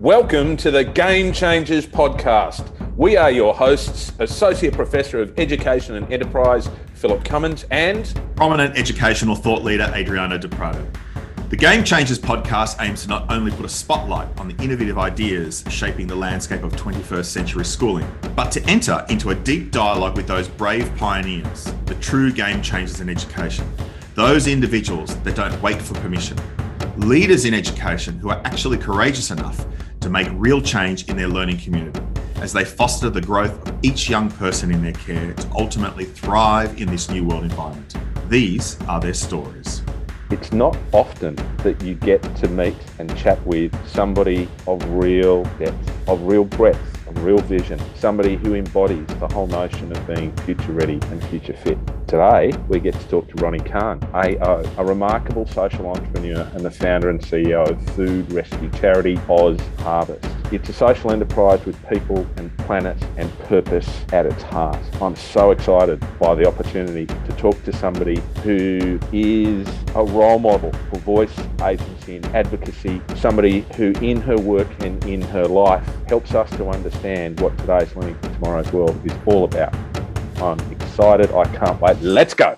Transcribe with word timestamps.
Welcome 0.00 0.56
to 0.56 0.70
the 0.70 0.82
Game 0.82 1.30
Changers 1.30 1.86
podcast. 1.86 2.66
We 2.96 3.18
are 3.18 3.30
your 3.30 3.52
hosts, 3.52 4.12
Associate 4.18 4.72
Professor 4.72 5.20
of 5.20 5.38
Education 5.38 5.94
and 5.94 6.10
Enterprise, 6.10 6.70
Philip 6.94 7.22
Cummins, 7.22 7.66
and 7.70 8.10
prominent 8.34 8.78
educational 8.78 9.36
thought 9.36 9.62
leader, 9.62 9.92
Adriano 9.94 10.38
Di 10.38 10.48
Prato. 10.48 10.86
The 11.50 11.56
Game 11.56 11.84
Changers 11.84 12.18
podcast 12.18 12.82
aims 12.82 13.02
to 13.02 13.10
not 13.10 13.30
only 13.30 13.50
put 13.50 13.66
a 13.66 13.68
spotlight 13.68 14.26
on 14.40 14.48
the 14.48 14.64
innovative 14.64 14.96
ideas 14.96 15.64
shaping 15.68 16.06
the 16.06 16.16
landscape 16.16 16.62
of 16.62 16.72
21st 16.72 17.26
century 17.26 17.66
schooling, 17.66 18.10
but 18.34 18.50
to 18.52 18.64
enter 18.64 19.04
into 19.10 19.28
a 19.28 19.34
deep 19.34 19.70
dialogue 19.70 20.16
with 20.16 20.26
those 20.26 20.48
brave 20.48 20.90
pioneers, 20.96 21.74
the 21.84 21.94
true 21.96 22.32
game 22.32 22.62
changers 22.62 23.02
in 23.02 23.10
education, 23.10 23.70
those 24.14 24.46
individuals 24.46 25.14
that 25.16 25.36
don't 25.36 25.60
wait 25.60 25.82
for 25.82 25.92
permission, 25.96 26.38
leaders 26.96 27.44
in 27.44 27.52
education 27.52 28.18
who 28.18 28.30
are 28.30 28.40
actually 28.46 28.78
courageous 28.78 29.30
enough 29.30 29.66
to 30.00 30.10
make 30.10 30.28
real 30.32 30.60
change 30.60 31.08
in 31.08 31.16
their 31.16 31.28
learning 31.28 31.58
community 31.58 32.00
as 32.36 32.52
they 32.52 32.64
foster 32.64 33.10
the 33.10 33.20
growth 33.20 33.68
of 33.68 33.74
each 33.82 34.08
young 34.08 34.30
person 34.30 34.72
in 34.72 34.82
their 34.82 34.92
care 34.92 35.34
to 35.34 35.50
ultimately 35.52 36.06
thrive 36.06 36.80
in 36.80 36.88
this 36.88 37.10
new 37.10 37.24
world 37.24 37.44
environment. 37.44 37.94
These 38.28 38.80
are 38.82 39.00
their 39.00 39.14
stories. 39.14 39.82
It's 40.30 40.52
not 40.52 40.78
often 40.92 41.34
that 41.58 41.82
you 41.82 41.94
get 41.96 42.22
to 42.36 42.48
meet 42.48 42.76
and 42.98 43.14
chat 43.16 43.44
with 43.46 43.74
somebody 43.88 44.48
of 44.66 44.82
real 44.90 45.44
depth, 45.58 46.08
of 46.08 46.22
real 46.22 46.44
breadth, 46.44 46.99
real 47.20 47.38
vision, 47.38 47.80
somebody 47.94 48.36
who 48.36 48.54
embodies 48.54 49.06
the 49.18 49.28
whole 49.28 49.46
notion 49.46 49.90
of 49.92 50.06
being 50.06 50.34
future 50.38 50.72
ready 50.72 50.98
and 51.10 51.22
future 51.24 51.56
fit. 51.56 51.78
Today, 52.06 52.52
we 52.68 52.80
get 52.80 52.94
to 52.94 53.08
talk 53.08 53.28
to 53.28 53.34
Ronni 53.34 53.64
Kahn, 53.64 54.02
AO, 54.14 54.64
a 54.78 54.84
remarkable 54.84 55.46
social 55.46 55.86
entrepreneur 55.88 56.42
and 56.54 56.64
the 56.64 56.70
founder 56.70 57.10
and 57.10 57.20
CEO 57.20 57.68
of 57.68 57.94
food 57.94 58.30
rescue 58.32 58.70
charity 58.70 59.18
Oz 59.28 59.58
Harvest. 59.78 60.39
It's 60.52 60.68
a 60.68 60.72
social 60.72 61.12
enterprise 61.12 61.64
with 61.64 61.76
people 61.88 62.26
and 62.36 62.56
planet 62.58 63.00
and 63.16 63.32
purpose 63.40 63.88
at 64.12 64.26
its 64.26 64.42
heart. 64.42 64.80
I'm 65.00 65.14
so 65.14 65.52
excited 65.52 66.04
by 66.18 66.34
the 66.34 66.44
opportunity 66.44 67.06
to 67.06 67.32
talk 67.36 67.62
to 67.62 67.72
somebody 67.72 68.20
who 68.42 68.98
is 69.12 69.68
a 69.94 70.02
role 70.02 70.40
model 70.40 70.72
for 70.90 70.98
voice, 70.98 71.32
agency, 71.62 72.16
and 72.16 72.26
advocacy, 72.34 73.00
somebody 73.14 73.60
who 73.76 73.92
in 74.02 74.20
her 74.22 74.36
work 74.36 74.66
and 74.80 75.04
in 75.04 75.22
her 75.22 75.46
life 75.46 75.88
helps 76.08 76.34
us 76.34 76.50
to 76.56 76.68
understand 76.68 77.38
what 77.38 77.56
today's 77.58 77.94
learning 77.94 78.16
for 78.16 78.30
tomorrow's 78.30 78.72
world 78.72 79.00
is 79.06 79.16
all 79.26 79.44
about. 79.44 79.72
I'm 80.42 80.58
excited. 80.72 81.30
I 81.30 81.44
can't 81.44 81.80
wait. 81.80 82.00
Let's 82.00 82.34
go. 82.34 82.56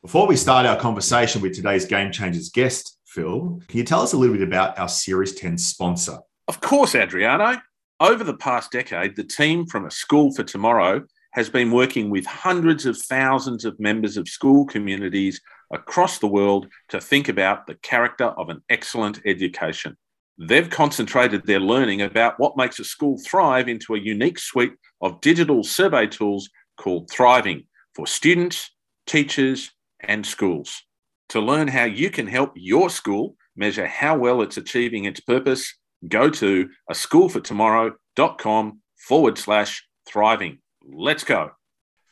Before 0.00 0.26
we 0.26 0.36
start 0.36 0.64
our 0.64 0.78
conversation 0.80 1.42
with 1.42 1.54
today's 1.54 1.84
Game 1.84 2.10
Changers 2.10 2.48
guest, 2.48 2.98
Phil, 3.04 3.60
can 3.68 3.76
you 3.76 3.84
tell 3.84 4.00
us 4.00 4.14
a 4.14 4.16
little 4.16 4.34
bit 4.34 4.48
about 4.48 4.78
our 4.78 4.88
Series 4.88 5.34
10 5.34 5.58
sponsor? 5.58 6.20
Of 6.46 6.60
course, 6.60 6.94
Adriano. 6.94 7.60
Over 8.00 8.22
the 8.22 8.36
past 8.36 8.70
decade, 8.70 9.16
the 9.16 9.24
team 9.24 9.66
from 9.66 9.86
A 9.86 9.90
School 9.90 10.34
for 10.34 10.42
Tomorrow 10.42 11.04
has 11.32 11.48
been 11.48 11.70
working 11.70 12.10
with 12.10 12.26
hundreds 12.26 12.84
of 12.84 12.98
thousands 12.98 13.64
of 13.64 13.80
members 13.80 14.16
of 14.16 14.28
school 14.28 14.66
communities 14.66 15.40
across 15.72 16.18
the 16.18 16.26
world 16.26 16.68
to 16.90 17.00
think 17.00 17.28
about 17.28 17.66
the 17.66 17.76
character 17.76 18.26
of 18.26 18.50
an 18.50 18.60
excellent 18.68 19.20
education. 19.24 19.96
They've 20.36 20.68
concentrated 20.68 21.46
their 21.46 21.60
learning 21.60 22.02
about 22.02 22.38
what 22.38 22.56
makes 22.56 22.78
a 22.78 22.84
school 22.84 23.18
thrive 23.24 23.68
into 23.68 23.94
a 23.94 24.00
unique 24.00 24.38
suite 24.38 24.74
of 25.00 25.20
digital 25.20 25.64
survey 25.64 26.06
tools 26.06 26.50
called 26.76 27.10
Thriving 27.10 27.64
for 27.94 28.06
students, 28.06 28.70
teachers, 29.06 29.70
and 30.00 30.26
schools. 30.26 30.82
To 31.30 31.40
learn 31.40 31.68
how 31.68 31.84
you 31.84 32.10
can 32.10 32.26
help 32.26 32.52
your 32.54 32.90
school 32.90 33.36
measure 33.56 33.86
how 33.86 34.18
well 34.18 34.42
it's 34.42 34.56
achieving 34.56 35.04
its 35.04 35.20
purpose, 35.20 35.72
go 36.08 36.30
to 36.30 36.68
a 36.88 36.94
school 36.94 37.28
for 37.28 37.40
schoolfortomorrow.com 37.40 38.80
forward 38.96 39.38
slash 39.38 39.86
thriving. 40.06 40.58
Let's 40.86 41.24
go. 41.24 41.52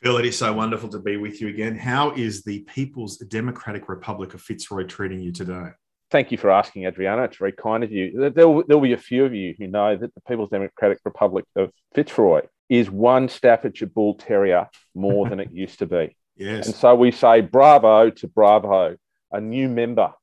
Phil, 0.01 0.17
it 0.17 0.25
is 0.25 0.37
so 0.37 0.51
wonderful 0.51 0.89
to 0.89 0.99
be 0.99 1.17
with 1.17 1.39
you 1.39 1.47
again. 1.47 1.77
How 1.77 2.11
is 2.11 2.43
the 2.43 2.59
People's 2.61 3.17
Democratic 3.17 3.87
Republic 3.87 4.33
of 4.33 4.41
Fitzroy 4.41 4.83
treating 4.83 5.21
you 5.21 5.31
today? 5.31 5.69
Thank 6.11 6.31
you 6.31 6.37
for 6.37 6.51
asking, 6.51 6.85
Adriano. 6.85 7.23
It's 7.23 7.37
very 7.37 7.53
kind 7.53 7.83
of 7.83 7.91
you. 7.91 8.29
There 8.29 8.47
will, 8.47 8.63
there 8.67 8.77
will 8.77 8.83
be 8.83 8.93
a 8.93 8.97
few 8.97 9.25
of 9.25 9.33
you 9.33 9.55
who 9.57 9.67
know 9.67 9.95
that 9.95 10.13
the 10.13 10.21
People's 10.27 10.49
Democratic 10.49 10.99
Republic 11.05 11.45
of 11.55 11.71
Fitzroy 11.95 12.41
is 12.69 12.91
one 12.91 13.29
Staffordshire 13.29 13.87
Bull 13.87 14.15
Terrier 14.15 14.67
more 14.93 15.29
than 15.29 15.39
it 15.39 15.51
used 15.53 15.79
to 15.79 15.85
be. 15.85 16.15
Yes. 16.35 16.65
And 16.67 16.75
so 16.75 16.95
we 16.95 17.11
say 17.11 17.41
bravo 17.41 18.09
to 18.09 18.27
Bravo, 18.27 18.97
a 19.31 19.41
new 19.41 19.69
member 19.69 20.13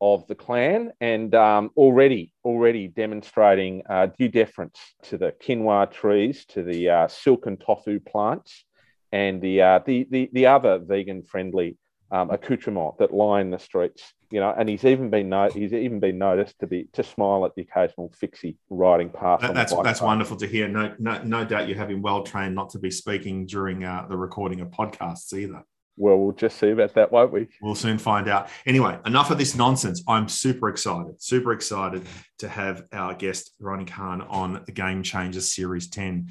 of 0.00 0.26
the 0.26 0.34
clan, 0.34 0.92
and 1.00 1.34
um, 1.34 1.70
already 1.76 2.32
already 2.44 2.88
demonstrating 2.88 3.82
uh, 3.88 4.08
due 4.18 4.28
deference 4.28 4.78
to 5.02 5.18
the 5.18 5.32
quinoa 5.44 5.90
trees, 5.90 6.44
to 6.46 6.62
the 6.62 6.88
uh, 6.88 7.08
silk 7.08 7.46
and 7.46 7.60
tofu 7.60 8.00
plants, 8.00 8.64
and 9.12 9.40
the 9.40 9.62
uh, 9.62 9.80
the, 9.84 10.06
the 10.10 10.30
the 10.32 10.46
other 10.46 10.78
vegan 10.78 11.22
friendly 11.22 11.76
um, 12.10 12.30
accoutrement 12.30 12.98
that 12.98 13.12
line 13.12 13.50
the 13.50 13.58
streets. 13.58 14.02
You 14.30 14.38
know, 14.38 14.54
and 14.56 14.68
he's 14.68 14.84
even 14.84 15.10
been 15.10 15.28
no- 15.28 15.50
he's 15.50 15.72
even 15.72 15.98
been 15.98 16.18
noticed 16.18 16.58
to 16.60 16.66
be 16.66 16.88
to 16.92 17.02
smile 17.02 17.44
at 17.44 17.54
the 17.56 17.62
occasional 17.62 18.12
fixie 18.16 18.56
riding 18.68 19.10
past. 19.10 19.42
That, 19.42 19.54
that's 19.54 19.74
that's 19.82 20.00
wonderful 20.00 20.36
to 20.36 20.46
hear. 20.46 20.68
No, 20.68 20.94
no, 20.98 21.20
no 21.24 21.44
doubt 21.44 21.68
you 21.68 21.74
have 21.74 21.90
him 21.90 22.00
well 22.00 22.22
trained 22.22 22.54
not 22.54 22.70
to 22.70 22.78
be 22.78 22.90
speaking 22.90 23.46
during 23.46 23.84
uh, 23.84 24.06
the 24.08 24.16
recording 24.16 24.60
of 24.60 24.68
podcasts 24.68 25.32
either. 25.32 25.64
Well, 26.00 26.16
we'll 26.16 26.32
just 26.32 26.56
see 26.56 26.70
about 26.70 26.94
that, 26.94 27.12
won't 27.12 27.30
we? 27.30 27.48
We'll 27.60 27.74
soon 27.74 27.98
find 27.98 28.26
out. 28.26 28.48
Anyway, 28.64 28.98
enough 29.04 29.30
of 29.30 29.36
this 29.36 29.54
nonsense. 29.54 30.02
I'm 30.08 30.30
super 30.30 30.70
excited, 30.70 31.22
super 31.22 31.52
excited 31.52 32.06
to 32.38 32.48
have 32.48 32.84
our 32.90 33.12
guest 33.12 33.52
Ronni 33.60 33.86
Kahn, 33.86 34.22
on 34.22 34.62
the 34.64 34.72
Game 34.72 35.02
Changers 35.02 35.52
Series 35.52 35.90
10. 35.90 36.30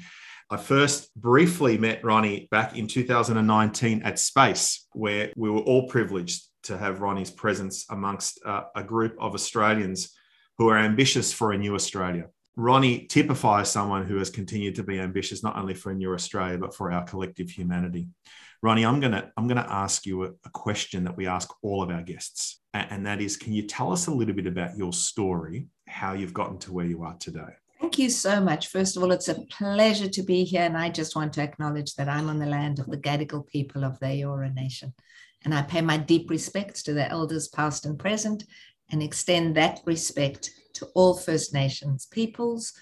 I 0.50 0.56
first 0.56 1.14
briefly 1.14 1.78
met 1.78 2.02
Ronni 2.02 2.50
back 2.50 2.76
in 2.76 2.88
2019 2.88 4.02
at 4.02 4.18
Space, 4.18 4.88
where 4.92 5.30
we 5.36 5.48
were 5.48 5.60
all 5.60 5.86
privileged 5.86 6.42
to 6.64 6.76
have 6.76 6.98
Ronni's 6.98 7.30
presence 7.30 7.86
amongst 7.90 8.40
uh, 8.44 8.64
a 8.74 8.82
group 8.82 9.14
of 9.20 9.34
Australians 9.34 10.12
who 10.58 10.68
are 10.68 10.78
ambitious 10.78 11.32
for 11.32 11.52
a 11.52 11.58
new 11.58 11.76
Australia. 11.76 12.24
Ronni 12.58 13.08
typifies 13.08 13.70
someone 13.70 14.04
who 14.04 14.16
has 14.16 14.30
continued 14.30 14.74
to 14.74 14.82
be 14.82 14.98
ambitious 14.98 15.44
not 15.44 15.56
only 15.56 15.74
for 15.74 15.92
a 15.92 15.94
new 15.94 16.12
Australia 16.12 16.58
but 16.58 16.74
for 16.74 16.90
our 16.90 17.04
collective 17.04 17.48
humanity. 17.48 18.08
Ronni, 18.64 18.86
I'm 18.86 19.00
gonna 19.00 19.32
I'm 19.36 19.48
gonna 19.48 19.66
ask 19.68 20.04
you 20.04 20.24
a, 20.24 20.28
a 20.28 20.50
question 20.52 21.04
that 21.04 21.16
we 21.16 21.26
ask 21.26 21.50
all 21.62 21.82
of 21.82 21.90
our 21.90 22.02
guests, 22.02 22.60
and, 22.74 22.86
and 22.90 23.06
that 23.06 23.20
is, 23.20 23.36
can 23.36 23.54
you 23.54 23.62
tell 23.62 23.90
us 23.90 24.06
a 24.06 24.10
little 24.12 24.34
bit 24.34 24.46
about 24.46 24.76
your 24.76 24.92
story, 24.92 25.66
how 25.88 26.12
you've 26.12 26.34
gotten 26.34 26.58
to 26.58 26.72
where 26.72 26.84
you 26.84 27.02
are 27.02 27.16
today? 27.18 27.54
Thank 27.80 27.98
you 27.98 28.10
so 28.10 28.40
much. 28.40 28.68
First 28.68 28.96
of 28.96 29.02
all, 29.02 29.10
it's 29.10 29.28
a 29.28 29.40
pleasure 29.50 30.08
to 30.08 30.22
be 30.22 30.44
here. 30.44 30.62
And 30.62 30.76
I 30.76 30.90
just 30.90 31.16
want 31.16 31.32
to 31.32 31.42
acknowledge 31.42 31.94
that 31.94 32.10
I'm 32.10 32.28
on 32.28 32.38
the 32.38 32.44
land 32.46 32.78
of 32.78 32.86
the 32.86 32.98
Gadigal 32.98 33.46
people 33.46 33.84
of 33.84 33.98
the 34.00 34.06
Eora 34.06 34.54
Nation. 34.54 34.92
And 35.44 35.54
I 35.54 35.62
pay 35.62 35.80
my 35.80 35.96
deep 35.96 36.28
respects 36.28 36.82
to 36.82 36.92
the 36.92 37.08
elders, 37.08 37.48
past 37.48 37.86
and 37.86 37.98
present, 37.98 38.44
and 38.92 39.02
extend 39.02 39.56
that 39.56 39.80
respect 39.86 40.50
to 40.74 40.86
all 40.94 41.14
First 41.14 41.54
Nations 41.54 42.04
peoples 42.04 42.74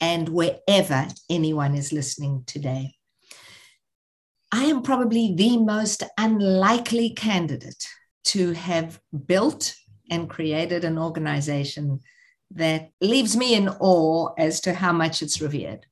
and 0.00 0.28
wherever 0.30 1.06
anyone 1.28 1.74
is 1.74 1.92
listening 1.92 2.42
today. 2.46 2.94
I 4.52 4.64
am 4.64 4.82
probably 4.82 5.34
the 5.34 5.58
most 5.58 6.02
unlikely 6.18 7.10
candidate 7.10 7.86
to 8.24 8.52
have 8.52 9.00
built 9.26 9.74
and 10.10 10.28
created 10.28 10.84
an 10.84 10.98
organization 10.98 12.00
that 12.50 12.90
leaves 13.00 13.36
me 13.36 13.54
in 13.54 13.68
awe 13.68 14.32
as 14.36 14.60
to 14.62 14.74
how 14.74 14.92
much 14.92 15.22
it's 15.22 15.40
revered. 15.40 15.86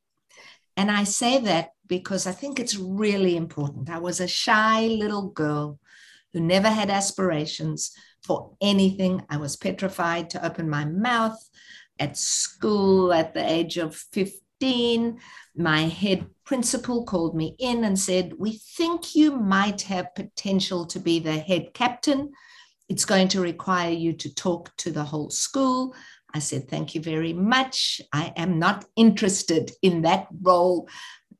And 0.77 0.91
I 0.91 1.05
say 1.05 1.39
that 1.41 1.71
because 1.87 2.27
I 2.27 2.33
think 2.33 2.59
it's 2.59 2.77
really 2.77 3.37
important. 3.37 3.91
I 3.91 3.99
was 3.99 4.21
a 4.21 4.29
shy 4.29 4.87
little 4.87 5.31
girl 5.31 5.79
who 6.33 6.41
never 6.41 6.69
had 6.69 6.91
aspirations 6.91 7.93
for 8.25 8.57
anything. 8.61 9.25
I 9.31 9.37
was 9.37 9.57
petrified 9.57 10.31
to 10.31 10.45
open 10.45 10.69
my 10.69 10.85
mouth 10.85 11.39
at 11.99 12.17
school 12.17 13.13
at 13.13 13.35
the 13.35 13.49
age 13.49 13.77
of 13.77 13.95
15. 14.13 14.41
Dean, 14.61 15.21
my 15.57 15.83
head 15.83 16.27
principal 16.45 17.05
called 17.05 17.37
me 17.37 17.55
in 17.59 17.85
and 17.85 17.99
said, 17.99 18.35
We 18.39 18.53
think 18.77 19.15
you 19.15 19.37
might 19.37 19.83
have 19.83 20.15
potential 20.15 20.87
to 20.87 20.99
be 20.99 21.19
the 21.19 21.39
head 21.39 21.75
captain. 21.75 22.33
It's 22.89 23.05
going 23.05 23.29
to 23.29 23.41
require 23.41 23.91
you 23.91 24.13
to 24.15 24.35
talk 24.35 24.75
to 24.79 24.91
the 24.91 25.05
whole 25.05 25.31
school. 25.31 25.95
I 26.35 26.39
said, 26.41 26.69
Thank 26.69 26.95
you 26.95 27.01
very 27.01 27.33
much. 27.33 28.01
I 28.13 28.33
am 28.37 28.59
not 28.59 28.85
interested 28.97 29.73
in 29.83 30.03
that 30.03 30.29
role. 30.43 30.89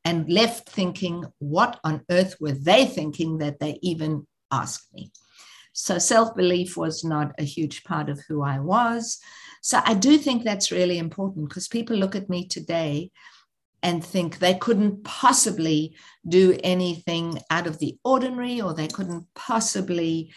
And 0.05 0.31
left 0.31 0.69
thinking, 0.69 1.25
What 1.39 1.81
on 1.85 2.05
earth 2.11 2.37
were 2.41 2.53
they 2.53 2.87
thinking 2.87 3.39
that 3.39 3.61
they 3.61 3.79
even 3.83 4.27
asked 4.51 4.93
me? 4.95 5.11
So 5.79 5.99
self 5.99 6.35
belief 6.35 6.77
was 6.77 7.05
not 7.05 7.33
a 7.39 7.45
huge 7.45 7.85
part 7.85 8.09
of 8.09 8.21
who 8.27 8.43
I 8.43 8.59
was. 8.59 9.19
So 9.63 9.81
I 9.85 9.95
do 9.95 10.19
think 10.19 10.43
that's 10.43 10.73
really 10.73 10.99
important 10.99 11.49
because 11.49 11.69
people 11.69 11.97
look 11.97 12.17
at 12.17 12.29
me 12.29 12.49
today 12.49 13.13
and 13.81 14.05
think 14.05 14.39
they 14.39 14.55
couldn't 14.55 15.05
possibly 15.05 15.97
do 16.29 16.59
anything 16.65 17.39
out 17.49 17.69
of 17.69 17.79
the 17.79 17.97
ordinary 18.05 18.61
or 18.61 18.75
they 18.75 18.89
couldn't 18.89 19.27
possibly 19.37 20.33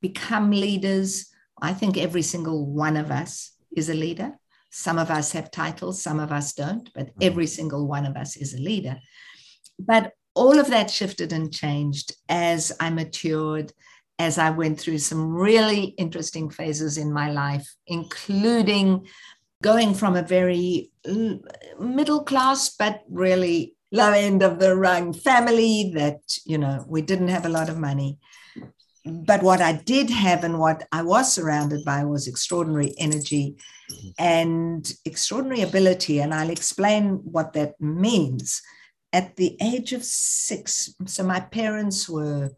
become 0.00 0.52
leaders. 0.52 1.26
I 1.60 1.72
think 1.72 1.96
every 1.96 2.22
single 2.22 2.64
one 2.64 2.96
of 2.96 3.10
us 3.10 3.50
is 3.76 3.88
a 3.90 3.94
leader. 3.94 4.38
Some 4.70 4.98
of 4.98 5.10
us 5.10 5.32
have 5.32 5.50
titles, 5.50 6.02
some 6.02 6.20
of 6.20 6.30
us 6.30 6.52
don't, 6.52 6.88
but 6.94 7.06
Mm-hmm. 7.08 7.22
every 7.22 7.46
single 7.48 7.88
one 7.88 8.06
of 8.06 8.16
us 8.16 8.36
is 8.36 8.54
a 8.54 8.58
leader. 8.58 8.96
But 9.76 10.12
all 10.34 10.60
of 10.60 10.68
that 10.68 10.88
shifted 10.88 11.32
and 11.32 11.52
changed 11.52 12.14
as 12.28 12.72
I 12.78 12.90
matured, 12.90 13.72
as 14.18 14.38
I 14.38 14.50
went 14.50 14.78
through 14.80 14.98
some 14.98 15.34
really 15.34 15.94
interesting 15.98 16.48
phases 16.50 16.98
in 16.98 17.12
my 17.12 17.30
life, 17.30 17.68
including 17.86 19.06
going 19.62 19.94
from 19.94 20.14
a 20.16 20.22
very 20.22 20.90
middle 21.78 22.22
class, 22.22 22.76
but 22.76 23.02
really 23.08 23.74
low 23.92 24.12
end 24.12 24.42
of 24.42 24.58
the 24.58 24.76
rung 24.76 25.12
family 25.12 25.92
that, 25.94 26.20
you 26.44 26.58
know, 26.58 26.84
we 26.88 27.00
didn't 27.02 27.28
have 27.28 27.46
a 27.46 27.50
lot 27.50 27.68
of 27.68 27.78
money. 27.78 28.18
But 29.04 29.42
what 29.42 29.60
I 29.60 29.72
did 29.72 30.10
have 30.10 30.44
and 30.44 30.58
what 30.58 30.86
I 30.90 31.02
was 31.02 31.32
surrounded 31.32 31.84
by 31.84 32.04
was 32.04 32.26
extraordinary 32.26 32.94
energy 32.98 33.56
and 34.18 34.90
extraordinary 35.04 35.60
ability. 35.62 36.20
And 36.20 36.32
I'll 36.32 36.50
explain 36.50 37.20
what 37.24 37.52
that 37.52 37.80
means. 37.80 38.62
At 39.12 39.36
the 39.36 39.56
age 39.62 39.92
of 39.92 40.02
six, 40.04 40.94
so 41.06 41.22
my 41.22 41.40
parents 41.40 42.08
were 42.08 42.50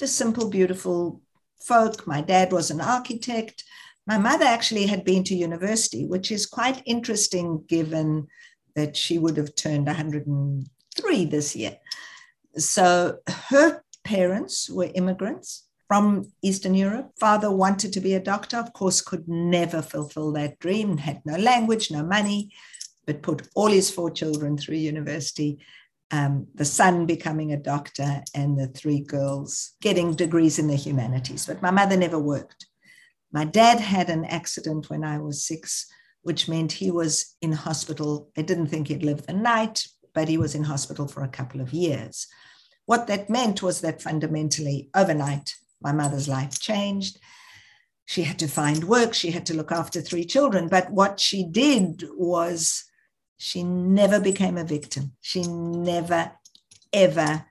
just 0.00 0.16
simple, 0.16 0.48
beautiful 0.48 1.20
folk. 1.62 2.06
My 2.06 2.22
dad 2.22 2.52
was 2.52 2.70
an 2.70 2.80
architect. 2.80 3.64
My 4.06 4.16
mother 4.16 4.46
actually 4.46 4.86
had 4.86 5.04
been 5.04 5.22
to 5.24 5.34
university, 5.34 6.06
which 6.06 6.32
is 6.32 6.46
quite 6.46 6.82
interesting 6.86 7.62
given 7.68 8.26
that 8.74 8.96
she 8.96 9.18
would 9.18 9.36
have 9.36 9.54
turned 9.54 9.86
103 9.86 11.24
this 11.26 11.54
year. 11.54 11.76
So 12.56 13.18
her 13.28 13.82
parents 14.02 14.70
were 14.70 14.90
immigrants 14.94 15.68
from 15.86 16.32
Eastern 16.40 16.74
Europe. 16.74 17.12
Father 17.20 17.50
wanted 17.50 17.92
to 17.92 18.00
be 18.00 18.14
a 18.14 18.20
doctor, 18.20 18.56
of 18.56 18.72
course, 18.72 19.02
could 19.02 19.28
never 19.28 19.82
fulfill 19.82 20.32
that 20.32 20.58
dream, 20.60 20.96
had 20.96 21.20
no 21.26 21.36
language, 21.36 21.90
no 21.90 22.02
money, 22.02 22.50
but 23.04 23.22
put 23.22 23.48
all 23.54 23.68
his 23.68 23.90
four 23.90 24.10
children 24.10 24.56
through 24.56 24.76
university. 24.76 25.58
Um, 26.12 26.48
the 26.54 26.64
son 26.64 27.06
becoming 27.06 27.52
a 27.52 27.56
doctor, 27.56 28.22
and 28.34 28.58
the 28.58 28.66
three 28.66 29.00
girls 29.00 29.72
getting 29.80 30.14
degrees 30.14 30.58
in 30.58 30.66
the 30.66 30.74
humanities. 30.74 31.46
But 31.46 31.62
my 31.62 31.70
mother 31.70 31.96
never 31.96 32.18
worked. 32.18 32.66
My 33.32 33.44
dad 33.44 33.78
had 33.78 34.10
an 34.10 34.24
accident 34.24 34.90
when 34.90 35.04
I 35.04 35.18
was 35.18 35.44
six, 35.44 35.86
which 36.22 36.48
meant 36.48 36.72
he 36.72 36.90
was 36.90 37.36
in 37.40 37.52
hospital. 37.52 38.30
They 38.34 38.42
didn't 38.42 38.66
think 38.66 38.88
he'd 38.88 39.04
live 39.04 39.26
the 39.26 39.32
night, 39.32 39.86
but 40.14 40.28
he 40.28 40.36
was 40.36 40.54
in 40.54 40.64
hospital 40.64 41.06
for 41.06 41.22
a 41.22 41.28
couple 41.28 41.60
of 41.60 41.72
years. 41.72 42.26
What 42.86 43.06
that 43.06 43.30
meant 43.30 43.62
was 43.62 43.80
that 43.82 44.02
fundamentally, 44.02 44.90
overnight, 44.96 45.54
my 45.80 45.92
mother's 45.92 46.28
life 46.28 46.58
changed. 46.58 47.18
She 48.04 48.22
had 48.22 48.40
to 48.40 48.48
find 48.48 48.84
work, 48.84 49.14
she 49.14 49.30
had 49.30 49.46
to 49.46 49.54
look 49.54 49.70
after 49.70 50.00
three 50.00 50.24
children. 50.24 50.66
But 50.66 50.90
what 50.90 51.20
she 51.20 51.44
did 51.44 52.02
was 52.16 52.84
she 53.42 53.62
never 53.62 54.20
became 54.20 54.58
a 54.58 54.64
victim. 54.64 55.12
She 55.22 55.42
never, 55.44 56.30
ever 56.92 57.46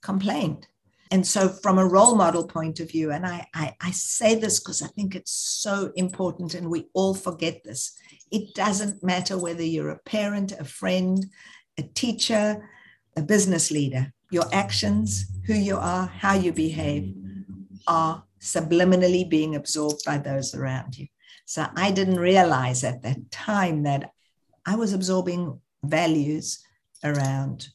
complained. 0.00 0.68
And 1.10 1.26
so, 1.26 1.48
from 1.48 1.76
a 1.76 1.86
role 1.86 2.14
model 2.14 2.46
point 2.46 2.78
of 2.78 2.88
view, 2.88 3.10
and 3.10 3.26
I, 3.26 3.44
I, 3.52 3.74
I 3.80 3.90
say 3.90 4.36
this 4.36 4.60
because 4.60 4.80
I 4.80 4.86
think 4.86 5.16
it's 5.16 5.32
so 5.32 5.90
important 5.96 6.54
and 6.54 6.70
we 6.70 6.86
all 6.92 7.14
forget 7.14 7.64
this. 7.64 7.98
It 8.30 8.54
doesn't 8.54 9.02
matter 9.02 9.36
whether 9.36 9.64
you're 9.64 9.90
a 9.90 9.98
parent, 9.98 10.52
a 10.52 10.64
friend, 10.64 11.26
a 11.76 11.82
teacher, 11.82 12.68
a 13.16 13.22
business 13.22 13.72
leader, 13.72 14.12
your 14.30 14.46
actions, 14.52 15.26
who 15.46 15.54
you 15.54 15.76
are, 15.76 16.06
how 16.06 16.34
you 16.34 16.52
behave 16.52 17.12
are 17.88 18.22
subliminally 18.40 19.28
being 19.28 19.56
absorbed 19.56 20.04
by 20.06 20.18
those 20.18 20.54
around 20.54 20.96
you. 20.96 21.08
So 21.44 21.66
I 21.74 21.90
didn't 21.90 22.20
realize 22.20 22.84
at 22.84 23.02
that 23.02 23.32
time 23.32 23.82
that 23.82 24.13
I 24.66 24.76
was 24.76 24.92
absorbing 24.92 25.60
values 25.84 26.64
around 27.02 27.68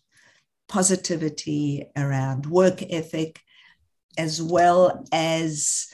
positivity, 0.67 1.85
around 1.95 2.45
work 2.45 2.81
ethic, 2.89 3.39
as 4.17 4.41
well 4.41 5.05
as 5.11 5.87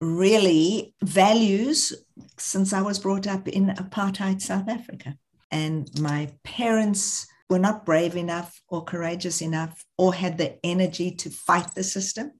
really 0.00 0.94
values 1.02 1.92
since 2.38 2.72
I 2.72 2.82
was 2.82 2.98
brought 2.98 3.26
up 3.26 3.48
in 3.48 3.68
apartheid 3.68 4.40
South 4.40 4.68
Africa. 4.68 5.16
And 5.50 5.88
my 6.00 6.30
parents 6.44 7.26
were 7.48 7.58
not 7.58 7.84
brave 7.84 8.16
enough 8.16 8.62
or 8.68 8.84
courageous 8.84 9.42
enough 9.42 9.84
or 9.98 10.14
had 10.14 10.38
the 10.38 10.64
energy 10.64 11.10
to 11.10 11.28
fight 11.28 11.74
the 11.74 11.82
system, 11.82 12.32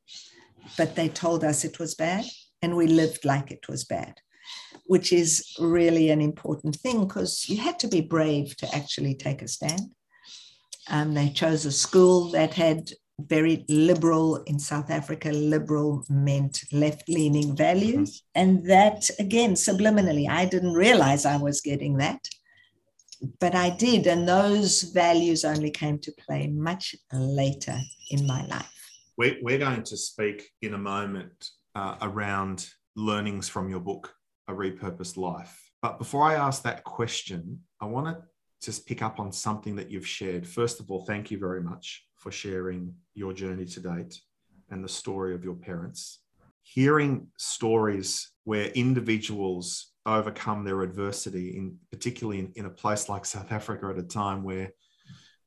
but 0.78 0.94
they 0.94 1.08
told 1.08 1.44
us 1.44 1.64
it 1.64 1.78
was 1.78 1.94
bad 1.94 2.24
and 2.62 2.76
we 2.76 2.86
lived 2.86 3.24
like 3.24 3.50
it 3.50 3.68
was 3.68 3.84
bad, 3.84 4.20
which 4.90 5.12
is 5.12 5.54
really 5.60 6.10
an 6.10 6.20
important 6.20 6.74
thing 6.74 7.06
because 7.06 7.48
you 7.48 7.56
had 7.56 7.78
to 7.78 7.86
be 7.86 8.00
brave 8.00 8.56
to 8.56 8.66
actually 8.74 9.14
take 9.14 9.40
a 9.40 9.46
stand. 9.46 9.82
Um, 10.88 11.14
they 11.14 11.28
chose 11.28 11.64
a 11.64 11.70
school 11.70 12.32
that 12.32 12.54
had 12.54 12.90
very 13.20 13.64
liberal 13.68 14.42
in 14.48 14.58
South 14.58 14.90
Africa, 14.90 15.30
liberal 15.30 16.04
meant 16.10 16.64
left 16.72 17.08
leaning 17.08 17.54
values. 17.54 18.24
And 18.34 18.68
that, 18.68 19.08
again, 19.20 19.52
subliminally, 19.54 20.28
I 20.28 20.44
didn't 20.44 20.72
realize 20.72 21.24
I 21.24 21.36
was 21.36 21.60
getting 21.60 21.98
that, 21.98 22.28
but 23.38 23.54
I 23.54 23.70
did. 23.70 24.08
And 24.08 24.28
those 24.28 24.82
values 24.82 25.44
only 25.44 25.70
came 25.70 26.00
to 26.00 26.12
play 26.26 26.48
much 26.48 26.96
later 27.12 27.78
in 28.10 28.26
my 28.26 28.44
life. 28.46 28.90
We're, 29.16 29.36
we're 29.40 29.58
going 29.58 29.84
to 29.84 29.96
speak 29.96 30.50
in 30.62 30.74
a 30.74 30.78
moment 30.78 31.50
uh, 31.76 31.94
around 32.02 32.66
learnings 32.96 33.48
from 33.48 33.68
your 33.68 33.80
book, 33.80 34.12
A 34.50 34.54
Repurposed 34.54 35.16
Life. 35.16 35.70
But 35.80 35.98
before 35.98 36.24
I 36.24 36.34
ask 36.34 36.62
that 36.62 36.84
question, 36.84 37.60
I 37.80 37.86
want 37.86 38.06
to 38.06 38.22
just 38.62 38.86
pick 38.86 39.00
up 39.00 39.18
on 39.18 39.32
something 39.32 39.76
that 39.76 39.90
you've 39.90 40.06
shared. 40.06 40.46
First 40.46 40.80
of 40.80 40.90
all, 40.90 41.04
thank 41.06 41.30
you 41.30 41.38
very 41.38 41.62
much 41.62 42.04
for 42.16 42.30
sharing 42.30 42.94
your 43.14 43.32
journey 43.32 43.64
to 43.64 43.80
date 43.80 44.20
and 44.68 44.84
the 44.84 44.88
story 44.88 45.34
of 45.34 45.44
your 45.44 45.54
parents. 45.54 46.20
Hearing 46.62 47.28
stories 47.38 48.30
where 48.44 48.66
individuals 48.66 49.92
overcome 50.04 50.64
their 50.64 50.82
adversity, 50.82 51.56
in 51.56 51.76
particularly 51.90 52.40
in, 52.40 52.52
in 52.56 52.66
a 52.66 52.70
place 52.70 53.08
like 53.08 53.24
South 53.24 53.50
Africa 53.50 53.86
at 53.86 53.98
a 53.98 54.02
time 54.02 54.42
where 54.42 54.72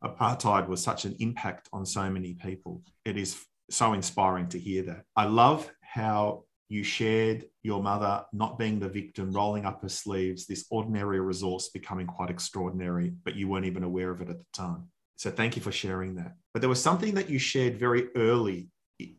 apartheid 0.04 0.68
was 0.68 0.84
such 0.84 1.06
an 1.06 1.16
impact 1.20 1.70
on 1.72 1.86
so 1.86 2.10
many 2.10 2.34
people, 2.34 2.82
it 3.06 3.18
is 3.18 3.46
so 3.70 3.94
inspiring 3.94 4.48
to 4.50 4.60
hear 4.60 4.84
that. 4.84 5.04
I 5.16 5.26
love 5.26 5.70
how 5.82 6.46
you 6.70 6.84
shared 6.84 7.46
your 7.62 7.82
mother 7.84 8.26
not 8.34 8.58
being 8.58 8.80
the 8.80 8.90
victim, 8.90 9.32
rolling 9.32 9.66
up 9.66 9.82
her 9.82 9.90
sleeves, 9.90 10.46
this 10.46 10.66
ordinary 10.70 11.20
resource 11.20 11.70
becoming 11.70 12.08
quite 12.08 12.30
extraordinary, 12.30 13.14
but 13.24 13.36
you 13.36 13.48
weren't 13.48 13.66
even 13.66 13.84
aware 13.84 14.10
of 14.10 14.22
it 14.22 14.30
at 14.30 14.40
the 14.40 14.46
time. 14.54 14.88
So 15.18 15.30
thank 15.30 15.56
you 15.56 15.62
for 15.62 15.72
sharing 15.72 16.16
that. 16.16 16.36
But 16.54 16.62
there 16.62 16.70
was 16.70 16.82
something 16.82 17.14
that 17.16 17.30
you 17.30 17.40
shared 17.40 17.78
very 17.78 18.08
early 18.16 18.70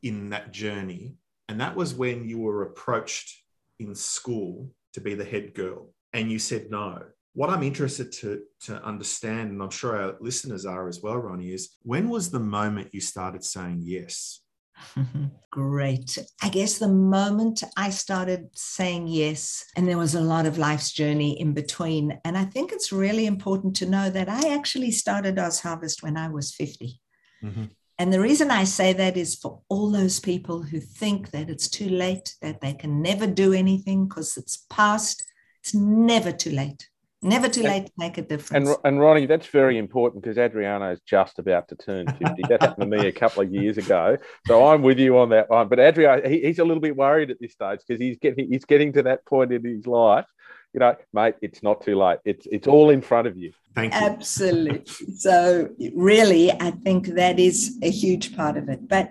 in 0.02 0.30
that 0.30 0.52
journey, 0.52 1.16
and 1.48 1.60
that 1.60 1.76
was 1.76 1.94
when 1.94 2.28
you 2.28 2.38
were 2.38 2.62
approached 2.62 3.42
in 3.78 3.94
school 3.94 4.70
to 4.94 5.00
be 5.00 5.14
the 5.14 5.24
head 5.24 5.54
girl, 5.54 5.92
and 6.12 6.30
you 6.30 6.38
said 6.38 6.70
no. 6.70 7.02
What 7.34 7.50
I'm 7.50 7.64
interested 7.64 8.12
to, 8.12 8.42
to 8.62 8.82
understand, 8.84 9.50
and 9.50 9.60
I'm 9.60 9.70
sure 9.70 10.00
our 10.00 10.16
listeners 10.20 10.64
are 10.64 10.88
as 10.88 11.00
well, 11.02 11.16
Ronni, 11.16 11.52
is 11.52 11.76
when 11.82 12.08
was 12.08 12.30
the 12.30 12.38
moment 12.38 12.94
you 12.94 13.00
started 13.00 13.42
saying 13.42 13.82
yes? 13.82 14.40
Great. 15.50 16.18
I 16.42 16.48
guess 16.48 16.78
the 16.78 16.88
moment 16.88 17.62
I 17.76 17.90
started 17.90 18.48
saying 18.54 19.08
yes, 19.08 19.64
and 19.76 19.88
there 19.88 19.98
was 19.98 20.14
a 20.14 20.20
lot 20.20 20.46
of 20.46 20.58
life's 20.58 20.92
journey 20.92 21.38
in 21.40 21.52
between. 21.52 22.18
And 22.24 22.36
I 22.36 22.44
think 22.44 22.72
it's 22.72 22.92
really 22.92 23.26
important 23.26 23.76
to 23.76 23.86
know 23.86 24.10
that 24.10 24.28
I 24.28 24.54
actually 24.54 24.90
started 24.90 25.36
OzHarvest 25.36 26.02
when 26.02 26.16
I 26.16 26.28
was 26.28 26.54
50. 26.54 27.00
Mm-hmm. 27.42 27.64
And 27.98 28.12
the 28.12 28.20
reason 28.20 28.50
I 28.50 28.64
say 28.64 28.92
that 28.92 29.16
is 29.16 29.36
for 29.36 29.60
all 29.68 29.90
those 29.90 30.18
people 30.18 30.62
who 30.62 30.80
think 30.80 31.30
that 31.30 31.48
it's 31.48 31.68
too 31.68 31.88
late, 31.88 32.34
that 32.42 32.60
they 32.60 32.74
can 32.74 33.00
never 33.00 33.26
do 33.26 33.52
anything 33.52 34.08
because 34.08 34.36
it's 34.36 34.64
past. 34.68 35.22
It's 35.62 35.74
never 35.74 36.32
too 36.32 36.50
late. 36.50 36.88
Never 37.24 37.48
too 37.48 37.62
late 37.62 37.86
to 37.86 37.92
make 37.96 38.18
a 38.18 38.22
difference. 38.22 38.68
And, 38.68 38.76
and 38.84 38.98
Ronni, 38.98 39.26
that's 39.26 39.46
very 39.46 39.78
important 39.78 40.22
because 40.22 40.36
Adriano 40.36 40.92
is 40.92 41.00
just 41.06 41.38
about 41.38 41.68
to 41.68 41.74
turn 41.74 42.06
50. 42.06 42.42
that 42.50 42.60
happened 42.60 42.92
to 42.92 42.98
me 42.98 43.08
a 43.08 43.12
couple 43.12 43.42
of 43.42 43.50
years 43.50 43.78
ago. 43.78 44.18
So 44.46 44.66
I'm 44.66 44.82
with 44.82 44.98
you 44.98 45.16
on 45.16 45.30
that 45.30 45.48
one. 45.48 45.68
But 45.68 45.80
Adriano, 45.80 46.28
he, 46.28 46.40
he's 46.40 46.58
a 46.58 46.64
little 46.64 46.82
bit 46.82 46.94
worried 46.94 47.30
at 47.30 47.38
this 47.40 47.52
stage 47.52 47.80
because 47.86 47.98
he's 47.98 48.18
getting 48.18 48.52
he's 48.52 48.66
getting 48.66 48.92
to 48.92 49.02
that 49.04 49.24
point 49.24 49.54
in 49.54 49.64
his 49.64 49.86
life. 49.86 50.26
You 50.74 50.80
know, 50.80 50.96
mate, 51.14 51.36
it's 51.40 51.62
not 51.62 51.80
too 51.80 51.96
late. 51.96 52.18
It's 52.26 52.46
it's 52.52 52.68
all 52.68 52.90
in 52.90 53.00
front 53.00 53.26
of 53.26 53.38
you. 53.38 53.52
Thank 53.74 53.94
you. 53.94 54.00
Absolutely. 54.00 54.84
So 55.16 55.70
really, 55.94 56.52
I 56.52 56.72
think 56.72 57.06
that 57.06 57.38
is 57.38 57.78
a 57.82 57.90
huge 57.90 58.36
part 58.36 58.58
of 58.58 58.68
it. 58.68 58.86
But 58.86 59.08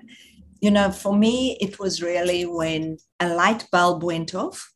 you 0.61 0.69
know, 0.69 0.91
for 0.91 1.17
me, 1.17 1.57
it 1.59 1.79
was 1.79 2.03
really 2.03 2.45
when 2.45 2.97
a 3.19 3.33
light 3.33 3.65
bulb 3.71 4.03
went 4.03 4.35
off 4.35 4.72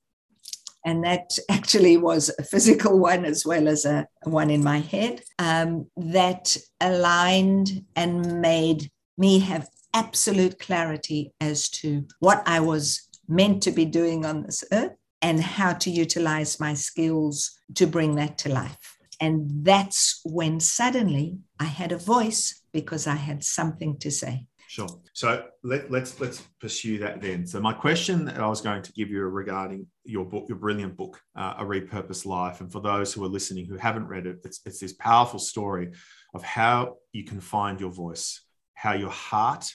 and 0.87 1.03
that 1.03 1.37
actually 1.49 1.97
was 1.97 2.31
a 2.39 2.43
physical 2.43 2.97
one 2.97 3.25
as 3.25 3.45
well 3.45 3.67
as 3.67 3.85
a, 3.85 4.07
one 4.23 4.49
in 4.49 4.63
my 4.63 4.79
head 4.79 5.21
um, 5.37 5.85
that 5.97 6.57
aligned 6.81 7.83
and 7.95 8.41
made 8.41 8.89
me 9.17 9.39
have 9.39 9.67
absolute 9.93 10.59
clarity 10.59 11.33
as 11.41 11.69
to 11.69 12.05
what 12.19 12.41
I 12.45 12.61
was 12.61 13.07
meant 13.27 13.63
to 13.63 13.71
be 13.71 13.85
doing 13.85 14.25
on 14.25 14.43
this 14.43 14.63
earth 14.71 14.95
and 15.21 15.41
how 15.41 15.73
to 15.73 15.89
utilize 15.89 16.59
my 16.59 16.73
skills 16.73 17.59
to 17.75 17.85
bring 17.85 18.15
that 18.15 18.37
to 18.39 18.49
life. 18.49 18.97
And 19.19 19.65
that's 19.65 20.21
when 20.23 20.59
suddenly 20.59 21.39
I 21.59 21.65
had 21.65 21.91
a 21.91 21.97
voice 21.97 22.61
because 22.71 23.07
I 23.07 23.15
had 23.15 23.43
something 23.43 23.97
to 23.97 24.11
say. 24.11 24.45
Sure. 24.77 25.01
So 25.13 25.43
let, 25.63 25.89
let's 25.89 26.19
let's 26.19 26.43
pursue 26.61 26.99
that 26.99 27.19
then. 27.19 27.47
So 27.47 27.59
my 27.59 27.73
question 27.73 28.25
that 28.25 28.37
I 28.37 28.45
was 28.45 28.61
going 28.61 28.83
to 28.83 28.93
give 28.93 29.09
you 29.09 29.23
regarding 29.23 29.87
your 30.05 30.23
book, 30.23 30.45
your 30.47 30.59
brilliant 30.59 30.95
book, 30.95 31.19
uh, 31.35 31.55
A 31.57 31.63
Repurposed 31.63 32.27
Life, 32.27 32.61
and 32.61 32.71
for 32.71 32.79
those 32.79 33.11
who 33.11 33.25
are 33.25 33.27
listening 33.27 33.65
who 33.65 33.75
haven't 33.75 34.05
read 34.05 34.27
it, 34.27 34.37
it's, 34.43 34.61
it's 34.67 34.79
this 34.79 34.93
powerful 34.93 35.39
story 35.39 35.93
of 36.35 36.43
how 36.43 36.97
you 37.11 37.23
can 37.23 37.41
find 37.41 37.79
your 37.79 37.89
voice, 37.89 38.43
how 38.75 38.93
your 38.93 39.09
heart 39.09 39.67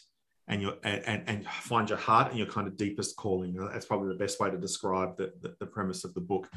and 0.47 0.62
your 0.62 0.75
and, 0.85 1.25
and 1.26 1.49
find 1.49 1.88
your 1.88 1.99
heart 1.99 2.28
and 2.30 2.38
your 2.38 2.47
kind 2.47 2.68
of 2.68 2.76
deepest 2.76 3.16
calling. 3.16 3.54
That's 3.73 3.87
probably 3.87 4.11
the 4.11 4.21
best 4.21 4.38
way 4.38 4.52
to 4.52 4.56
describe 4.56 5.16
the, 5.16 5.32
the, 5.40 5.56
the 5.59 5.66
premise 5.66 6.04
of 6.04 6.14
the 6.14 6.21
book. 6.21 6.49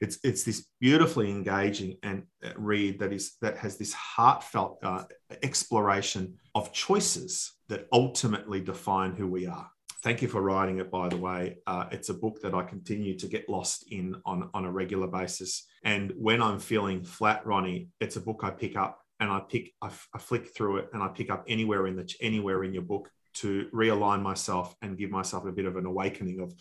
It's 0.00 0.18
it's 0.22 0.44
this 0.44 0.66
beautifully 0.80 1.30
engaging 1.30 1.96
and 2.02 2.24
uh, 2.44 2.50
read 2.56 2.98
that 3.00 3.12
is 3.12 3.36
that 3.40 3.56
has 3.58 3.76
this 3.76 3.92
heartfelt 3.92 4.78
uh, 4.82 5.04
exploration 5.42 6.34
of 6.54 6.72
choices 6.72 7.52
that 7.68 7.86
ultimately 7.92 8.60
define 8.60 9.14
who 9.14 9.26
we 9.26 9.46
are. 9.46 9.70
Thank 10.02 10.22
you 10.22 10.28
for 10.28 10.42
writing 10.42 10.78
it, 10.78 10.90
by 10.92 11.08
the 11.08 11.16
way. 11.16 11.58
Uh, 11.66 11.86
it's 11.90 12.08
a 12.08 12.14
book 12.14 12.40
that 12.42 12.54
I 12.54 12.62
continue 12.62 13.18
to 13.18 13.26
get 13.26 13.48
lost 13.48 13.90
in 13.90 14.14
on, 14.24 14.48
on 14.54 14.64
a 14.64 14.70
regular 14.70 15.08
basis. 15.08 15.66
And 15.82 16.12
when 16.16 16.40
I'm 16.40 16.60
feeling 16.60 17.02
flat, 17.02 17.44
Ronni, 17.44 17.88
it's 18.00 18.14
a 18.14 18.20
book 18.20 18.42
I 18.44 18.50
pick 18.50 18.76
up 18.76 19.00
and 19.18 19.28
I 19.28 19.40
pick, 19.40 19.72
I, 19.82 19.90
I 20.14 20.18
flick 20.18 20.54
through 20.54 20.78
it 20.78 20.90
and 20.92 21.02
I 21.02 21.08
pick 21.08 21.30
up 21.30 21.44
anywhere 21.48 21.88
in 21.88 21.96
the 21.96 22.14
anywhere 22.20 22.62
in 22.62 22.72
your 22.72 22.84
book 22.84 23.10
to 23.34 23.66
realign 23.74 24.22
myself 24.22 24.74
and 24.82 24.96
give 24.96 25.10
myself 25.10 25.44
a 25.46 25.52
bit 25.52 25.64
of 25.64 25.76
an 25.76 25.86
awakening 25.86 26.40
of, 26.40 26.54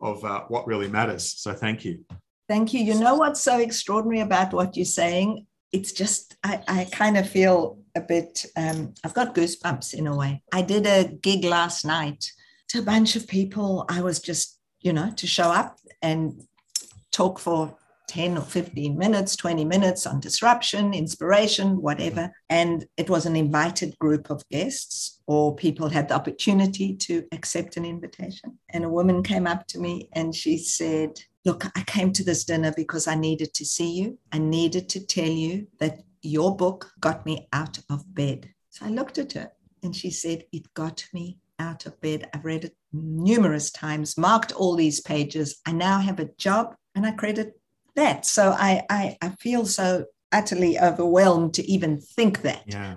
of 0.00 0.24
uh, 0.24 0.42
what 0.48 0.66
really 0.66 0.88
matters. 0.88 1.40
So 1.40 1.52
thank 1.52 1.84
you. 1.84 2.04
Thank 2.50 2.74
you. 2.74 2.80
You 2.80 2.98
know 2.98 3.14
what's 3.14 3.40
so 3.40 3.60
extraordinary 3.60 4.22
about 4.22 4.52
what 4.52 4.76
you're 4.76 4.84
saying? 4.84 5.46
It's 5.70 5.92
just, 5.92 6.36
I, 6.42 6.60
I 6.66 6.84
kind 6.90 7.16
of 7.16 7.30
feel 7.30 7.78
a 7.94 8.00
bit, 8.00 8.44
um, 8.56 8.92
I've 9.04 9.14
got 9.14 9.36
goosebumps 9.36 9.94
in 9.94 10.08
a 10.08 10.16
way. 10.16 10.42
I 10.52 10.62
did 10.62 10.84
a 10.84 11.12
gig 11.22 11.44
last 11.44 11.84
night 11.84 12.28
to 12.70 12.80
a 12.80 12.82
bunch 12.82 13.14
of 13.14 13.28
people. 13.28 13.84
I 13.88 14.02
was 14.02 14.18
just, 14.18 14.58
you 14.80 14.92
know, 14.92 15.12
to 15.12 15.28
show 15.28 15.52
up 15.52 15.78
and 16.02 16.42
talk 17.12 17.38
for 17.38 17.76
10 18.08 18.36
or 18.36 18.42
15 18.42 18.98
minutes, 18.98 19.36
20 19.36 19.64
minutes 19.64 20.04
on 20.04 20.18
disruption, 20.18 20.92
inspiration, 20.92 21.80
whatever. 21.80 22.32
And 22.48 22.84
it 22.96 23.08
was 23.08 23.26
an 23.26 23.36
invited 23.36 23.96
group 24.00 24.28
of 24.28 24.42
guests, 24.48 25.20
or 25.28 25.54
people 25.54 25.88
had 25.88 26.08
the 26.08 26.16
opportunity 26.16 26.96
to 26.96 27.24
accept 27.30 27.76
an 27.76 27.84
invitation. 27.84 28.58
And 28.70 28.84
a 28.84 28.90
woman 28.90 29.22
came 29.22 29.46
up 29.46 29.68
to 29.68 29.78
me 29.78 30.08
and 30.14 30.34
she 30.34 30.58
said, 30.58 31.20
Look, 31.44 31.64
I 31.76 31.82
came 31.82 32.12
to 32.12 32.24
this 32.24 32.44
dinner 32.44 32.72
because 32.76 33.08
I 33.08 33.14
needed 33.14 33.54
to 33.54 33.64
see 33.64 33.92
you. 33.92 34.18
I 34.32 34.38
needed 34.38 34.88
to 34.90 35.00
tell 35.06 35.28
you 35.28 35.66
that 35.78 36.02
your 36.22 36.54
book 36.54 36.92
got 37.00 37.24
me 37.24 37.48
out 37.52 37.78
of 37.88 38.14
bed. 38.14 38.50
So 38.68 38.86
I 38.86 38.90
looked 38.90 39.18
at 39.18 39.32
her 39.32 39.50
and 39.82 39.96
she 39.96 40.10
said, 40.10 40.44
It 40.52 40.72
got 40.74 41.04
me 41.12 41.38
out 41.58 41.86
of 41.86 42.00
bed. 42.00 42.28
I've 42.34 42.44
read 42.44 42.64
it 42.64 42.76
numerous 42.92 43.70
times, 43.70 44.18
marked 44.18 44.52
all 44.52 44.76
these 44.76 45.00
pages. 45.00 45.60
I 45.66 45.72
now 45.72 45.98
have 45.98 46.20
a 46.20 46.30
job 46.36 46.74
and 46.94 47.06
I 47.06 47.12
credit 47.12 47.58
that. 47.96 48.26
So 48.26 48.50
I, 48.50 48.82
I, 48.90 49.16
I 49.22 49.30
feel 49.30 49.66
so 49.66 50.06
utterly 50.32 50.78
overwhelmed 50.78 51.54
to 51.54 51.70
even 51.70 52.00
think 52.00 52.42
that. 52.42 52.64
Yeah. 52.66 52.96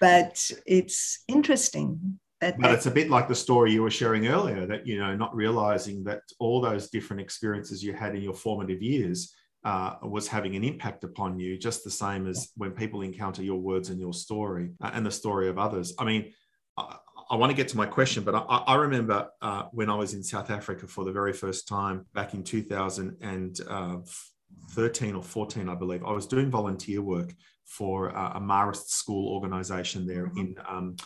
But 0.00 0.50
it's 0.66 1.22
interesting. 1.28 2.18
That, 2.40 2.58
but 2.58 2.72
it's 2.72 2.86
a 2.86 2.90
bit 2.90 3.08
like 3.08 3.28
the 3.28 3.34
story 3.34 3.72
you 3.72 3.82
were 3.82 3.90
sharing 3.90 4.28
earlier 4.28 4.66
that, 4.66 4.86
you 4.86 4.98
know, 4.98 5.16
not 5.16 5.34
realizing 5.34 6.04
that 6.04 6.20
all 6.38 6.60
those 6.60 6.90
different 6.90 7.22
experiences 7.22 7.82
you 7.82 7.94
had 7.94 8.14
in 8.14 8.20
your 8.20 8.34
formative 8.34 8.82
years 8.82 9.34
uh, 9.64 9.94
was 10.02 10.28
having 10.28 10.54
an 10.54 10.62
impact 10.62 11.02
upon 11.02 11.38
you, 11.38 11.56
just 11.58 11.82
the 11.82 11.90
same 11.90 12.26
as 12.26 12.50
when 12.56 12.72
people 12.72 13.00
encounter 13.00 13.42
your 13.42 13.58
words 13.58 13.88
and 13.88 13.98
your 13.98 14.12
story 14.12 14.72
uh, 14.82 14.90
and 14.92 15.06
the 15.06 15.10
story 15.10 15.48
of 15.48 15.58
others. 15.58 15.94
I 15.98 16.04
mean, 16.04 16.34
I, 16.76 16.98
I 17.30 17.36
want 17.36 17.50
to 17.50 17.56
get 17.56 17.68
to 17.68 17.76
my 17.76 17.86
question, 17.86 18.22
but 18.22 18.34
I, 18.34 18.40
I 18.40 18.74
remember 18.76 19.28
uh, 19.40 19.64
when 19.72 19.88
I 19.88 19.94
was 19.94 20.12
in 20.14 20.22
South 20.22 20.50
Africa 20.50 20.86
for 20.86 21.04
the 21.04 21.12
very 21.12 21.32
first 21.32 21.66
time 21.66 22.04
back 22.14 22.34
in 22.34 22.44
2013 22.44 25.14
or 25.14 25.22
14, 25.22 25.68
I 25.68 25.74
believe, 25.74 26.04
I 26.04 26.12
was 26.12 26.26
doing 26.26 26.50
volunteer 26.50 27.00
work 27.00 27.34
for 27.64 28.14
uh, 28.16 28.32
a 28.34 28.40
Marist 28.40 28.90
school 28.90 29.34
organization 29.34 30.06
there 30.06 30.26
mm-hmm. 30.26 30.38
in 30.38 30.54
um, 30.68 30.96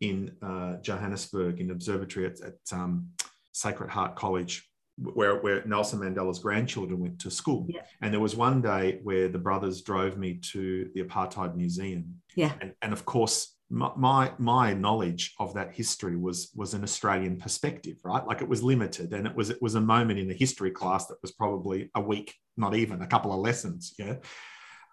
in 0.00 0.32
uh, 0.42 0.76
Johannesburg, 0.82 1.60
in 1.60 1.70
observatory 1.70 2.26
at, 2.26 2.40
at 2.40 2.54
um, 2.72 3.08
Sacred 3.52 3.90
Heart 3.90 4.16
College 4.16 4.68
where, 4.96 5.40
where 5.40 5.64
Nelson 5.64 6.00
Mandela's 6.00 6.38
grandchildren 6.38 7.00
went 7.00 7.18
to 7.20 7.30
school. 7.30 7.66
Yeah. 7.68 7.82
And 8.00 8.12
there 8.12 8.20
was 8.20 8.36
one 8.36 8.62
day 8.62 9.00
where 9.02 9.28
the 9.28 9.38
brothers 9.38 9.82
drove 9.82 10.16
me 10.16 10.40
to 10.52 10.90
the 10.94 11.02
Apartheid 11.02 11.56
Museum. 11.56 12.20
Yeah. 12.36 12.52
And, 12.60 12.74
and 12.82 12.92
of 12.92 13.04
course, 13.04 13.56
my, 13.70 13.90
my, 13.96 14.32
my 14.38 14.74
knowledge 14.74 15.34
of 15.40 15.54
that 15.54 15.74
history 15.74 16.16
was 16.16 16.52
was 16.54 16.74
an 16.74 16.84
Australian 16.84 17.38
perspective, 17.38 17.96
right? 18.04 18.24
Like 18.24 18.42
it 18.42 18.48
was 18.48 18.62
limited, 18.62 19.12
and 19.14 19.26
it 19.26 19.34
was 19.34 19.50
it 19.50 19.60
was 19.60 19.74
a 19.74 19.80
moment 19.80 20.18
in 20.18 20.28
the 20.28 20.34
history 20.34 20.70
class 20.70 21.06
that 21.06 21.16
was 21.22 21.32
probably 21.32 21.90
a 21.94 22.00
week, 22.00 22.34
not 22.56 22.74
even 22.74 23.00
a 23.00 23.06
couple 23.06 23.32
of 23.32 23.40
lessons. 23.40 23.94
Yeah, 23.98 24.16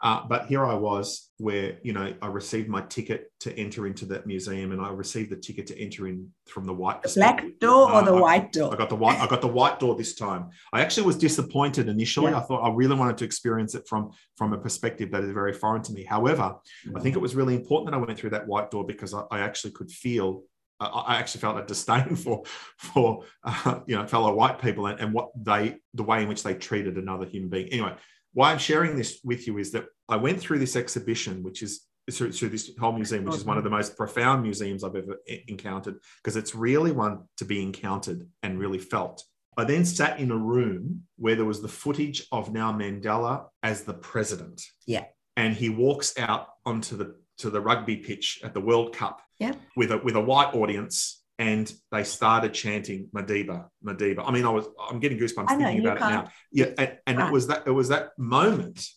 uh, 0.03 0.25
but 0.27 0.47
here 0.47 0.65
I 0.65 0.73
was, 0.73 1.29
where 1.37 1.77
you 1.83 1.93
know 1.93 2.13
I 2.21 2.27
received 2.27 2.69
my 2.69 2.81
ticket 2.81 3.31
to 3.41 3.55
enter 3.57 3.85
into 3.85 4.05
that 4.07 4.25
museum, 4.25 4.71
and 4.71 4.81
I 4.81 4.89
received 4.89 5.31
the 5.31 5.35
ticket 5.35 5.67
to 5.67 5.79
enter 5.79 6.07
in 6.07 6.29
from 6.47 6.65
the 6.65 6.73
white 6.73 7.03
the 7.03 7.11
black 7.15 7.43
door 7.59 7.91
uh, 7.91 8.01
or 8.01 8.05
the 8.05 8.15
I, 8.15 8.21
white 8.21 8.51
door. 8.51 8.73
I 8.73 8.77
got 8.77 8.89
the 8.89 8.95
white. 8.95 9.19
I 9.19 9.27
got 9.27 9.41
the 9.41 9.47
white 9.47 9.79
door 9.79 9.95
this 9.95 10.15
time. 10.15 10.49
I 10.73 10.81
actually 10.81 11.05
was 11.05 11.17
disappointed 11.17 11.87
initially. 11.87 12.31
Yeah. 12.31 12.39
I 12.39 12.41
thought 12.41 12.61
I 12.61 12.73
really 12.73 12.95
wanted 12.95 13.17
to 13.19 13.25
experience 13.25 13.75
it 13.75 13.87
from 13.87 14.11
from 14.37 14.53
a 14.53 14.57
perspective 14.57 15.11
that 15.11 15.23
is 15.23 15.31
very 15.31 15.53
foreign 15.53 15.83
to 15.83 15.93
me. 15.93 16.03
However, 16.03 16.55
I 16.95 16.99
think 16.99 17.15
it 17.15 17.19
was 17.19 17.35
really 17.35 17.55
important 17.55 17.91
that 17.91 17.97
I 17.97 17.99
went 17.99 18.17
through 18.17 18.31
that 18.31 18.47
white 18.47 18.71
door 18.71 18.85
because 18.85 19.13
I, 19.13 19.23
I 19.29 19.41
actually 19.41 19.71
could 19.71 19.91
feel 19.91 20.43
I 20.79 21.17
actually 21.17 21.41
felt 21.41 21.59
a 21.59 21.63
disdain 21.63 22.15
for 22.23 22.43
for 22.77 23.23
uh, 23.43 23.81
you 23.85 23.95
know 23.95 24.07
fellow 24.07 24.33
white 24.33 24.59
people 24.59 24.87
and, 24.87 24.99
and 24.99 25.13
what 25.13 25.29
they 25.35 25.77
the 25.93 26.03
way 26.03 26.23
in 26.23 26.27
which 26.27 26.43
they 26.43 26.55
treated 26.55 26.97
another 26.97 27.25
human 27.25 27.49
being. 27.49 27.67
Anyway, 27.67 27.93
why 28.33 28.51
I'm 28.51 28.57
sharing 28.57 28.95
this 28.95 29.19
with 29.23 29.47
you 29.47 29.57
is 29.57 29.71
that 29.71 29.85
I 30.07 30.15
went 30.15 30.39
through 30.39 30.59
this 30.59 30.75
exhibition, 30.75 31.43
which 31.43 31.61
is 31.61 31.81
through, 32.11 32.31
through 32.31 32.49
this 32.49 32.71
whole 32.79 32.91
museum, 32.91 33.25
which 33.25 33.35
is 33.35 33.45
one 33.45 33.57
of 33.57 33.63
the 33.63 33.69
most 33.69 33.95
profound 33.95 34.41
museums 34.41 34.83
I've 34.83 34.95
ever 34.95 35.17
encountered, 35.47 35.99
because 36.17 36.35
it's 36.35 36.55
really 36.55 36.91
one 36.91 37.23
to 37.37 37.45
be 37.45 37.61
encountered 37.61 38.27
and 38.43 38.59
really 38.59 38.79
felt. 38.79 39.23
I 39.57 39.65
then 39.65 39.85
sat 39.85 40.19
in 40.19 40.31
a 40.31 40.37
room 40.37 41.03
where 41.17 41.35
there 41.35 41.45
was 41.45 41.61
the 41.61 41.67
footage 41.67 42.25
of 42.31 42.53
now 42.53 42.71
Mandela 42.71 43.47
as 43.63 43.83
the 43.83 43.93
president. 43.93 44.61
Yeah. 44.87 45.05
And 45.37 45.55
he 45.55 45.69
walks 45.69 46.17
out 46.17 46.47
onto 46.65 46.97
the 46.97 47.15
to 47.39 47.49
the 47.49 47.61
rugby 47.61 47.97
pitch 47.97 48.39
at 48.43 48.53
the 48.53 48.61
World 48.61 48.93
Cup 48.95 49.21
yeah. 49.39 49.53
with 49.75 49.91
a 49.91 49.97
with 49.97 50.15
a 50.15 50.21
white 50.21 50.53
audience 50.53 51.20
and 51.41 51.73
they 51.91 52.03
started 52.03 52.53
chanting 52.53 53.09
Madiba, 53.15 53.65
Madiba. 53.83 54.23
I 54.23 54.31
mean, 54.31 54.45
I 54.45 54.49
was 54.49 54.67
I'm 54.89 54.99
getting 54.99 55.17
goosebumps 55.17 55.49
know, 55.49 55.65
thinking 55.65 55.87
about 55.87 55.97
can't. 55.97 56.13
it 56.13 56.15
now. 56.15 56.31
Yeah, 56.51 56.65
and, 56.77 56.97
and 57.07 57.17
right. 57.17 57.27
it 57.27 57.33
was 57.33 57.47
that 57.47 57.63
it 57.65 57.71
was 57.71 57.89
that 57.89 58.11
moment 58.17 58.87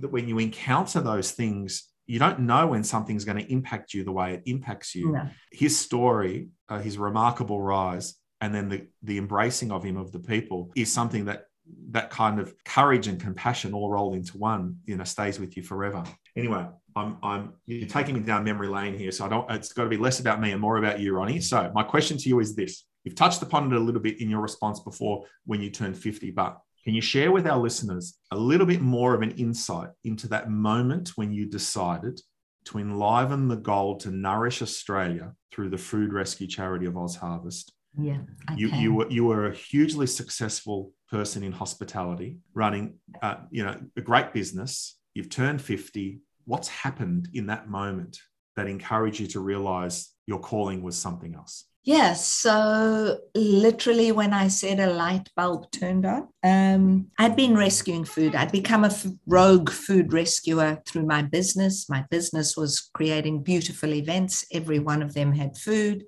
that 0.00 0.08
when 0.08 0.28
you 0.28 0.38
encounter 0.40 1.00
those 1.00 1.30
things, 1.30 1.88
you 2.06 2.18
don't 2.18 2.40
know 2.40 2.66
when 2.66 2.82
something's 2.82 3.24
going 3.24 3.38
to 3.38 3.52
impact 3.52 3.94
you 3.94 4.02
the 4.02 4.10
way 4.10 4.34
it 4.34 4.42
impacts 4.46 4.96
you. 4.96 5.12
No. 5.12 5.28
His 5.52 5.78
story, 5.78 6.48
uh, 6.68 6.80
his 6.80 6.98
remarkable 6.98 7.62
rise, 7.62 8.16
and 8.40 8.52
then 8.52 8.68
the 8.68 8.88
the 9.04 9.18
embracing 9.18 9.70
of 9.70 9.84
him 9.84 9.96
of 9.96 10.10
the 10.10 10.18
people 10.18 10.72
is 10.74 10.92
something 10.92 11.26
that 11.26 11.44
that 11.90 12.10
kind 12.10 12.40
of 12.40 12.52
courage 12.64 13.06
and 13.06 13.20
compassion 13.20 13.72
all 13.74 13.88
rolled 13.88 14.16
into 14.16 14.36
one, 14.38 14.78
you 14.86 14.96
know, 14.96 15.04
stays 15.04 15.38
with 15.38 15.56
you 15.56 15.62
forever. 15.62 16.02
Anyway, 16.36 16.66
I'm, 16.96 17.16
I'm 17.22 17.52
you're 17.66 17.88
taking 17.88 18.14
me 18.14 18.20
down 18.20 18.44
memory 18.44 18.68
lane 18.68 18.98
here. 18.98 19.12
So 19.12 19.24
I 19.24 19.28
don't, 19.28 19.50
it's 19.50 19.72
got 19.72 19.84
to 19.84 19.88
be 19.88 19.96
less 19.96 20.20
about 20.20 20.40
me 20.40 20.52
and 20.52 20.60
more 20.60 20.76
about 20.76 21.00
you, 21.00 21.12
Ronni. 21.12 21.42
So 21.42 21.70
my 21.74 21.82
question 21.82 22.16
to 22.18 22.28
you 22.28 22.40
is 22.40 22.54
this. 22.54 22.84
You've 23.04 23.14
touched 23.14 23.42
upon 23.42 23.72
it 23.72 23.76
a 23.76 23.80
little 23.80 24.00
bit 24.00 24.20
in 24.20 24.30
your 24.30 24.40
response 24.40 24.80
before 24.80 25.24
when 25.44 25.60
you 25.60 25.70
turned 25.70 25.96
50, 25.96 26.30
but 26.30 26.58
can 26.84 26.94
you 26.94 27.00
share 27.00 27.30
with 27.30 27.46
our 27.46 27.58
listeners 27.58 28.18
a 28.30 28.36
little 28.36 28.66
bit 28.66 28.80
more 28.80 29.14
of 29.14 29.22
an 29.22 29.32
insight 29.32 29.90
into 30.04 30.28
that 30.28 30.50
moment 30.50 31.10
when 31.16 31.32
you 31.32 31.46
decided 31.46 32.20
to 32.64 32.78
enliven 32.78 33.48
the 33.48 33.56
goal 33.56 33.96
to 33.98 34.10
nourish 34.10 34.62
Australia 34.62 35.32
through 35.52 35.70
the 35.70 35.78
food 35.78 36.12
rescue 36.12 36.46
charity 36.46 36.86
of 36.86 36.94
OzHarvest? 36.94 37.70
Yeah, 37.98 38.18
you 38.56 38.68
you 38.68 38.94
were 38.94 39.10
you 39.10 39.24
were 39.26 39.48
a 39.48 39.54
hugely 39.54 40.06
successful 40.06 40.92
person 41.10 41.42
in 41.42 41.52
hospitality, 41.52 42.38
running 42.54 42.94
uh, 43.20 43.34
you 43.50 43.64
know 43.64 43.78
a 43.98 44.00
great 44.00 44.32
business. 44.32 44.98
You've 45.12 45.28
turned 45.28 45.60
fifty 45.60 46.20
what's 46.44 46.68
happened 46.68 47.28
in 47.34 47.46
that 47.46 47.68
moment 47.68 48.18
that 48.56 48.66
encouraged 48.66 49.20
you 49.20 49.26
to 49.28 49.40
realize 49.40 50.10
your 50.26 50.38
calling 50.40 50.82
was 50.82 50.96
something 50.96 51.34
else? 51.34 51.64
Yes. 51.84 52.24
So, 52.28 53.18
literally, 53.34 54.12
when 54.12 54.32
I 54.32 54.46
said 54.46 54.78
a 54.78 54.92
light 54.92 55.28
bulb 55.34 55.68
turned 55.72 56.06
on, 56.06 56.28
um, 56.44 57.08
I'd 57.18 57.34
been 57.34 57.56
rescuing 57.56 58.04
food. 58.04 58.36
I'd 58.36 58.52
become 58.52 58.84
a 58.84 58.88
f- 58.88 59.06
rogue 59.26 59.68
food 59.68 60.12
rescuer 60.12 60.80
through 60.86 61.06
my 61.06 61.22
business. 61.22 61.88
My 61.88 62.04
business 62.08 62.56
was 62.56 62.88
creating 62.94 63.42
beautiful 63.42 63.94
events, 63.94 64.44
every 64.52 64.78
one 64.78 65.02
of 65.02 65.14
them 65.14 65.32
had 65.32 65.56
food. 65.56 66.04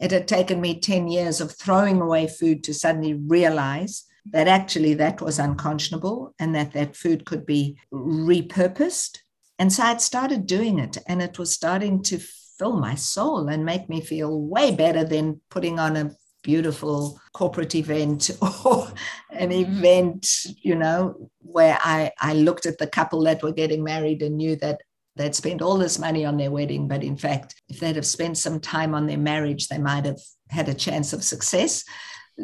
It 0.00 0.10
had 0.10 0.26
taken 0.26 0.62
me 0.62 0.80
10 0.80 1.08
years 1.08 1.42
of 1.42 1.54
throwing 1.54 2.00
away 2.00 2.26
food 2.26 2.64
to 2.64 2.72
suddenly 2.72 3.12
realize 3.12 4.04
that 4.32 4.48
actually 4.48 4.94
that 4.94 5.20
was 5.20 5.38
unconscionable 5.38 6.34
and 6.38 6.54
that 6.54 6.72
that 6.72 6.96
food 6.96 7.26
could 7.26 7.44
be 7.44 7.78
repurposed. 7.92 9.18
And 9.60 9.70
so 9.70 9.82
I'd 9.82 10.00
started 10.00 10.46
doing 10.46 10.78
it 10.78 10.96
and 11.06 11.20
it 11.20 11.38
was 11.38 11.52
starting 11.52 12.02
to 12.04 12.18
fill 12.58 12.72
my 12.72 12.94
soul 12.94 13.46
and 13.48 13.62
make 13.62 13.90
me 13.90 14.00
feel 14.00 14.40
way 14.40 14.74
better 14.74 15.04
than 15.04 15.42
putting 15.50 15.78
on 15.78 15.96
a 15.98 16.12
beautiful 16.42 17.20
corporate 17.34 17.74
event 17.74 18.30
or 18.64 18.90
an 19.30 19.50
mm-hmm. 19.50 19.78
event, 19.78 20.46
you 20.62 20.74
know, 20.74 21.30
where 21.40 21.78
I, 21.82 22.10
I 22.18 22.32
looked 22.32 22.64
at 22.64 22.78
the 22.78 22.86
couple 22.86 23.22
that 23.24 23.42
were 23.42 23.52
getting 23.52 23.84
married 23.84 24.22
and 24.22 24.38
knew 24.38 24.56
that 24.56 24.80
they'd 25.16 25.34
spent 25.34 25.60
all 25.60 25.76
this 25.76 25.98
money 25.98 26.24
on 26.24 26.38
their 26.38 26.50
wedding. 26.50 26.88
But 26.88 27.04
in 27.04 27.18
fact, 27.18 27.54
if 27.68 27.80
they'd 27.80 27.96
have 27.96 28.06
spent 28.06 28.38
some 28.38 28.60
time 28.60 28.94
on 28.94 29.06
their 29.06 29.18
marriage, 29.18 29.68
they 29.68 29.76
might 29.76 30.06
have 30.06 30.20
had 30.48 30.70
a 30.70 30.74
chance 30.74 31.12
of 31.12 31.22
success. 31.22 31.84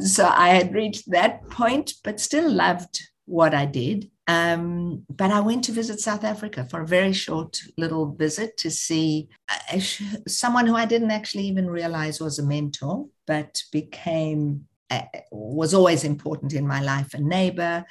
So 0.01 0.27
I 0.27 0.51
had 0.51 0.75
reached 0.75 1.11
that 1.13 1.49
point, 1.49 1.95
but 2.05 2.21
still 2.21 2.51
loved 2.53 3.01
what 3.25 3.55
I 3.55 3.65
did. 3.65 4.11
Um, 4.29 5.05
but 5.09 5.31
I 5.31 5.41
went 5.41 5.65
to 5.65 5.73
visit 5.73 6.01
South 6.01 6.25
Africa 6.25 6.67
for 6.69 6.81
a 6.81 6.87
very 6.87 7.13
short 7.13 7.61
little 7.79 8.13
visit 8.13 8.57
to 8.59 8.71
see 8.71 9.29
a, 9.73 9.81
someone 10.27 10.67
who 10.67 10.75
I 10.75 10.85
didn't 10.85 11.13
actually 11.13 11.45
even 11.45 11.71
realize 11.71 12.21
was 12.21 12.39
a 12.39 12.47
mentor, 12.47 13.07
but 13.27 13.63
became 13.71 14.67
uh, 14.91 15.03
was 15.31 15.75
always 15.75 16.05
important 16.05 16.53
in 16.53 16.67
my 16.67 16.81
life. 16.81 17.15
A 17.15 17.21
neighbor, 17.21 17.85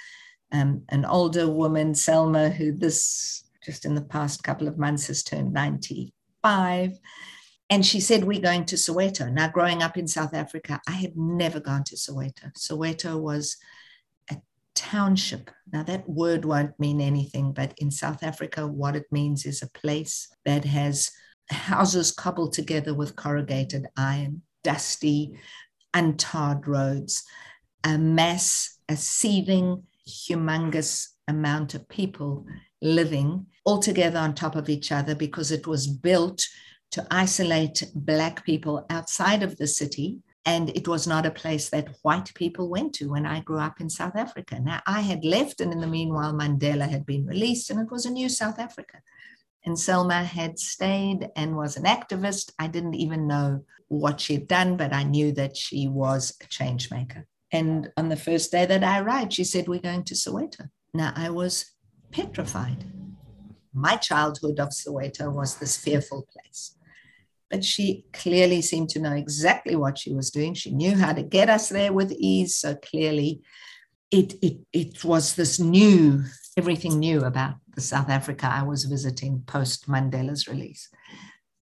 um, 0.51 0.84
an 0.89 1.06
older 1.06 1.50
woman, 1.50 1.96
Selma, 1.96 2.50
who 2.50 2.72
this 2.72 3.44
just 3.63 3.86
in 3.86 3.96
the 3.96 4.01
past 4.01 4.44
couple 4.44 4.68
of 4.68 4.77
months 4.77 5.08
has 5.08 5.24
turned 5.24 5.51
95. 5.54 7.00
And 7.70 7.86
she 7.86 8.00
said, 8.00 8.24
We're 8.24 8.42
going 8.42 8.65
to 8.65 8.75
Soweto. 8.75 9.32
Now, 9.32 9.48
growing 9.48 9.82
up 9.82 9.98
in 9.98 10.08
South 10.08 10.34
Africa, 10.34 10.80
I 10.88 10.92
had 10.92 11.18
never 11.18 11.60
gone 11.60 11.84
to 11.86 11.96
Soweto. 11.96 12.54
Soweto 12.58 13.20
was 13.20 13.58
a 13.58 13.65
township. 14.75 15.50
Now, 15.72 15.84
that 15.84 16.08
word 16.08 16.46
won't 16.46 16.79
mean 16.79 17.01
anything, 17.01 17.53
but 17.53 17.74
in 17.77 17.91
South 17.91 18.24
Africa, 18.24 18.67
what 18.67 18.96
it 18.96 19.05
means 19.12 19.46
is 19.46 19.62
a 19.62 19.70
place 19.79 20.27
that 20.46 20.65
has 20.65 21.12
houses 21.50 22.12
cobbled 22.12 22.53
together 22.53 22.94
with 22.94 23.15
corrugated 23.15 23.88
iron, 23.98 24.41
dusty, 24.63 25.38
untarred 25.94 26.67
roads, 26.67 27.24
a 27.84 27.98
mass, 27.98 28.79
a 28.89 28.96
seething, 28.96 29.84
humongous 30.08 31.08
amount 31.27 31.74
of 31.74 31.88
people 31.89 32.46
living 32.82 33.46
all 33.65 33.79
together 33.79 34.20
on 34.20 34.36
top 34.36 34.55
of 34.55 34.70
each 34.70 34.91
other 34.91 35.15
because 35.15 35.51
it 35.51 35.65
was 35.65 35.88
built 35.88 36.46
to 36.91 37.05
isolate 37.10 37.84
Black 37.96 38.46
people 38.46 38.86
outside 38.89 39.44
of 39.44 39.58
the 39.58 39.67
city. 39.67 40.20
And 40.46 40.70
it 40.70 40.88
was 40.88 41.08
not 41.08 41.25
a 41.25 41.32
place 41.32 41.70
that 41.70 41.96
white 42.04 42.32
people 42.36 42.70
went 42.70 42.94
to 42.96 43.10
when 43.10 43.25
I 43.25 43.40
grew 43.40 43.58
up 43.58 43.82
in 43.82 43.90
South 43.90 44.16
Africa. 44.16 44.60
Now, 44.60 44.82
I 44.86 45.02
had 45.02 45.25
left, 45.25 45.60
and 45.60 45.74
in 45.74 45.82
the 45.82 45.88
meanwhile, 45.88 46.34
Mandela 46.34 46.88
had 46.88 47.06
been 47.06 47.25
released, 47.25 47.72
and 47.72 47.80
it 47.80 47.92
was 47.92 48.06
a 48.06 48.12
new 48.12 48.30
South 48.30 48.60
Africa. 48.60 49.02
And 49.66 49.80
Selma 49.80 50.24
had 50.24 50.60
stayed 50.60 51.30
and 51.36 51.58
was 51.58 51.78
an 51.78 51.86
activist. 51.86 52.52
I 52.60 52.68
didn't 52.68 52.94
even 52.94 53.25
know 53.28 53.64
what 53.88 54.22
she'd 54.22 54.48
done, 54.48 54.78
but 54.78 54.94
I 54.94 55.02
knew 55.02 55.32
that 55.32 55.58
she 55.58 55.88
was 55.88 56.38
a 56.44 56.48
change 56.48 56.92
maker. 56.92 57.25
And 57.52 57.92
on 57.98 58.10
the 58.10 58.16
first 58.16 58.52
day 58.52 58.66
that 58.68 58.84
I 58.84 59.00
arrived, 59.00 59.34
she 59.34 59.44
said, 59.44 59.68
We're 59.68 59.80
going 59.80 60.04
to 60.04 60.14
Soweto. 60.14 60.70
Now, 60.94 61.14
I 61.16 61.32
was 61.32 61.72
petrified. 62.12 62.86
My 63.74 63.96
childhood 63.96 64.60
of 64.60 64.70
Soweto 64.70 65.34
was 65.34 65.58
this 65.58 65.75
fearful 65.78 66.28
place. 66.32 66.78
But 67.50 67.64
she 67.64 68.06
clearly 68.12 68.62
seemed 68.62 68.90
to 68.90 69.00
know 69.00 69.14
exactly 69.14 69.75
what 69.75 69.98
she 69.98 70.14
was 70.14 70.32
doing. 70.32 70.54
She 70.54 70.72
knew 70.72 70.96
how 70.96 71.14
to 71.14 71.22
get 71.22 71.50
us 71.50 71.70
there 71.70 71.94
with 71.94 72.12
ease. 72.12 72.58
So 72.58 72.75
clearly, 72.75 73.42
it, 74.12 74.34
it, 74.42 74.58
it 74.74 75.04
was 75.04 75.36
this 75.36 75.60
new, 75.60 76.24
everything 76.58 77.00
new 77.00 77.22
about 77.22 77.56
the 77.75 77.82
South 77.82 78.10
Africa 78.10 78.50
I 78.52 78.64
was 78.64 78.86
visiting 78.86 79.44
post 79.46 79.88
Mandela's 79.88 80.48
release. 80.48 80.90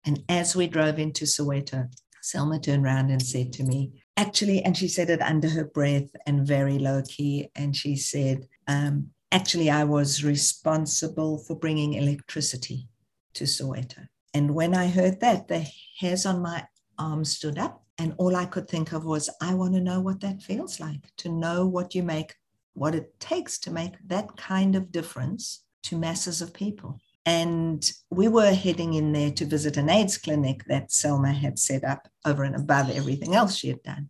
And 0.06 0.24
as 0.30 0.56
we 0.56 0.68
drove 0.68 1.00
into 1.00 1.25
Soweto, 1.25 1.89
Selma 2.22 2.60
turned 2.60 2.86
around 2.86 3.10
and 3.10 3.22
said 3.22 3.52
to 3.54 3.63
me, 3.63 4.04
actually, 4.15 4.62
and 4.63 4.78
she 4.78 4.88
said 4.88 5.10
it 5.10 5.22
under 5.22 5.50
her 5.50 5.65
breath 5.65 6.10
and 6.26 6.48
very 6.48 6.80
low 6.80 7.02
key. 7.08 7.50
And 7.56 7.76
she 7.76 7.96
said, 7.96 8.48
um, 8.67 9.10
actually, 9.32 9.69
I 9.69 9.84
was 9.84 10.24
responsible 10.24 11.39
for 11.39 11.58
bringing 11.58 11.93
electricity 11.93 12.88
to 13.34 13.43
Soweto. 13.46 14.08
And 14.34 14.56
when 14.56 14.76
I 14.76 14.88
heard 14.88 15.19
that, 15.22 15.48
the 15.48 15.65
hairs 16.00 16.26
on 16.26 16.41
my 16.41 16.65
arm 16.98 17.24
stood 17.24 17.58
up. 17.58 17.84
And 18.00 18.15
all 18.17 18.36
I 18.36 18.46
could 18.46 18.67
think 18.67 18.91
of 18.91 19.06
was, 19.06 19.30
I 19.41 19.54
want 19.54 19.76
to 19.76 19.80
know 19.80 20.02
what 20.02 20.22
that 20.22 20.41
feels 20.41 20.80
like 20.80 21.12
to 21.17 21.30
know 21.30 21.67
what 21.67 21.93
you 21.93 22.02
make, 22.02 22.34
what 22.74 22.96
it 22.96 23.19
takes 23.19 23.60
to 23.60 23.72
make 23.72 23.93
that 24.08 24.36
kind 24.36 24.76
of 24.76 24.91
difference 24.91 25.63
to 25.84 25.98
masses 25.98 26.41
of 26.41 26.54
people. 26.54 27.00
And 27.26 27.89
we 28.10 28.28
were 28.28 28.52
heading 28.52 28.96
in 28.96 29.13
there 29.13 29.32
to 29.32 29.46
visit 29.46 29.78
an 29.78 29.89
AIDS 29.89 30.17
clinic 30.17 30.65
that 30.65 30.91
Selma 30.91 31.32
had 31.32 31.60
set 31.60 31.84
up 31.84 32.08
over 32.26 32.43
and 32.43 32.56
above 32.56 32.89
everything 32.89 33.36
else 33.36 33.56
she 33.56 33.69
had 33.69 33.84
done. 33.84 34.10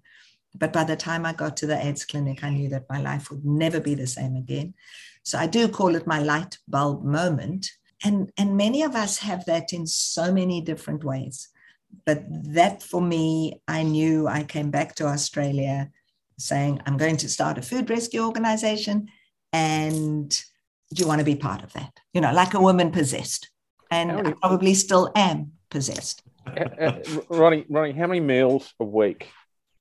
But 0.55 0.71
by 0.71 0.83
the 0.83 0.95
time 0.95 1.25
I 1.25 1.33
got 1.33 1.57
to 1.57 1.67
the 1.67 1.85
AIDS 1.85 2.05
clinic, 2.05 2.43
I 2.43 2.49
knew 2.49 2.69
that 2.69 2.89
my 2.89 3.01
life 3.01 3.29
would 3.29 3.45
never 3.45 3.79
be 3.79 3.95
the 3.95 4.07
same 4.07 4.35
again. 4.35 4.73
So 5.23 5.37
I 5.37 5.47
do 5.47 5.67
call 5.67 5.95
it 5.95 6.07
my 6.07 6.19
light 6.19 6.57
bulb 6.67 7.03
moment. 7.03 7.69
And, 8.03 8.31
and 8.37 8.57
many 8.57 8.83
of 8.83 8.95
us 8.95 9.19
have 9.19 9.45
that 9.45 9.73
in 9.73 9.87
so 9.87 10.31
many 10.31 10.61
different 10.61 11.03
ways. 11.03 11.49
But 12.05 12.23
that 12.53 12.83
for 12.83 13.01
me, 13.01 13.61
I 13.67 13.83
knew 13.83 14.27
I 14.27 14.43
came 14.43 14.71
back 14.71 14.95
to 14.95 15.05
Australia 15.05 15.89
saying, 16.37 16.81
I'm 16.85 16.97
going 16.97 17.17
to 17.17 17.29
start 17.29 17.57
a 17.57 17.61
food 17.61 17.89
rescue 17.89 18.21
organization. 18.25 19.09
And 19.51 20.29
do 20.93 21.01
you 21.01 21.07
want 21.07 21.19
to 21.19 21.25
be 21.25 21.35
part 21.35 21.63
of 21.63 21.71
that? 21.73 21.99
You 22.13 22.21
know, 22.21 22.33
like 22.33 22.53
a 22.53 22.61
woman 22.61 22.91
possessed. 22.91 23.49
And 23.91 24.11
I 24.11 24.33
probably 24.41 24.73
still 24.73 25.11
am 25.15 25.51
possessed. 25.69 26.23
Uh, 26.47 26.51
Ronni, 27.29 27.69
Ronni, 27.69 27.95
how 27.95 28.07
many 28.07 28.19
meals 28.19 28.73
a 28.79 28.83
week 28.83 29.29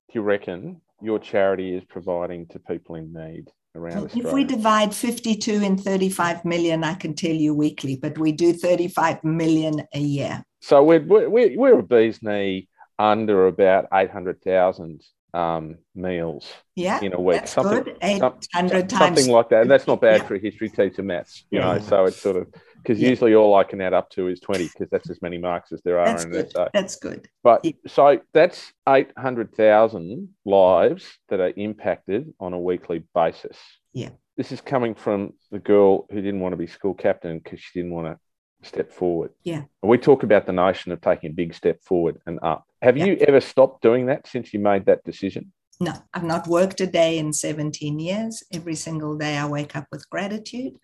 do 0.09 0.19
you 0.19 0.23
reckon 0.23 0.81
your 1.01 1.19
charity 1.19 1.75
is 1.75 1.83
providing 1.85 2.47
to 2.49 2.59
people 2.59 2.97
in 2.97 3.13
need? 3.13 3.49
Around 3.75 4.05
Australia. 4.05 4.29
If 4.29 4.35
we 4.35 4.45
divide 4.45 4.95
52 4.95 5.63
in 5.63 5.79
35 5.79 6.45
million, 6.45 6.85
I 6.85 6.95
can 6.95 7.15
tell 7.15 7.35
you 7.35 7.55
weekly, 7.55 7.97
but 7.97 8.19
we 8.19 8.33
do 8.33 8.53
35 8.53 9.25
million 9.25 9.87
a 9.95 10.01
year. 10.01 10.45
So 10.61 10.83
we're, 10.83 11.03
we're, 11.03 11.59
we're 11.59 11.79
a 11.79 11.83
bee's 11.83 12.23
knee 12.23 12.69
under 12.99 13.47
about 13.47 13.87
800,000 13.93 15.03
um, 15.35 15.79
meals 15.95 16.53
yeah, 16.77 17.01
in 17.01 17.15
a 17.15 17.21
week. 17.21 17.39
That's 17.39 17.53
something, 17.53 17.85
good. 17.85 17.97
800 18.03 18.45
some, 18.53 18.99
times. 18.99 19.19
Something 19.19 19.33
like 19.33 19.49
that. 19.49 19.63
And 19.63 19.71
that's 19.71 19.87
not 19.87 20.01
bad 20.01 20.21
yeah. 20.21 20.27
for 20.27 20.35
a 20.35 20.39
history 20.39 20.69
teacher 20.69 21.03
maths, 21.03 21.45
you 21.51 21.59
yeah. 21.59 21.75
know, 21.75 21.79
so 21.81 22.05
it's 22.05 22.19
sort 22.19 22.37
of 22.37 22.55
because 22.83 23.01
yeah. 23.01 23.11
usually 23.11 23.35
all 23.35 23.55
I 23.55 23.65
can 23.65 23.81
add 23.81 23.93
up 23.93 24.11
to 24.11 24.29
is 24.29 24.41
20 24.41 24.69
because 24.69 24.89
that's 24.91 25.09
as 25.09 25.23
many 25.23 25.39
marks 25.39 25.73
as 25.73 25.81
there 25.83 25.99
are 25.99 26.07
that's 26.07 26.25
in 26.25 26.31
good. 26.31 26.53
So. 26.53 26.69
That's 26.73 26.97
good. 26.97 27.29
But 27.43 27.65
yeah. 27.65 27.73
so 27.87 28.21
that's 28.35 28.73
800,000 28.89 30.29
lives 30.45 31.07
that 31.29 31.41
are 31.41 31.53
impacted 31.57 32.33
on 32.41 32.53
a 32.53 32.59
weekly 32.59 33.05
basis. 33.15 33.57
Yeah. 33.93 34.11
This 34.37 34.51
is 34.51 34.61
coming 34.61 34.95
from 34.95 35.35
the 35.51 35.59
girl 35.59 36.07
who 36.11 36.17
didn't 36.17 36.41
want 36.41 36.55
to 36.55 36.57
be 36.57 36.67
school 36.67 36.95
captain 36.95 37.39
because 37.39 37.61
she 37.61 37.81
didn't 37.81 37.95
want 37.95 38.09
to 38.09 38.67
step 38.67 38.91
forward. 38.91 39.31
Yeah. 39.45 39.63
And 39.83 39.91
we 39.91 39.99
talk 39.99 40.23
about 40.23 40.47
the 40.47 40.53
notion 40.53 40.93
of 40.93 41.01
taking 41.01 41.31
a 41.31 41.35
big 41.35 41.55
step 41.55 41.83
forward 41.83 42.21
and 42.27 42.39
up. 42.43 42.65
Have 42.81 42.97
yeah. 42.97 43.07
you 43.07 43.17
ever 43.29 43.41
stopped 43.41 43.83
doing 43.83 44.07
that 44.07 44.27
since 44.27 44.53
you 44.53 44.61
made 44.61 44.87
that 44.87 45.05
decision? 45.05 45.53
No, 45.81 45.93
I've 46.15 46.25
not 46.25 46.47
worked 46.47 46.81
a 46.81 46.87
day 46.87 47.19
in 47.19 47.33
17 47.33 47.99
years. 47.99 48.43
Every 48.53 48.75
single 48.75 49.17
day 49.17 49.37
I 49.37 49.47
wake 49.47 49.75
up 49.77 49.87
with 49.91 50.09
gratitude. 50.11 50.75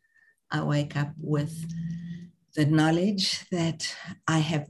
I 0.51 0.63
wake 0.63 0.97
up 0.97 1.13
with 1.21 1.67
the 2.55 2.67
knowledge 2.67 3.49
that 3.51 3.95
I 4.27 4.39
have 4.39 4.69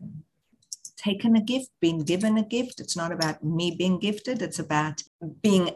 taken 0.97 1.37
a 1.37 1.41
gift, 1.41 1.71
been 1.81 2.01
given 2.05 2.37
a 2.37 2.45
gift. 2.45 2.81
It's 2.81 2.97
not 2.97 3.13
about 3.13 3.43
me 3.45 3.75
being 3.77 3.99
gifted, 3.99 4.43
it's 4.43 4.59
about 4.59 5.03
being 5.43 5.71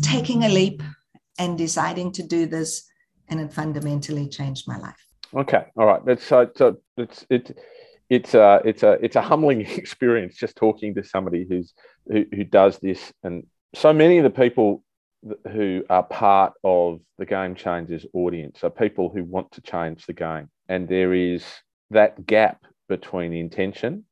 taking 0.00 0.44
a 0.44 0.48
leap 0.48 0.82
and 1.38 1.58
deciding 1.58 2.12
to 2.12 2.22
do 2.22 2.46
this. 2.46 2.88
And 3.28 3.40
it 3.40 3.52
fundamentally 3.52 4.28
changed 4.28 4.68
my 4.68 4.78
life. 4.78 5.06
Okay. 5.34 5.64
All 5.76 5.86
right. 5.86 6.04
That's 6.04 6.24
so, 6.24 6.50
so 6.54 6.78
it's 6.96 7.24
it 7.30 7.56
it's 8.10 8.34
a 8.34 8.60
it's 8.64 8.82
a 8.82 8.92
it's 9.02 9.16
a 9.16 9.22
humbling 9.22 9.60
experience 9.82 10.36
just 10.36 10.56
talking 10.56 10.94
to 10.94 11.02
somebody 11.02 11.46
who's 11.48 11.72
who, 12.06 12.24
who 12.34 12.44
does 12.44 12.78
this 12.78 13.12
and 13.22 13.46
so 13.74 13.92
many 13.92 14.18
of 14.18 14.24
the 14.24 14.30
people 14.30 14.84
who 15.52 15.84
are 15.88 16.02
part 16.02 16.54
of 16.64 17.00
the 17.18 17.26
game 17.26 17.54
changers 17.54 18.04
audience 18.12 18.64
are 18.64 18.70
people 18.70 19.08
who 19.08 19.24
want 19.24 19.52
to 19.52 19.60
change 19.60 20.06
the 20.06 20.12
game. 20.12 20.48
And 20.68 20.88
there 20.88 21.14
is 21.14 21.44
that 21.90 22.26
gap 22.26 22.64
between 22.88 23.32
intention 23.32 24.04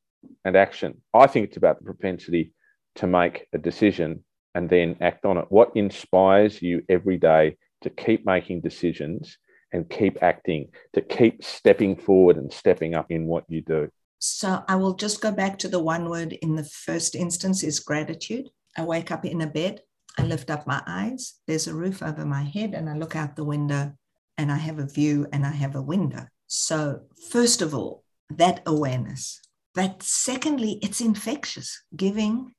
and 0.45 0.55
action. 0.55 1.01
I 1.13 1.27
think 1.27 1.47
it's 1.47 1.57
about 1.57 1.79
the 1.79 1.85
propensity 1.85 2.53
to 2.95 3.07
make 3.07 3.47
a 3.53 3.57
decision 3.57 4.23
and 4.55 4.69
then 4.69 4.97
act 5.01 5.25
on 5.25 5.37
it. 5.37 5.45
What 5.49 5.71
inspires 5.75 6.61
you 6.61 6.83
every 6.89 7.17
day 7.17 7.57
to 7.81 7.89
keep 7.89 8.25
making 8.25 8.61
decisions 8.61 9.37
and 9.73 9.89
keep 9.89 10.21
acting 10.21 10.67
to 10.93 11.01
keep 11.01 11.43
stepping 11.43 11.95
forward 11.95 12.37
and 12.37 12.51
stepping 12.51 12.93
up 12.93 13.07
in 13.09 13.25
what 13.25 13.45
you 13.47 13.61
do? 13.61 13.89
So 14.19 14.63
i 14.67 14.75
will 14.75 14.93
just 14.93 15.19
go 15.19 15.31
back 15.31 15.57
to 15.59 15.67
the 15.67 15.79
one 15.79 16.07
word 16.07 16.33
in 16.33 16.55
the 16.55 16.63
first 16.63 17.15
instance 17.15 17.63
is 17.63 17.79
gratitude. 17.79 18.49
I 18.77 18.83
wake 18.83 19.11
up 19.11 19.25
in 19.25 19.41
a 19.41 19.47
bed 19.47 19.81
I 20.17 20.23
lift 20.23 20.49
up 20.49 20.67
my 20.67 20.81
eyes, 20.85 21.35
there's 21.47 21.67
a 21.67 21.73
roof 21.73 22.03
over 22.03 22.25
my 22.25 22.43
head, 22.43 22.73
and 22.73 22.89
I 22.89 22.95
look 22.95 23.15
out 23.15 23.35
the 23.35 23.43
window 23.43 23.93
and 24.37 24.51
I 24.51 24.57
have 24.57 24.79
a 24.79 24.87
view 24.87 25.27
and 25.31 25.45
I 25.45 25.51
have 25.51 25.75
a 25.75 25.81
window. 25.81 26.27
So, 26.47 27.01
first 27.29 27.61
of 27.61 27.73
all, 27.73 28.03
that 28.29 28.61
awareness. 28.65 29.39
But 29.73 30.03
secondly, 30.03 30.79
it's 30.81 30.99
infectious. 30.99 31.83
Giving 31.95 32.53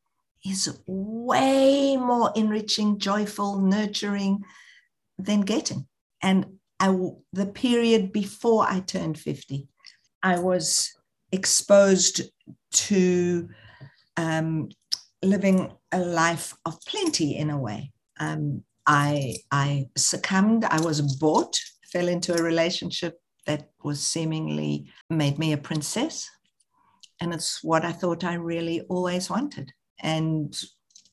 is 0.45 0.79
way 0.87 1.97
more 1.97 2.33
enriching, 2.35 2.99
joyful, 2.99 3.61
nurturing 3.61 4.45
than 5.19 5.43
getting. 5.43 5.87
And 6.23 6.59
I, 6.81 6.97
the 7.33 7.47
period 7.47 8.13
before 8.13 8.67
I 8.69 8.81
turned 8.81 9.19
50, 9.19 9.69
I 10.23 10.39
was 10.39 10.93
exposed 11.31 12.23
to 12.73 13.49
um, 14.17 14.69
living 15.23 15.73
a 15.93 16.01
life 16.01 16.55
of 16.65 16.81
plenty 16.87 17.37
in 17.37 17.51
a 17.51 17.59
way. 17.59 17.93
Um, 18.19 18.65
I, 18.87 19.37
I 19.51 19.87
succumbed, 19.97 20.65
I 20.65 20.81
was 20.81 21.01
bought, 21.01 21.59
fell 21.93 22.09
into 22.09 22.35
a 22.35 22.43
relationship 22.43 23.19
that 23.47 23.71
was 23.83 24.07
seemingly 24.07 24.91
made 25.11 25.39
me 25.39 25.53
a 25.53 25.59
princess. 25.59 26.29
And 27.21 27.33
it's 27.33 27.63
what 27.63 27.85
I 27.85 27.93
thought 27.93 28.25
I 28.25 28.35
really 28.35 28.81
always 28.83 29.31
wanted. 29.31 29.73
And 30.01 30.57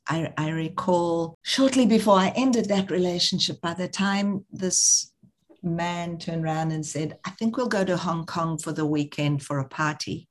I, 0.07 0.33
I 0.37 0.49
recall 0.49 1.37
shortly 1.43 1.85
before 1.85 2.17
I 2.17 2.33
ended 2.35 2.65
that 2.65 2.89
relationship, 2.89 3.61
by 3.61 3.75
the 3.75 3.87
time 3.87 4.45
this 4.51 5.13
man 5.61 6.17
turned 6.17 6.45
around 6.45 6.71
and 6.71 6.85
said, 6.85 7.17
I 7.25 7.31
think 7.31 7.57
we'll 7.57 7.67
go 7.67 7.83
to 7.83 7.97
Hong 7.97 8.25
Kong 8.25 8.57
for 8.57 8.71
the 8.71 8.85
weekend 8.85 9.43
for 9.43 9.59
a 9.59 9.67
party. 9.67 10.27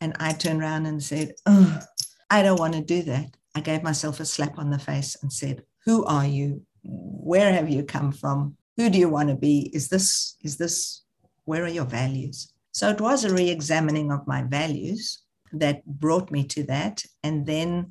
And 0.00 0.14
I 0.20 0.32
turned 0.32 0.62
around 0.62 0.86
and 0.86 1.02
said, 1.02 1.32
Oh, 1.46 1.80
I 2.30 2.42
don't 2.42 2.60
want 2.60 2.74
to 2.74 2.80
do 2.80 3.02
that. 3.02 3.36
I 3.54 3.60
gave 3.60 3.82
myself 3.82 4.20
a 4.20 4.24
slap 4.24 4.58
on 4.58 4.70
the 4.70 4.78
face 4.78 5.16
and 5.22 5.32
said, 5.32 5.62
Who 5.84 6.04
are 6.04 6.26
you? 6.26 6.62
Where 6.84 7.52
have 7.52 7.68
you 7.68 7.82
come 7.82 8.12
from? 8.12 8.56
Who 8.76 8.90
do 8.90 8.98
you 8.98 9.08
want 9.08 9.28
to 9.30 9.34
be? 9.34 9.70
Is 9.74 9.88
this, 9.88 10.36
is 10.42 10.56
this, 10.56 11.02
where 11.44 11.64
are 11.64 11.68
your 11.68 11.84
values? 11.84 12.52
So 12.72 12.88
it 12.90 13.00
was 13.00 13.24
a 13.24 13.34
re 13.34 13.48
examining 13.48 14.12
of 14.12 14.26
my 14.26 14.42
values 14.42 15.22
that 15.52 15.84
brought 15.86 16.30
me 16.30 16.44
to 16.44 16.62
that. 16.64 17.02
And 17.22 17.46
then 17.46 17.90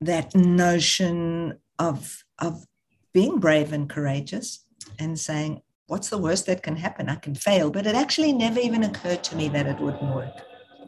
that 0.00 0.34
notion 0.34 1.58
of, 1.78 2.24
of 2.38 2.64
being 3.12 3.38
brave 3.38 3.72
and 3.72 3.88
courageous 3.88 4.64
and 4.98 5.18
saying, 5.18 5.60
What's 5.88 6.10
the 6.10 6.18
worst 6.18 6.44
that 6.46 6.62
can 6.62 6.76
happen? 6.76 7.08
I 7.08 7.14
can 7.16 7.34
fail. 7.34 7.70
But 7.70 7.86
it 7.86 7.94
actually 7.94 8.34
never 8.34 8.60
even 8.60 8.84
occurred 8.84 9.24
to 9.24 9.36
me 9.36 9.48
that 9.48 9.66
it 9.66 9.80
wouldn't 9.80 10.14
work. 10.14 10.34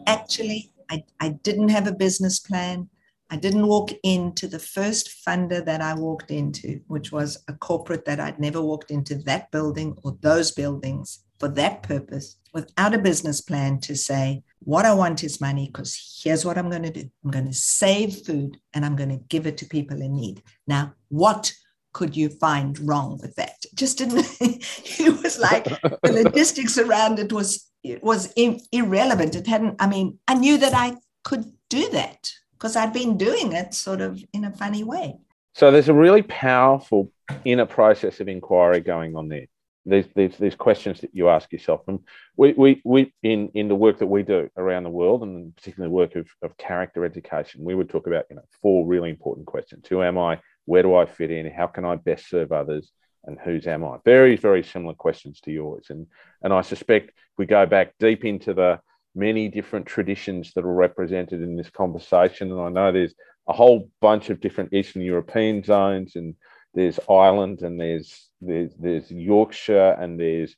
Actually, 0.07 0.73
I, 0.91 1.05
I 1.21 1.31
didn't 1.31 1.69
have 1.69 1.87
a 1.87 1.93
business 1.93 2.39
plan. 2.39 2.89
I 3.31 3.37
didn't 3.37 3.69
walk 3.69 3.93
into 4.03 4.49
the 4.49 4.59
first 4.59 5.25
funder 5.25 5.65
that 5.65 5.81
I 5.81 5.95
walked 5.95 6.33
into, 6.33 6.81
which 6.89 7.13
was 7.13 7.43
a 7.47 7.53
corporate 7.53 8.05
that 8.07 8.19
I'd 8.19 8.41
never 8.41 8.61
walked 8.61 8.91
into 8.91 9.15
that 9.23 9.53
building 9.53 9.97
or 10.03 10.19
those 10.21 10.51
buildings 10.51 11.21
for 11.39 11.49
that 11.49 11.83
purpose 11.85 12.37
without 12.53 12.93
a 12.93 12.99
business 12.99 13.41
plan 13.41 13.79
to 13.81 13.95
say, 13.95 14.43
what 14.59 14.85
I 14.85 14.93
want 14.93 15.23
is 15.23 15.41
money 15.41 15.67
because 15.67 16.21
here's 16.23 16.45
what 16.45 16.59
I'm 16.59 16.69
going 16.69 16.83
to 16.83 16.91
do 16.91 17.09
I'm 17.25 17.31
going 17.31 17.47
to 17.47 17.55
save 17.55 18.27
food 18.27 18.59
and 18.75 18.85
I'm 18.85 18.97
going 18.97 19.09
to 19.11 19.25
give 19.29 19.47
it 19.47 19.57
to 19.59 19.67
people 19.67 20.03
in 20.03 20.15
need. 20.15 20.43
Now, 20.67 20.95
what 21.09 21.53
could 21.93 22.17
you 22.17 22.29
find 22.29 22.79
wrong 22.81 23.19
with 23.21 23.35
that? 23.37 23.65
Just 23.75 23.99
didn't, 23.99 24.27
it 24.41 25.23
was 25.23 25.39
like 25.39 25.65
the 25.65 25.99
logistics 26.25 26.79
around 26.79 27.19
it 27.19 27.33
was 27.33 27.71
it 27.83 28.03
was 28.03 28.33
irrelevant. 28.73 29.35
It 29.35 29.47
hadn't, 29.47 29.77
I 29.81 29.87
mean, 29.87 30.19
I 30.29 30.35
knew 30.35 30.59
that 30.59 30.75
I 30.75 30.97
could 31.25 31.45
do 31.69 31.89
that 31.91 32.31
because 32.53 32.77
I'd 32.77 32.93
been 32.93 33.17
doing 33.17 33.53
it 33.53 33.75
sort 33.75 34.01
of 34.01 34.23
in 34.33 34.45
a 34.45 34.53
funny 34.53 34.85
way. 34.85 35.19
So 35.55 35.71
there's 35.71 35.89
a 35.89 35.95
really 35.95 36.23
powerful 36.23 37.11
inner 37.45 37.67
process 37.67 38.21
of 38.21 38.29
inquiry 38.29 38.81
going 38.81 39.17
on 39.17 39.29
there. 39.29 39.47
There's, 39.87 40.07
there's, 40.15 40.37
there's 40.37 40.55
questions 40.55 41.01
that 41.01 41.15
you 41.15 41.31
ask 41.31 41.51
yourself. 41.53 41.81
And 41.89 42.01
we, 42.37 42.53
we, 42.53 42.83
we 42.85 43.13
in, 43.23 43.49
in 43.55 43.69
the 43.69 43.75
work 43.75 43.99
that 43.99 44.07
we 44.07 44.23
do 44.23 44.51
around 44.57 44.85
the 44.85 44.91
world, 44.91 45.23
and 45.23 45.57
particularly 45.57 45.91
the 45.91 45.97
work 45.97 46.17
of, 46.17 46.29
of 46.43 46.57
character 46.59 47.05
education, 47.05 47.65
we 47.65 47.75
would 47.75 47.89
talk 47.89 48.07
about 48.07 48.27
you 48.29 48.37
know 48.37 48.45
four 48.61 48.87
really 48.87 49.09
important 49.09 49.47
questions. 49.47 49.87
Who 49.89 50.03
am 50.03 50.19
I? 50.19 50.39
Where 50.65 50.83
do 50.83 50.95
I 50.95 51.07
fit 51.07 51.31
in? 51.31 51.51
How 51.51 51.67
can 51.67 51.85
I 51.85 51.97
best 51.97 52.29
serve 52.29 52.53
others? 52.53 52.91
and 53.25 53.39
whose 53.39 53.67
am 53.67 53.85
I? 53.85 53.99
Very, 54.05 54.37
very 54.37 54.63
similar 54.63 54.95
questions 54.95 55.41
to 55.43 55.51
yours. 55.51 55.87
And, 55.91 56.07
and 56.43 56.53
I 56.53 56.63
suspect 56.63 57.13
we 57.37 57.47
go 57.47 57.67
back 57.67 57.95
deep 57.99 58.25
into 58.25 58.55
the 58.55 58.81
many 59.15 59.49
different 59.49 59.87
traditions 59.87 60.53
that 60.55 60.65
are 60.65 60.73
represented 60.73 61.43
in 61.43 61.57
this 61.57 61.71
conversation, 61.71 62.51
and 62.51 62.61
I 62.61 62.69
know 62.69 62.93
there's 62.93 63.15
a 63.49 63.53
whole 63.53 63.91
bunch 64.01 64.31
of 64.31 64.41
different 64.41 64.73
Eastern 64.73 65.03
European 65.03 65.63
zones, 65.65 66.17
and 66.17 66.35
there's 66.75 67.01
Ireland, 67.09 67.63
and 67.63 67.81
there's 67.81 68.29
there's, 68.41 68.73
there's 68.79 69.11
Yorkshire, 69.11 69.97
and 70.01 70.19
there's 70.19 70.55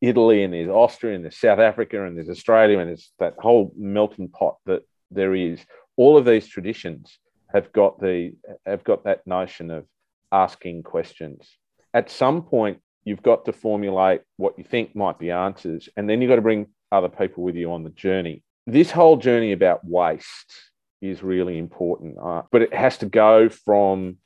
Italy, 0.00 0.42
and 0.42 0.54
there's 0.54 0.70
Austria, 0.70 1.14
and 1.14 1.24
there's 1.24 1.38
South 1.38 1.58
Africa, 1.58 2.04
and 2.04 2.16
there's 2.16 2.30
Australia, 2.30 2.78
and 2.78 2.88
there's 2.88 3.10
that 3.18 3.34
whole 3.38 3.72
melting 3.76 4.28
pot 4.28 4.56
that 4.66 4.82
there 5.10 5.34
is. 5.34 5.60
All 5.96 6.16
of 6.16 6.24
these 6.24 6.46
traditions 6.46 7.18
have 7.56 7.72
got 7.72 7.98
the 7.98 8.32
have 8.64 8.84
got 8.84 9.04
that 9.04 9.26
notion 9.26 9.70
of 9.70 9.86
asking 10.30 10.82
questions. 10.82 11.56
At 11.94 12.10
some 12.10 12.42
point 12.42 12.78
you've 13.04 13.22
got 13.22 13.44
to 13.46 13.52
formulate 13.52 14.20
what 14.36 14.58
you 14.58 14.64
think 14.64 14.94
might 14.94 15.18
be 15.18 15.30
answers 15.30 15.88
and 15.96 16.08
then 16.08 16.20
you've 16.20 16.28
got 16.28 16.36
to 16.36 16.42
bring 16.42 16.66
other 16.92 17.08
people 17.08 17.42
with 17.42 17.56
you 17.56 17.72
on 17.72 17.82
the 17.82 17.90
journey. 17.90 18.42
This 18.66 18.90
whole 18.90 19.16
journey 19.16 19.52
about 19.52 19.84
waste 19.84 20.52
is 21.00 21.22
really 21.22 21.58
important 21.58 22.16
uh, 22.22 22.42
but 22.52 22.62
it 22.62 22.74
has 22.74 22.98
to 22.98 23.06
go 23.06 23.48
from 23.48 24.18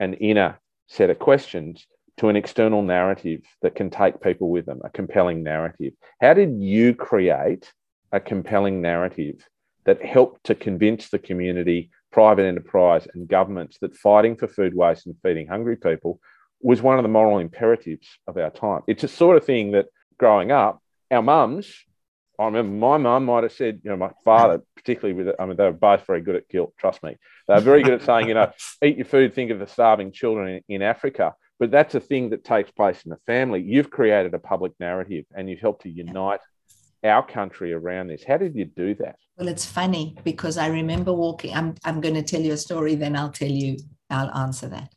an 0.00 0.14
inner 0.14 0.58
set 0.88 1.10
of 1.10 1.18
questions 1.18 1.86
to 2.18 2.28
an 2.28 2.36
external 2.36 2.82
narrative 2.82 3.40
that 3.62 3.74
can 3.74 3.90
take 3.90 4.22
people 4.22 4.48
with 4.48 4.66
them 4.66 4.80
a 4.84 4.90
compelling 4.90 5.42
narrative. 5.42 5.92
How 6.20 6.34
did 6.34 6.62
you 6.62 6.94
create 6.94 7.72
a 8.12 8.20
compelling 8.20 8.80
narrative 8.80 9.44
that 9.84 10.04
helped 10.04 10.44
to 10.44 10.54
convince 10.54 11.08
the 11.08 11.18
community 11.18 11.90
private 12.16 12.46
enterprise 12.46 13.06
and 13.12 13.28
governments 13.28 13.76
that 13.82 13.94
fighting 13.94 14.36
for 14.36 14.48
food 14.48 14.74
waste 14.74 15.04
and 15.04 15.14
feeding 15.22 15.46
hungry 15.46 15.76
people 15.76 16.18
was 16.62 16.80
one 16.80 16.98
of 16.98 17.02
the 17.02 17.10
moral 17.10 17.40
imperatives 17.40 18.08
of 18.26 18.38
our 18.38 18.48
time. 18.48 18.80
It's 18.86 19.04
a 19.04 19.08
sort 19.08 19.36
of 19.36 19.44
thing 19.44 19.72
that 19.72 19.88
growing 20.18 20.50
up, 20.50 20.80
our 21.10 21.20
mums, 21.20 21.70
I 22.40 22.46
remember 22.46 22.72
my 22.72 22.96
mum 22.96 23.26
might 23.26 23.42
have 23.42 23.52
said, 23.52 23.82
you 23.84 23.90
know, 23.90 23.98
my 23.98 24.12
father, 24.24 24.62
particularly 24.76 25.12
with, 25.12 25.34
I 25.38 25.44
mean, 25.44 25.58
they 25.58 25.64
were 25.64 25.72
both 25.72 26.06
very 26.06 26.22
good 26.22 26.36
at 26.36 26.48
guilt, 26.48 26.72
trust 26.78 27.02
me. 27.02 27.18
They 27.48 27.54
were 27.54 27.60
very 27.60 27.82
good 27.82 27.92
at 27.92 28.02
saying, 28.02 28.28
you 28.28 28.34
know, 28.34 28.50
eat 28.82 28.96
your 28.96 29.04
food, 29.04 29.34
think 29.34 29.50
of 29.50 29.58
the 29.58 29.66
starving 29.66 30.10
children 30.10 30.62
in, 30.68 30.76
in 30.76 30.82
Africa. 30.82 31.34
But 31.58 31.70
that's 31.70 31.94
a 31.94 32.00
thing 32.00 32.30
that 32.30 32.44
takes 32.44 32.70
place 32.70 33.02
in 33.04 33.10
the 33.10 33.18
family. 33.26 33.60
You've 33.60 33.90
created 33.90 34.32
a 34.32 34.38
public 34.38 34.72
narrative 34.80 35.26
and 35.36 35.50
you've 35.50 35.60
helped 35.60 35.82
to 35.82 35.90
unite 35.90 36.40
our 37.08 37.26
country 37.26 37.72
around 37.72 38.08
this. 38.08 38.24
How 38.26 38.36
did 38.36 38.54
you 38.54 38.64
do 38.64 38.94
that? 38.96 39.16
Well, 39.36 39.48
it's 39.48 39.64
funny 39.64 40.16
because 40.24 40.58
I 40.58 40.68
remember 40.68 41.12
walking. 41.12 41.54
I'm, 41.54 41.74
I'm 41.84 42.00
going 42.00 42.14
to 42.14 42.22
tell 42.22 42.40
you 42.40 42.52
a 42.52 42.56
story, 42.56 42.94
then 42.94 43.16
I'll 43.16 43.30
tell 43.30 43.50
you, 43.50 43.76
I'll 44.10 44.34
answer 44.34 44.68
that 44.68 44.92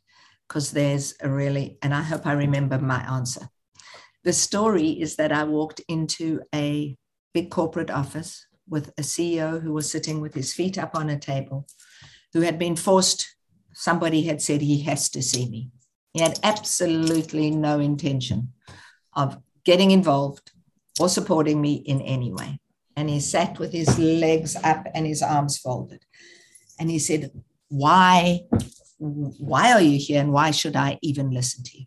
because 0.48 0.72
there's 0.72 1.14
a 1.20 1.28
really, 1.28 1.78
and 1.82 1.94
I 1.94 2.02
hope 2.02 2.26
I 2.26 2.32
remember 2.32 2.78
my 2.78 3.00
answer. 3.02 3.48
The 4.24 4.32
story 4.32 4.90
is 4.90 5.16
that 5.16 5.32
I 5.32 5.44
walked 5.44 5.80
into 5.88 6.40
a 6.54 6.96
big 7.32 7.50
corporate 7.50 7.90
office 7.90 8.46
with 8.68 8.88
a 8.98 9.02
CEO 9.02 9.62
who 9.62 9.72
was 9.72 9.90
sitting 9.90 10.20
with 10.20 10.34
his 10.34 10.52
feet 10.52 10.78
up 10.78 10.94
on 10.94 11.10
a 11.10 11.18
table, 11.18 11.66
who 12.32 12.40
had 12.40 12.58
been 12.58 12.76
forced, 12.76 13.36
somebody 13.72 14.22
had 14.22 14.42
said 14.42 14.60
he 14.60 14.82
has 14.82 15.08
to 15.10 15.22
see 15.22 15.48
me. 15.48 15.70
He 16.12 16.20
had 16.20 16.38
absolutely 16.42 17.50
no 17.50 17.78
intention 17.78 18.52
of 19.14 19.38
getting 19.64 19.90
involved 19.90 20.52
or 21.00 21.08
supporting 21.08 21.60
me 21.60 21.74
in 21.74 22.00
any 22.02 22.32
way. 22.32 22.60
And 22.96 23.08
he 23.08 23.20
sat 23.20 23.58
with 23.58 23.72
his 23.72 23.98
legs 23.98 24.56
up 24.62 24.86
and 24.94 25.06
his 25.06 25.22
arms 25.22 25.56
folded. 25.58 26.04
And 26.78 26.90
he 26.90 26.98
said, 26.98 27.30
Why 27.68 28.42
why 29.00 29.72
are 29.72 29.80
you 29.80 29.98
here 29.98 30.20
and 30.20 30.32
why 30.32 30.50
should 30.50 30.76
I 30.76 30.98
even 31.02 31.30
listen 31.30 31.64
to 31.64 31.78
you? 31.78 31.86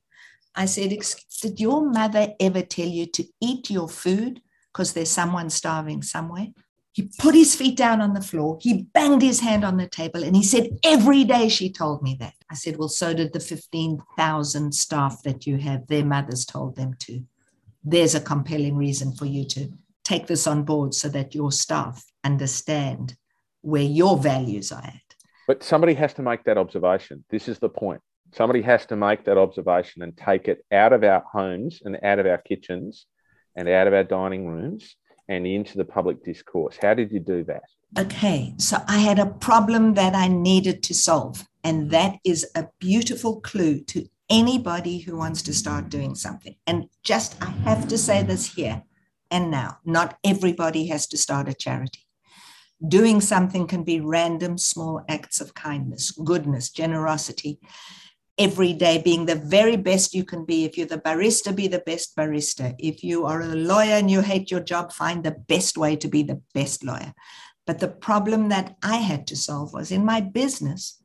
I 0.55 0.65
said, 0.65 0.97
Did 1.41 1.59
your 1.59 1.87
mother 1.89 2.33
ever 2.39 2.61
tell 2.63 2.87
you 2.87 3.05
to 3.07 3.25
eat 3.39 3.69
your 3.69 3.87
food 3.87 4.41
because 4.71 4.93
there's 4.93 5.09
someone 5.09 5.49
starving 5.49 6.01
somewhere? 6.01 6.47
He 6.91 7.09
put 7.17 7.33
his 7.33 7.55
feet 7.55 7.75
down 7.75 8.01
on 8.01 8.13
the 8.13 8.21
floor. 8.21 8.59
He 8.61 8.83
banged 8.83 9.23
his 9.23 9.39
hand 9.39 9.63
on 9.63 9.77
the 9.77 9.87
table 9.87 10.23
and 10.23 10.35
he 10.35 10.43
said, 10.43 10.77
Every 10.83 11.23
day 11.23 11.49
she 11.49 11.71
told 11.71 12.03
me 12.03 12.17
that. 12.19 12.33
I 12.51 12.55
said, 12.55 12.77
Well, 12.77 12.89
so 12.89 13.13
did 13.13 13.33
the 13.33 13.39
15,000 13.39 14.73
staff 14.73 15.23
that 15.23 15.47
you 15.47 15.57
have. 15.57 15.87
Their 15.87 16.05
mothers 16.05 16.45
told 16.45 16.75
them 16.75 16.95
to. 16.99 17.23
There's 17.83 18.15
a 18.15 18.21
compelling 18.21 18.75
reason 18.75 19.13
for 19.13 19.25
you 19.25 19.45
to 19.49 19.71
take 20.03 20.27
this 20.27 20.47
on 20.47 20.63
board 20.63 20.93
so 20.93 21.09
that 21.09 21.35
your 21.35 21.51
staff 21.51 22.03
understand 22.23 23.15
where 23.61 23.83
your 23.83 24.17
values 24.17 24.71
are 24.71 24.83
at. 24.83 25.01
But 25.47 25.63
somebody 25.63 25.93
has 25.95 26.13
to 26.15 26.21
make 26.21 26.43
that 26.45 26.57
observation. 26.57 27.23
This 27.29 27.47
is 27.47 27.59
the 27.59 27.69
point. 27.69 28.01
Somebody 28.33 28.61
has 28.61 28.85
to 28.87 28.95
make 28.95 29.25
that 29.25 29.37
observation 29.37 30.01
and 30.01 30.17
take 30.17 30.47
it 30.47 30.65
out 30.71 30.93
of 30.93 31.03
our 31.03 31.23
homes 31.31 31.81
and 31.83 31.97
out 32.03 32.19
of 32.19 32.25
our 32.25 32.39
kitchens 32.39 33.05
and 33.55 33.69
out 33.69 33.87
of 33.87 33.93
our 33.93 34.03
dining 34.03 34.47
rooms 34.47 34.95
and 35.27 35.45
into 35.45 35.77
the 35.77 35.85
public 35.85 36.23
discourse. 36.23 36.77
How 36.81 36.93
did 36.93 37.11
you 37.11 37.19
do 37.19 37.43
that? 37.45 37.63
Okay, 37.97 38.55
so 38.57 38.77
I 38.87 38.97
had 38.97 39.19
a 39.19 39.27
problem 39.27 39.93
that 39.93 40.15
I 40.15 40.27
needed 40.27 40.81
to 40.83 40.93
solve. 40.93 41.47
And 41.63 41.91
that 41.91 42.17
is 42.25 42.49
a 42.55 42.67
beautiful 42.79 43.39
clue 43.39 43.81
to 43.81 44.07
anybody 44.33 44.97
who 44.97 45.15
wants 45.15 45.43
to 45.43 45.53
start 45.53 45.89
doing 45.89 46.15
something. 46.15 46.55
And 46.65 46.89
just, 47.03 47.39
I 47.39 47.51
have 47.69 47.87
to 47.89 47.99
say 47.99 48.23
this 48.23 48.55
here 48.55 48.81
and 49.29 49.51
now 49.51 49.77
not 49.85 50.17
everybody 50.23 50.87
has 50.87 51.05
to 51.07 51.17
start 51.17 51.47
a 51.47 51.53
charity. 51.53 52.07
Doing 52.85 53.21
something 53.21 53.67
can 53.67 53.83
be 53.83 53.99
random, 53.99 54.57
small 54.57 55.01
acts 55.07 55.39
of 55.39 55.53
kindness, 55.53 56.11
goodness, 56.11 56.71
generosity. 56.71 57.59
Every 58.39 58.73
day 58.73 58.99
being 58.99 59.27
the 59.27 59.35
very 59.35 59.77
best 59.77 60.15
you 60.15 60.25
can 60.25 60.45
be. 60.45 60.65
If 60.65 60.79
you're 60.79 60.87
the 60.87 60.97
barista, 60.97 61.55
be 61.55 61.67
the 61.67 61.83
best 61.85 62.15
barista. 62.15 62.73
If 62.79 63.03
you 63.03 63.27
are 63.27 63.41
a 63.41 63.55
lawyer 63.55 63.93
and 63.93 64.09
you 64.09 64.21
hate 64.21 64.49
your 64.49 64.63
job, 64.63 64.91
find 64.91 65.23
the 65.23 65.37
best 65.47 65.77
way 65.77 65.95
to 65.97 66.07
be 66.07 66.23
the 66.23 66.41
best 66.55 66.83
lawyer. 66.83 67.13
But 67.67 67.77
the 67.77 67.87
problem 67.87 68.49
that 68.49 68.75
I 68.81 68.97
had 68.97 69.27
to 69.27 69.35
solve 69.35 69.73
was 69.73 69.91
in 69.91 70.03
my 70.03 70.21
business, 70.21 70.99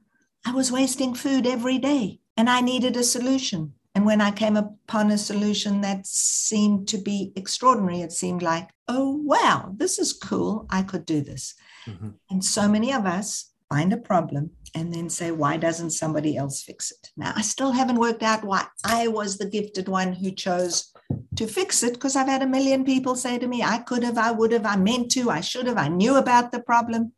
I 0.47 0.53
was 0.53 0.73
wasting 0.73 1.15
food 1.15 1.47
every 1.47 1.77
day 1.77 2.21
and 2.39 2.49
I 2.49 2.61
needed 2.61 2.97
a 2.97 3.03
solution. 3.03 3.75
And 3.97 4.07
when 4.07 4.21
I 4.21 4.31
came 4.31 4.57
upon 4.57 5.11
a 5.11 5.19
solution 5.19 5.81
that 5.81 6.07
seemed 6.07 6.87
to 6.89 6.99
be 6.99 7.33
extraordinary, 7.35 8.01
it 8.01 8.13
seemed 8.13 8.43
like, 8.43 8.71
oh, 8.87 9.21
wow, 9.25 9.75
this 9.77 9.99
is 9.99 10.13
cool. 10.13 10.67
I 10.71 10.83
could 10.83 11.05
do 11.05 11.21
this. 11.21 11.57
Mm-hmm. 11.85 12.11
And 12.31 12.45
so 12.45 12.69
many 12.69 12.93
of 12.95 13.07
us 13.07 13.51
find 13.69 13.93
a 13.93 13.97
problem 13.97 14.53
and 14.73 14.95
then 14.95 15.11
say, 15.11 15.33
why 15.33 15.57
doesn't 15.57 15.91
somebody 15.91 16.37
else 16.37 16.63
fix 16.63 16.93
it? 16.93 17.11
Now, 17.17 17.33
I 17.35 17.43
still 17.43 17.73
haven't 17.73 17.99
worked 17.99 18.23
out 18.23 18.45
why 18.45 18.67
I 18.85 19.09
was 19.09 19.37
the 19.37 19.51
gifted 19.51 19.89
one 19.89 20.13
who 20.13 20.31
chose 20.31 20.93
to 21.35 21.49
fix 21.49 21.83
it 21.83 21.95
because 21.95 22.15
I've 22.15 22.29
had 22.29 22.43
a 22.43 22.47
million 22.47 22.85
people 22.85 23.17
say 23.17 23.37
to 23.39 23.49
me, 23.49 23.65
I 23.65 23.79
could 23.79 24.05
have, 24.05 24.17
I 24.17 24.31
would 24.31 24.53
have, 24.53 24.65
I 24.65 24.77
meant 24.77 25.11
to, 25.13 25.29
I 25.29 25.41
should 25.41 25.67
have, 25.67 25.79
I 25.79 25.89
knew 25.89 26.15
about 26.15 26.53
the 26.53 26.61
problem. 26.61 27.15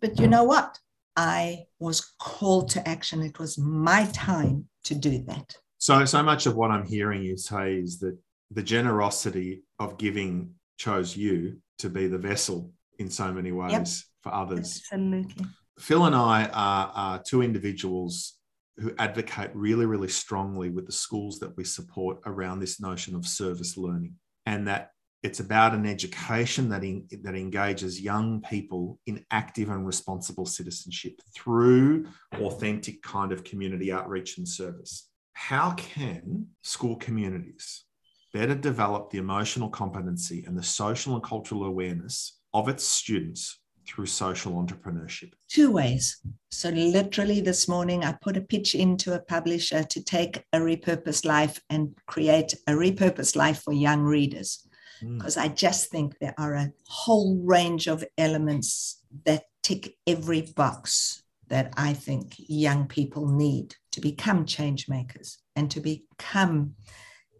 But 0.00 0.18
you 0.18 0.28
know 0.28 0.44
what? 0.44 0.78
I 1.16 1.64
was 1.78 2.12
called 2.18 2.70
to 2.70 2.88
action. 2.88 3.22
It 3.22 3.38
was 3.38 3.58
my 3.58 4.06
time 4.12 4.68
to 4.84 4.94
do 4.94 5.22
that. 5.24 5.56
So, 5.78 6.04
so 6.04 6.22
much 6.22 6.46
of 6.46 6.56
what 6.56 6.70
I'm 6.70 6.86
hearing 6.86 7.22
you 7.22 7.36
say 7.36 7.74
is 7.74 7.98
that 8.00 8.16
the 8.50 8.62
generosity 8.62 9.62
of 9.78 9.98
giving 9.98 10.50
chose 10.78 11.16
you 11.16 11.58
to 11.78 11.90
be 11.90 12.06
the 12.06 12.18
vessel 12.18 12.72
in 12.98 13.10
so 13.10 13.32
many 13.32 13.52
ways 13.52 13.72
yep. 13.72 13.86
for 14.22 14.34
others. 14.34 14.82
Absolutely. 14.92 15.46
Phil 15.78 16.06
and 16.06 16.14
I 16.14 16.44
are, 16.46 16.92
are 16.94 17.22
two 17.22 17.42
individuals 17.42 18.34
who 18.78 18.92
advocate 18.98 19.50
really, 19.54 19.86
really 19.86 20.08
strongly 20.08 20.70
with 20.70 20.86
the 20.86 20.92
schools 20.92 21.38
that 21.38 21.56
we 21.56 21.64
support 21.64 22.18
around 22.26 22.60
this 22.60 22.80
notion 22.80 23.14
of 23.14 23.26
service 23.26 23.76
learning 23.76 24.14
and 24.44 24.68
that 24.68 24.90
it's 25.26 25.40
about 25.40 25.74
an 25.74 25.86
education 25.86 26.68
that, 26.68 26.84
in, 26.84 27.04
that 27.24 27.34
engages 27.34 28.00
young 28.00 28.40
people 28.42 29.00
in 29.06 29.24
active 29.32 29.68
and 29.70 29.84
responsible 29.84 30.46
citizenship 30.46 31.20
through 31.34 32.06
authentic 32.34 33.02
kind 33.02 33.32
of 33.32 33.42
community 33.42 33.90
outreach 33.90 34.38
and 34.38 34.48
service. 34.48 35.08
How 35.32 35.72
can 35.72 36.46
school 36.62 36.94
communities 36.94 37.84
better 38.32 38.54
develop 38.54 39.10
the 39.10 39.18
emotional 39.18 39.68
competency 39.68 40.44
and 40.46 40.56
the 40.56 40.62
social 40.62 41.14
and 41.14 41.24
cultural 41.24 41.64
awareness 41.64 42.38
of 42.54 42.68
its 42.68 42.84
students 42.84 43.58
through 43.84 44.06
social 44.06 44.52
entrepreneurship? 44.52 45.32
Two 45.48 45.72
ways. 45.72 46.18
So, 46.52 46.68
literally, 46.70 47.40
this 47.40 47.66
morning, 47.66 48.04
I 48.04 48.14
put 48.22 48.36
a 48.36 48.40
pitch 48.40 48.76
into 48.76 49.14
a 49.14 49.20
publisher 49.20 49.82
to 49.82 50.04
take 50.04 50.44
a 50.52 50.58
repurposed 50.58 51.24
life 51.24 51.60
and 51.68 51.96
create 52.06 52.54
a 52.68 52.72
repurposed 52.72 53.34
life 53.34 53.62
for 53.62 53.72
young 53.72 54.02
readers. 54.02 54.65
Because 55.00 55.36
mm. 55.36 55.42
I 55.42 55.48
just 55.48 55.90
think 55.90 56.18
there 56.18 56.34
are 56.38 56.54
a 56.54 56.72
whole 56.88 57.40
range 57.44 57.86
of 57.86 58.04
elements 58.16 59.02
that 59.24 59.44
tick 59.62 59.96
every 60.06 60.42
box 60.42 61.22
that 61.48 61.72
I 61.76 61.92
think 61.92 62.34
young 62.38 62.86
people 62.86 63.28
need 63.28 63.74
to 63.92 64.00
become 64.00 64.46
change 64.46 64.88
makers 64.88 65.38
and 65.54 65.70
to 65.70 65.80
become 65.80 66.74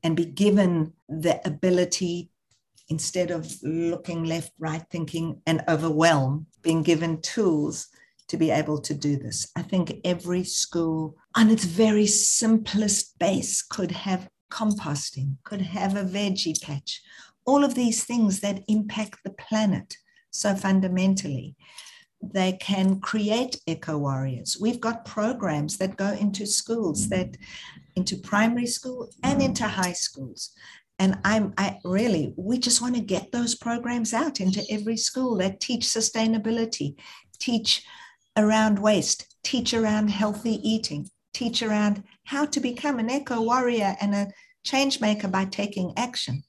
and 0.03 0.17
be 0.17 0.27
given 0.27 0.93
the 1.09 1.41
ability 1.47 2.31
instead 2.89 3.31
of 3.31 3.53
looking 3.63 4.25
left, 4.25 4.53
right, 4.59 4.85
thinking 4.91 5.43
and 5.47 5.63
overwhelm, 5.69 6.47
being 6.63 6.83
given 6.83 7.21
tools 7.21 7.89
to 8.29 8.37
be 8.37 8.51
able 8.51 8.81
to 8.81 8.95
do 8.95 9.17
this. 9.17 9.51
I 9.57 9.63
think 9.63 9.95
every 10.05 10.45
school, 10.45 11.17
on 11.35 11.51
its 11.51 11.65
very 11.65 12.07
simplest 12.07 13.19
base, 13.19 13.63
could 13.63 13.91
have 13.91 14.29
composting, 14.51 15.37
could 15.45 15.61
have 15.61 15.97
a 15.97 16.05
veggie 16.05 16.61
patch, 16.61 17.03
all 17.47 17.65
of 17.65 17.75
these 17.75 18.05
things 18.05 18.41
that 18.41 18.63
impact 18.69 19.21
the 19.25 19.31
planet 19.31 19.97
so 20.31 20.55
fundamentally. 20.55 21.57
They 22.23 22.53
can 22.53 23.01
create 23.01 23.61
eco 23.67 23.99
warriors. 23.99 24.57
We've 24.61 24.81
got 24.81 25.05
programs 25.05 25.79
that 25.79 25.97
go 25.97 26.13
into 26.13 26.47
schools 26.47 27.07
mm. 27.07 27.11
that 27.11 27.37
into 27.95 28.17
primary 28.17 28.67
school 28.67 29.09
and 29.23 29.41
into 29.41 29.65
high 29.65 29.93
schools 29.93 30.53
and 30.99 31.19
i'm 31.25 31.53
i 31.59 31.79
really 31.85 32.33
we 32.37 32.59
just 32.59 32.81
want 32.81 32.95
to 32.95 33.01
get 33.01 33.33
those 33.33 33.55
programs 33.55 34.15
out 34.15 34.41
into 34.41 34.65
every 34.71 34.97
school 34.97 35.37
that 35.37 35.61
teach 35.61 35.83
sustainability 35.83 36.95
teach 37.39 37.85
around 38.37 38.79
waste 38.79 39.37
teach 39.43 39.75
around 39.75 40.09
healthy 40.09 40.61
eating 40.69 41.09
teach 41.35 41.63
around 41.63 42.03
how 42.25 42.45
to 42.45 42.61
become 42.61 42.99
an 42.99 43.11
eco 43.11 43.43
warrior 43.43 43.97
and 44.01 44.15
a 44.15 44.27
change 44.65 45.01
maker 45.01 45.29
by 45.29 45.45
taking 45.45 45.93
action 45.97 46.43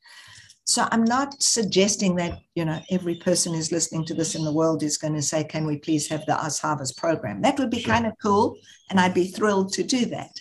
so 0.67 0.87
i'm 0.91 1.03
not 1.03 1.41
suggesting 1.41 2.15
that 2.15 2.39
you 2.55 2.65
know 2.65 2.79
every 2.91 3.15
person 3.15 3.53
who's 3.53 3.71
listening 3.71 4.05
to 4.05 4.13
this 4.13 4.35
in 4.35 4.43
the 4.43 4.53
world 4.53 4.83
is 4.83 4.97
going 4.97 5.13
to 5.13 5.21
say 5.21 5.43
can 5.43 5.65
we 5.65 5.77
please 5.77 6.07
have 6.07 6.25
the 6.25 6.33
OzHarvest 6.33 6.97
program 6.97 7.41
that 7.41 7.57
would 7.57 7.71
be 7.71 7.81
sure. 7.81 7.93
kind 7.93 8.05
of 8.05 8.13
cool 8.21 8.55
and 8.89 8.99
i'd 8.99 9.13
be 9.13 9.27
thrilled 9.27 9.73
to 9.73 9.83
do 9.83 10.05
that 10.05 10.31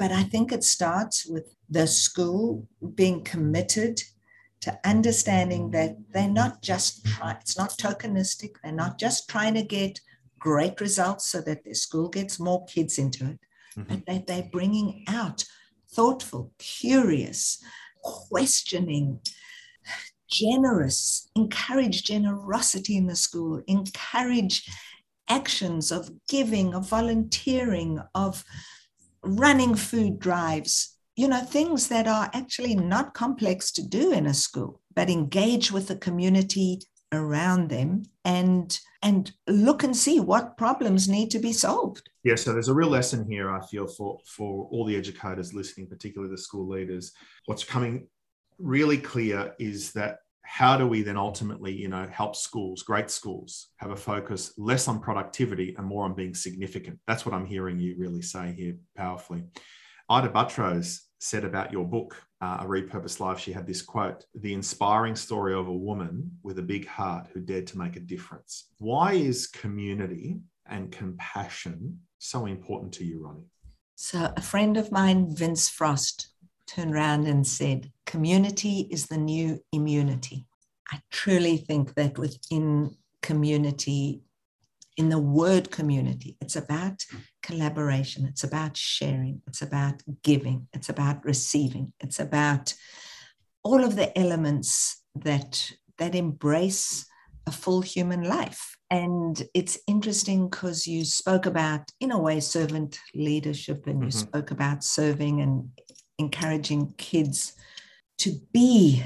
but 0.00 0.12
I 0.12 0.22
think 0.22 0.50
it 0.50 0.64
starts 0.64 1.26
with 1.26 1.54
the 1.68 1.86
school 1.86 2.66
being 2.94 3.22
committed 3.22 4.00
to 4.62 4.80
understanding 4.82 5.70
that 5.72 5.94
they're 6.14 6.26
not 6.26 6.62
just 6.62 7.04
trying, 7.04 7.36
it's 7.36 7.58
not 7.58 7.76
tokenistic, 7.76 8.52
they're 8.64 8.72
not 8.72 8.98
just 8.98 9.28
trying 9.28 9.52
to 9.54 9.62
get 9.62 10.00
great 10.38 10.80
results 10.80 11.26
so 11.26 11.42
that 11.42 11.64
their 11.64 11.74
school 11.74 12.08
gets 12.08 12.40
more 12.40 12.64
kids 12.64 12.98
into 12.98 13.26
it, 13.26 13.40
mm-hmm. 13.78 13.82
but 13.82 14.06
that 14.06 14.26
they're 14.26 14.48
bringing 14.50 15.04
out 15.06 15.44
thoughtful, 15.92 16.50
curious, 16.58 17.62
questioning, 18.02 19.20
generous, 20.30 21.28
encourage 21.34 22.04
generosity 22.04 22.96
in 22.96 23.06
the 23.06 23.16
school, 23.16 23.62
encourage 23.66 24.68
actions 25.28 25.92
of 25.92 26.10
giving, 26.28 26.74
of 26.74 26.88
volunteering, 26.88 28.00
of 28.14 28.44
running 29.22 29.74
food 29.74 30.18
drives, 30.18 30.96
you 31.16 31.28
know, 31.28 31.40
things 31.40 31.88
that 31.88 32.06
are 32.06 32.30
actually 32.32 32.74
not 32.74 33.14
complex 33.14 33.70
to 33.72 33.82
do 33.82 34.12
in 34.12 34.26
a 34.26 34.34
school, 34.34 34.80
but 34.94 35.10
engage 35.10 35.70
with 35.70 35.88
the 35.88 35.96
community 35.96 36.80
around 37.12 37.68
them 37.68 38.04
and 38.24 38.78
and 39.02 39.32
look 39.46 39.82
and 39.82 39.96
see 39.96 40.20
what 40.20 40.56
problems 40.56 41.08
need 41.08 41.30
to 41.30 41.38
be 41.38 41.52
solved. 41.52 42.10
Yeah, 42.22 42.34
so 42.34 42.52
there's 42.52 42.68
a 42.68 42.74
real 42.74 42.88
lesson 42.88 43.24
here, 43.30 43.50
I 43.50 43.64
feel, 43.66 43.86
for 43.86 44.18
for 44.26 44.68
all 44.70 44.84
the 44.84 44.96
educators 44.96 45.54
listening, 45.54 45.86
particularly 45.86 46.30
the 46.30 46.38
school 46.38 46.68
leaders. 46.68 47.12
What's 47.46 47.64
coming 47.64 48.08
really 48.58 48.98
clear 48.98 49.54
is 49.58 49.92
that 49.92 50.18
how 50.42 50.76
do 50.76 50.86
we 50.86 51.02
then 51.02 51.16
ultimately 51.16 51.72
you 51.72 51.88
know 51.88 52.06
help 52.12 52.34
schools 52.34 52.82
great 52.82 53.10
schools 53.10 53.68
have 53.76 53.92
a 53.92 53.96
focus 53.96 54.52
less 54.58 54.88
on 54.88 54.98
productivity 55.00 55.74
and 55.78 55.86
more 55.86 56.04
on 56.04 56.12
being 56.12 56.34
significant 56.34 56.98
that's 57.06 57.24
what 57.24 57.34
i'm 57.34 57.46
hearing 57.46 57.78
you 57.78 57.94
really 57.96 58.20
say 58.20 58.52
here 58.52 58.74
powerfully 58.96 59.44
Ita 60.10 60.28
Buttrose 60.28 61.02
said 61.20 61.44
about 61.44 61.70
your 61.70 61.84
book 61.86 62.20
uh, 62.40 62.58
a 62.60 62.64
repurposed 62.64 63.20
life 63.20 63.38
she 63.38 63.52
had 63.52 63.66
this 63.66 63.82
quote 63.82 64.24
the 64.34 64.54
inspiring 64.54 65.16
story 65.16 65.54
of 65.54 65.68
a 65.68 65.72
woman 65.72 66.30
with 66.42 66.58
a 66.58 66.62
big 66.62 66.86
heart 66.86 67.26
who 67.32 67.40
dared 67.40 67.66
to 67.66 67.78
make 67.78 67.96
a 67.96 68.00
difference 68.00 68.70
why 68.78 69.12
is 69.12 69.46
community 69.46 70.38
and 70.68 70.92
compassion 70.92 71.98
so 72.18 72.46
important 72.46 72.92
to 72.92 73.04
you 73.04 73.20
ronni 73.20 73.44
so 73.96 74.32
a 74.36 74.42
friend 74.42 74.76
of 74.76 74.90
mine 74.90 75.34
vince 75.34 75.68
frost 75.68 76.30
turned 76.70 76.94
around 76.94 77.26
and 77.26 77.46
said, 77.46 77.90
community 78.06 78.86
is 78.90 79.06
the 79.06 79.18
new 79.18 79.60
immunity. 79.72 80.46
I 80.92 81.00
truly 81.10 81.56
think 81.56 81.94
that 81.94 82.18
within 82.18 82.96
community, 83.22 84.22
in 85.00 85.08
the 85.08 85.18
word 85.18 85.70
community, 85.70 86.36
it's 86.42 86.56
about 86.56 87.02
collaboration, 87.42 88.26
it's 88.26 88.44
about 88.44 88.76
sharing, 88.76 89.40
it's 89.46 89.62
about 89.62 90.02
giving, 90.22 90.68
it's 90.74 90.90
about 90.90 91.24
receiving, 91.24 91.90
it's 92.00 92.20
about 92.20 92.74
all 93.62 93.82
of 93.82 93.96
the 93.96 94.16
elements 94.18 95.02
that 95.14 95.72
that 95.96 96.14
embrace 96.14 97.06
a 97.46 97.50
full 97.50 97.80
human 97.80 98.24
life. 98.24 98.76
And 98.90 99.42
it's 99.54 99.78
interesting 99.86 100.50
because 100.50 100.86
you 100.86 101.06
spoke 101.06 101.46
about, 101.46 101.90
in 102.00 102.10
a 102.10 102.20
way, 102.20 102.38
servant 102.40 102.98
leadership, 103.14 103.86
and 103.86 103.96
mm-hmm. 103.96 104.04
you 104.04 104.10
spoke 104.10 104.50
about 104.50 104.84
serving 104.84 105.40
and 105.40 105.70
encouraging 106.18 106.92
kids 106.98 107.54
to 108.18 108.38
be 108.52 109.02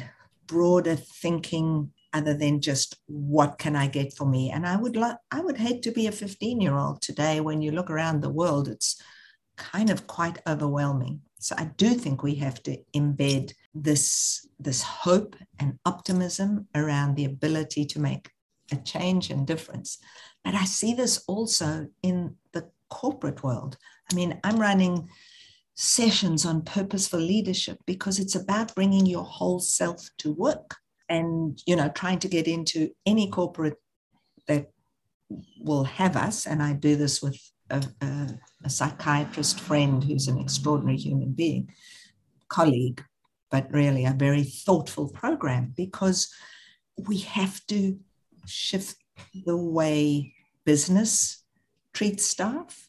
broader 0.48 0.96
thinking 0.96 1.92
other 2.14 2.32
than 2.32 2.60
just 2.60 2.96
what 3.06 3.58
can 3.58 3.76
I 3.76 3.88
get 3.88 4.14
for 4.14 4.24
me. 4.24 4.50
And 4.50 4.66
I 4.66 4.76
would 4.76 4.96
like 4.96 5.16
I 5.30 5.40
would 5.40 5.58
hate 5.58 5.82
to 5.82 5.90
be 5.90 6.06
a 6.06 6.12
15 6.12 6.60
year 6.60 6.76
old 6.76 7.02
today 7.02 7.40
when 7.40 7.60
you 7.60 7.72
look 7.72 7.90
around 7.90 8.22
the 8.22 8.30
world, 8.30 8.68
it's 8.68 9.02
kind 9.56 9.90
of 9.90 10.06
quite 10.06 10.38
overwhelming. 10.46 11.20
So 11.38 11.54
I 11.58 11.64
do 11.76 11.90
think 11.90 12.22
we 12.22 12.36
have 12.36 12.62
to 12.62 12.78
embed 12.94 13.52
this, 13.74 14.48
this 14.58 14.82
hope 14.82 15.36
and 15.58 15.78
optimism 15.84 16.68
around 16.74 17.16
the 17.16 17.26
ability 17.26 17.84
to 17.86 18.00
make 18.00 18.30
a 18.72 18.76
change 18.76 19.30
and 19.30 19.46
difference. 19.46 19.98
But 20.42 20.54
I 20.54 20.64
see 20.64 20.94
this 20.94 21.22
also 21.28 21.88
in 22.02 22.36
the 22.52 22.70
corporate 22.88 23.42
world. 23.42 23.76
I 24.10 24.14
mean, 24.14 24.40
I'm 24.42 24.58
running 24.58 25.08
sessions 25.74 26.46
on 26.46 26.62
purposeful 26.62 27.20
leadership 27.20 27.78
because 27.84 28.18
it's 28.18 28.36
about 28.36 28.74
bringing 28.74 29.06
your 29.06 29.24
whole 29.24 29.58
self 29.58 30.08
to 30.18 30.32
work 30.32 30.76
and 31.08 31.60
you 31.66 31.76
know 31.76 31.88
trying 31.88 32.18
to 32.18 32.28
get 32.28 32.48
into 32.48 32.90
any 33.06 33.28
corporate 33.28 33.76
that 34.46 34.70
will 35.60 35.84
have 35.84 36.16
us 36.16 36.46
and 36.46 36.62
i 36.62 36.72
do 36.72 36.96
this 36.96 37.22
with 37.22 37.38
a, 37.70 37.84
a, 38.02 38.28
a 38.64 38.70
psychiatrist 38.70 39.58
friend 39.60 40.04
who's 40.04 40.28
an 40.28 40.38
extraordinary 40.38 40.98
human 40.98 41.32
being 41.32 41.68
colleague 42.48 43.02
but 43.50 43.72
really 43.72 44.04
a 44.04 44.12
very 44.12 44.44
thoughtful 44.44 45.08
program 45.08 45.72
because 45.76 46.32
we 47.08 47.18
have 47.18 47.64
to 47.66 47.98
shift 48.46 48.96
the 49.46 49.56
way 49.56 50.34
business 50.64 51.44
treats 51.92 52.24
staff 52.24 52.88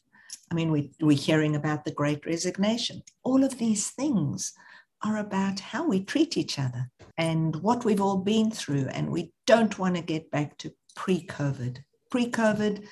I 0.50 0.54
mean, 0.54 0.70
we, 0.70 0.92
we're 1.00 1.16
hearing 1.16 1.56
about 1.56 1.84
the 1.84 1.90
great 1.90 2.24
resignation. 2.24 3.02
All 3.24 3.42
of 3.42 3.58
these 3.58 3.90
things 3.90 4.52
are 5.04 5.18
about 5.18 5.60
how 5.60 5.86
we 5.86 6.04
treat 6.04 6.36
each 6.36 6.58
other 6.58 6.90
and 7.18 7.56
what 7.56 7.84
we've 7.84 8.00
all 8.00 8.18
been 8.18 8.50
through. 8.50 8.86
And 8.88 9.10
we 9.10 9.32
don't 9.46 9.78
want 9.78 9.96
to 9.96 10.02
get 10.02 10.30
back 10.30 10.58
to 10.58 10.72
pre 10.94 11.26
COVID. 11.26 11.78
Pre 12.10 12.30
COVID, 12.30 12.86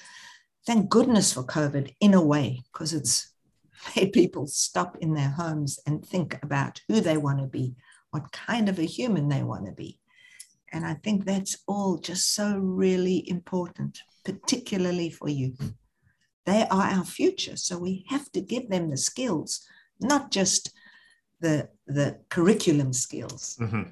thank 0.67 0.89
goodness 0.89 1.33
for 1.33 1.45
COVID 1.45 1.95
in 2.01 2.15
a 2.15 2.23
way, 2.23 2.63
because 2.73 2.93
it's 2.93 3.33
made 3.97 4.13
people 4.13 4.47
stop 4.47 4.97
in 5.01 5.15
their 5.15 5.31
homes 5.31 5.79
and 5.87 6.05
think 6.05 6.39
about 6.43 6.81
who 6.89 7.01
they 7.01 7.17
want 7.17 7.41
to 7.41 7.47
be, 7.47 7.75
what 8.11 8.33
kind 8.33 8.69
of 8.69 8.79
a 8.79 8.85
human 8.85 9.29
they 9.29 9.43
want 9.43 9.67
to 9.67 9.73
be. 9.73 9.99
And 10.73 10.85
I 10.85 10.95
think 10.95 11.25
that's 11.25 11.59
all 11.69 11.99
just 11.99 12.35
so 12.35 12.59
really 12.59 13.29
important, 13.31 14.01
particularly 14.25 15.09
for 15.09 15.29
youth. 15.29 15.73
They 16.47 16.67
are 16.69 16.83
our 16.83 17.05
future. 17.05 17.57
So 17.57 17.79
we 17.79 18.05
have 18.09 18.31
to 18.33 18.41
give 18.41 18.69
them 18.69 18.91
the 18.91 18.97
skills, 18.97 19.67
not 20.01 20.31
just 20.31 20.73
the, 21.41 21.69
the 21.87 22.19
curriculum 22.29 22.93
skills. 22.93 23.57
Mm-hmm. 23.61 23.83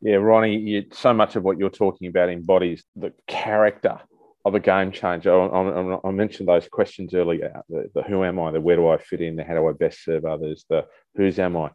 Yeah, 0.00 0.16
Ronni, 0.16 0.62
you, 0.62 0.84
so 0.92 1.12
much 1.12 1.36
of 1.36 1.42
what 1.42 1.58
you're 1.58 1.70
talking 1.70 2.08
about 2.08 2.28
embodies 2.28 2.84
the 2.94 3.12
character 3.26 4.00
of 4.44 4.54
a 4.54 4.60
game 4.60 4.92
changer. 4.92 5.32
I, 5.32 5.46
I, 5.46 5.98
I 6.04 6.10
mentioned 6.12 6.48
those 6.48 6.68
questions 6.68 7.14
earlier 7.14 7.62
the, 7.68 7.90
the, 7.94 8.02
who 8.02 8.22
am 8.24 8.38
I, 8.38 8.52
the 8.52 8.60
where 8.60 8.76
do 8.76 8.88
I 8.88 8.98
fit 8.98 9.20
in, 9.20 9.36
the 9.36 9.44
how 9.44 9.54
do 9.54 9.68
I 9.68 9.72
best 9.72 10.04
serve 10.04 10.24
others, 10.24 10.64
the 10.70 10.86
whose 11.16 11.38
am 11.38 11.56
I. 11.56 11.70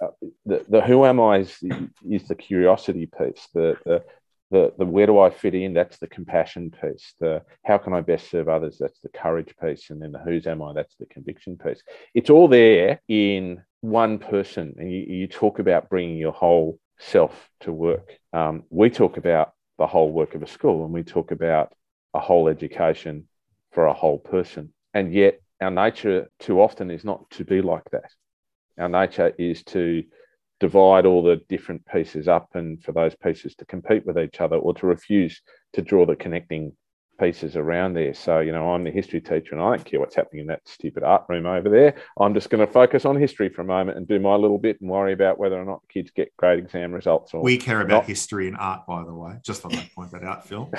Uh, 0.00 0.08
the, 0.44 0.64
the 0.68 0.80
who 0.80 1.04
am 1.04 1.20
I 1.20 1.38
is 1.38 1.56
the, 1.62 1.88
is 2.10 2.26
the 2.28 2.34
curiosity 2.34 3.06
piece, 3.06 3.48
the, 3.54 3.78
the, 3.84 4.02
the, 4.50 4.72
the 4.78 4.84
where 4.84 5.06
do 5.06 5.18
I 5.18 5.30
fit 5.30 5.54
in? 5.54 5.72
That's 5.72 5.98
the 5.98 6.06
compassion 6.06 6.70
piece. 6.70 7.14
The 7.20 7.42
how 7.64 7.78
can 7.78 7.92
I 7.92 8.00
best 8.00 8.30
serve 8.30 8.48
others? 8.48 8.76
That's 8.78 9.00
the 9.00 9.08
courage 9.08 9.54
piece. 9.60 9.90
And 9.90 10.00
then 10.00 10.12
the 10.12 10.18
whose 10.18 10.46
am 10.46 10.62
I? 10.62 10.72
That's 10.72 10.94
the 10.96 11.06
conviction 11.06 11.56
piece. 11.56 11.82
It's 12.14 12.30
all 12.30 12.48
there 12.48 13.00
in 13.08 13.62
one 13.80 14.18
person. 14.18 14.74
And 14.78 14.90
you, 14.90 15.00
you 15.00 15.26
talk 15.26 15.58
about 15.58 15.88
bringing 15.88 16.16
your 16.16 16.32
whole 16.32 16.78
self 16.98 17.50
to 17.60 17.72
work. 17.72 18.18
Um, 18.32 18.64
we 18.70 18.90
talk 18.90 19.16
about 19.16 19.52
the 19.78 19.86
whole 19.86 20.10
work 20.10 20.34
of 20.34 20.42
a 20.42 20.46
school 20.46 20.84
and 20.84 20.92
we 20.92 21.02
talk 21.02 21.30
about 21.30 21.72
a 22.14 22.20
whole 22.20 22.48
education 22.48 23.28
for 23.72 23.86
a 23.86 23.92
whole 23.92 24.18
person. 24.18 24.72
And 24.94 25.12
yet, 25.12 25.40
our 25.60 25.70
nature 25.70 26.30
too 26.38 26.60
often 26.60 26.90
is 26.90 27.04
not 27.04 27.30
to 27.32 27.44
be 27.44 27.60
like 27.62 27.90
that. 27.92 28.10
Our 28.78 28.88
nature 28.88 29.32
is 29.38 29.62
to 29.64 30.04
divide 30.60 31.06
all 31.06 31.22
the 31.22 31.40
different 31.48 31.84
pieces 31.86 32.28
up 32.28 32.48
and 32.54 32.82
for 32.82 32.92
those 32.92 33.14
pieces 33.14 33.54
to 33.56 33.66
compete 33.66 34.06
with 34.06 34.18
each 34.18 34.40
other 34.40 34.56
or 34.56 34.74
to 34.74 34.86
refuse 34.86 35.40
to 35.74 35.82
draw 35.82 36.06
the 36.06 36.16
connecting 36.16 36.72
pieces 37.18 37.56
around 37.56 37.94
there. 37.94 38.14
So, 38.14 38.40
you 38.40 38.52
know, 38.52 38.70
I'm 38.70 38.84
the 38.84 38.90
history 38.90 39.20
teacher 39.20 39.54
and 39.54 39.60
I 39.60 39.76
don't 39.76 39.84
care 39.84 40.00
what's 40.00 40.14
happening 40.14 40.42
in 40.42 40.46
that 40.48 40.66
stupid 40.66 41.02
art 41.02 41.24
room 41.28 41.46
over 41.46 41.68
there. 41.68 41.94
I'm 42.18 42.34
just 42.34 42.50
going 42.50 42.64
to 42.66 42.72
focus 42.72 43.04
on 43.04 43.16
history 43.16 43.48
for 43.48 43.62
a 43.62 43.64
moment 43.64 43.98
and 43.98 44.06
do 44.06 44.18
my 44.18 44.34
little 44.34 44.58
bit 44.58 44.80
and 44.80 44.90
worry 44.90 45.12
about 45.12 45.38
whether 45.38 45.60
or 45.60 45.64
not 45.64 45.82
the 45.82 45.92
kids 45.92 46.10
get 46.10 46.36
great 46.36 46.58
exam 46.58 46.92
results. 46.92 47.34
Or 47.34 47.42
we 47.42 47.56
care 47.56 47.80
about 47.80 48.02
not. 48.02 48.06
history 48.06 48.48
and 48.48 48.56
art, 48.56 48.86
by 48.86 49.04
the 49.04 49.14
way. 49.14 49.34
Just 49.42 49.62
thought 49.62 49.74
I'd 49.74 49.92
point 49.94 50.10
that 50.12 50.24
out, 50.24 50.46
Phil. 50.46 50.68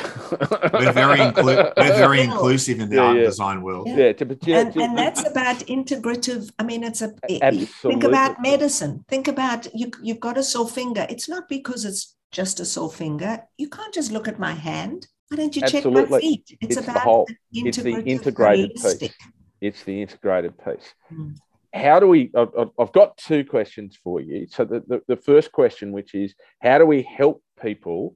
we're 0.74 0.92
very, 0.92 1.20
inclu- 1.20 1.74
we're 1.78 1.98
very 1.98 2.22
inclusive 2.22 2.80
in 2.80 2.90
the 2.90 2.96
yeah, 2.96 3.02
art 3.04 3.18
yeah. 3.18 3.24
design 3.24 3.62
world. 3.62 3.88
Yeah, 3.88 3.98
yeah 3.98 4.14
to, 4.14 4.26
to, 4.26 4.54
and, 4.54 4.76
and, 4.76 4.98
that's 4.98 5.28
about 5.28 5.58
integrative. 5.68 6.52
I 6.60 6.64
mean, 6.64 6.84
it's 6.84 7.02
a 7.02 7.14
Absolutely. 7.42 7.66
think 7.66 8.04
about 8.04 8.42
medicine. 8.42 9.06
Think 9.08 9.28
about 9.28 9.68
you. 9.74 9.92
You've 10.02 10.20
got 10.20 10.38
a 10.38 10.44
sore 10.44 10.68
finger. 10.68 11.06
It's 11.10 11.30
not 11.30 11.50
because 11.50 11.86
it's 11.86 12.16
just 12.32 12.60
a 12.60 12.66
sore 12.66 12.92
finger. 12.92 13.44
You 13.58 13.70
can't 13.70 13.94
just 13.94 14.12
look 14.12 14.28
at 14.28 14.40
my 14.40 14.54
hand 14.54 15.08
why 15.30 15.38
don't 15.38 15.56
you 15.56 15.62
Absolutely. 15.64 16.02
check 16.02 16.10
my 16.10 16.20
feet? 16.20 16.58
It's, 16.62 16.78
it's 16.78 16.86
about 16.86 16.94
the 16.94 17.00
whole, 17.02 17.28
it's 17.52 17.78
the 17.78 18.02
integrated 18.04 18.76
piece. 18.76 19.10
It's 19.60 19.84
the 19.84 20.02
integrated 20.02 20.58
piece. 20.64 20.94
Mm. 21.12 21.36
How 21.74 22.00
do 22.00 22.08
we? 22.08 22.32
I've, 22.36 22.70
I've, 22.80 22.94
got 22.94 23.18
two 23.18 23.44
questions 23.44 23.98
for 24.02 24.22
you. 24.22 24.48
So 24.50 24.64
the, 24.64 24.84
the, 24.88 25.02
the 25.08 25.18
first 25.18 25.52
question, 25.52 25.92
which 25.92 26.16
is, 26.16 26.34
how 26.62 26.78
do 26.78 26.86
we 26.86 27.02
help 27.04 27.44
people 27.62 28.16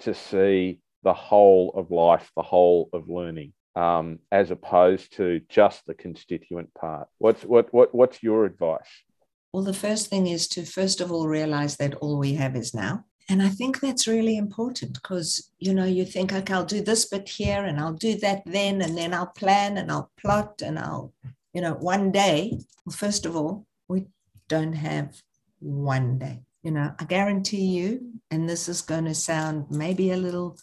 to 0.00 0.14
see 0.14 0.80
the 1.02 1.12
whole 1.12 1.72
of 1.76 1.90
life, 1.90 2.30
the 2.36 2.42
whole 2.42 2.88
of 2.92 3.08
learning, 3.08 3.52
um, 3.74 4.18
as 4.32 4.50
opposed 4.50 5.14
to 5.16 5.40
just 5.48 5.84
the 5.86 5.94
constituent 5.94 6.72
part? 6.74 7.08
What's 7.18 7.44
what 7.44 7.72
what 7.74 7.94
what's 7.94 8.22
your 8.22 8.46
advice? 8.46 8.88
Well, 9.52 9.62
the 9.62 9.74
first 9.74 10.08
thing 10.08 10.26
is 10.26 10.48
to 10.48 10.64
first 10.64 11.00
of 11.00 11.12
all 11.12 11.28
realize 11.28 11.76
that 11.76 11.94
all 11.96 12.18
we 12.18 12.34
have 12.34 12.56
is 12.56 12.72
now. 12.72 13.04
And 13.28 13.42
I 13.42 13.48
think 13.48 13.80
that's 13.80 14.06
really 14.06 14.36
important 14.36 14.94
because, 14.94 15.50
you 15.58 15.74
know, 15.74 15.84
you 15.84 16.04
think, 16.04 16.32
okay, 16.32 16.54
I'll 16.54 16.64
do 16.64 16.80
this 16.80 17.06
bit 17.06 17.28
here 17.28 17.64
and 17.64 17.80
I'll 17.80 17.92
do 17.92 18.16
that 18.18 18.42
then, 18.46 18.82
and 18.82 18.96
then 18.96 19.12
I'll 19.12 19.26
plan 19.26 19.78
and 19.78 19.90
I'll 19.90 20.12
plot 20.16 20.62
and 20.62 20.78
I'll, 20.78 21.12
you 21.52 21.60
know, 21.60 21.74
one 21.74 22.12
day. 22.12 22.56
Well, 22.84 22.94
first 22.94 23.26
of 23.26 23.34
all, 23.34 23.66
we 23.88 24.04
don't 24.48 24.74
have 24.74 25.20
one 25.58 26.18
day. 26.18 26.42
You 26.62 26.70
know, 26.70 26.94
I 26.98 27.04
guarantee 27.04 27.64
you, 27.64 28.12
and 28.30 28.48
this 28.48 28.68
is 28.68 28.82
going 28.82 29.06
to 29.06 29.14
sound 29.14 29.66
maybe 29.70 30.12
a 30.12 30.16
little 30.16 30.56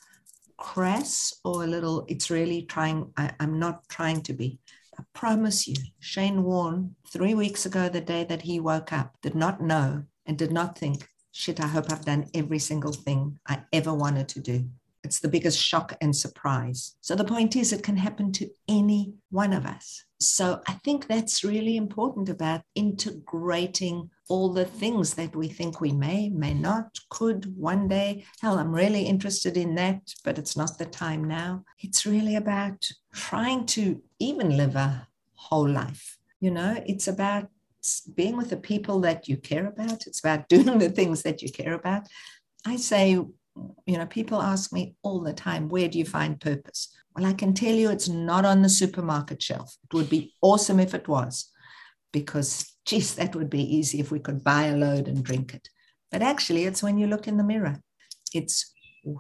crass 0.58 1.34
or 1.43 1.63
a 1.63 1.67
little, 1.67 2.06
it's 2.08 2.30
really 2.30 2.63
trying, 2.63 3.12
I, 3.17 3.32
I'm 3.39 3.60
not 3.60 3.88
trying 3.89 4.21
to 4.23 4.34
be. 4.34 4.60
I 4.97 5.04
promise 5.13 5.67
you, 5.67 5.76
Shane 5.99 6.43
Warne, 6.43 6.95
three 7.12 7.34
weeks 7.34 7.65
ago, 7.65 7.89
the 7.89 8.02
day 8.02 8.23
that 8.26 8.41
he 8.41 8.60
woke 8.60 8.93
up, 8.93 9.15
did 9.21 9.36
not 9.36 9.62
know 9.62 10.04
and 10.26 10.38
did 10.38 10.52
not 10.52 10.78
think 10.78 11.10
shit, 11.34 11.60
I 11.60 11.67
hope 11.67 11.91
I've 11.91 12.06
done 12.06 12.30
every 12.34 12.60
single 12.60 12.93
thing 12.93 13.39
I 13.48 13.63
ever 13.74 13.93
wanted 13.93 14.30
to 14.30 14.39
do. 14.39 14.69
It's 15.04 15.19
the 15.19 15.28
biggest 15.28 15.60
shock 15.60 15.98
and 16.00 16.15
surprise. 16.15 16.96
So 17.02 17.15
the 17.15 17.26
point 17.26 17.58
is, 17.58 17.74
it 17.74 17.84
can 17.84 17.98
happen 17.98 18.32
to 18.34 18.50
any 18.69 19.15
one 19.32 19.52
of 19.52 19.65
us. 19.65 20.06
So 20.19 20.62
I 20.67 20.74
think 20.86 21.08
that's 21.08 21.43
really 21.43 21.76
important 21.76 22.30
about 22.30 22.62
integrating 22.76 24.10
all 24.30 24.54
the 24.54 24.63
things 24.63 25.15
that 25.15 25.36
we 25.36 25.50
think 25.50 25.82
we 25.82 25.91
may, 25.91 26.30
may 26.30 26.54
not, 26.54 26.98
could 27.10 27.54
one 27.58 27.89
day. 27.89 28.24
Hell, 28.39 28.58
I'm 28.58 28.72
really 28.72 29.04
interested 29.04 29.58
in 29.58 29.76
that, 29.76 30.13
but 30.24 30.38
it's 30.38 30.56
not 30.56 30.78
the 30.78 30.86
time 30.86 31.26
now. 31.26 31.65
It's 31.80 32.06
really 32.06 32.38
about 32.38 32.88
trying 33.13 33.65
to 33.78 34.02
even 34.19 34.56
live 34.56 34.78
a 34.78 35.08
whole 35.34 35.67
life. 35.67 36.17
You 36.39 36.52
know, 36.52 36.82
it's 36.86 37.08
about 37.08 37.50
being 38.15 38.38
with 38.38 38.50
the 38.50 38.58
people 38.58 39.00
that 39.02 39.28
you 39.28 39.38
care 39.38 39.67
about. 39.67 40.08
It's 40.08 40.19
about 40.19 40.48
doing 40.50 40.78
the 40.78 40.89
things 40.89 41.24
that 41.24 41.41
you 41.41 41.52
care 41.52 41.74
about. 41.74 42.08
I 42.65 42.78
say, 42.78 43.12
you 43.12 43.98
know, 43.98 44.06
people 44.06 44.41
ask 44.41 44.74
me 44.74 44.96
all 45.04 45.22
the 45.22 45.34
time, 45.34 45.69
where 45.69 45.88
do 45.88 46.00
you 46.00 46.06
find 46.06 46.39
purpose? 46.39 46.96
Well, 47.15 47.26
I 47.26 47.34
can 47.34 47.54
tell 47.54 47.74
you 47.74 47.89
it's 47.89 48.10
not 48.10 48.46
on 48.46 48.62
the 48.62 48.69
supermarket 48.69 49.41
shelf. 49.41 49.76
It 49.84 49.96
would 49.96 50.10
be 50.10 50.34
awesome 50.41 50.80
if 50.80 50.93
it 50.93 51.08
was, 51.08 51.52
because, 52.12 52.74
geez, 52.86 53.15
that 53.15 53.36
would 53.36 53.50
be 53.50 53.76
easy 53.76 53.99
if 53.99 54.12
we 54.12 54.20
could 54.20 54.43
buy 54.43 54.64
a 54.66 54.78
load 54.78 55.07
and 55.07 55.24
drink 55.24 55.53
it. 55.53 55.70
But 56.12 56.22
actually, 56.22 56.66
it's 56.66 56.82
when 56.82 56.97
you 56.97 57.07
look 57.07 57.28
in 57.28 57.38
the 57.38 57.43
mirror. 57.43 57.82
It's 58.34 58.74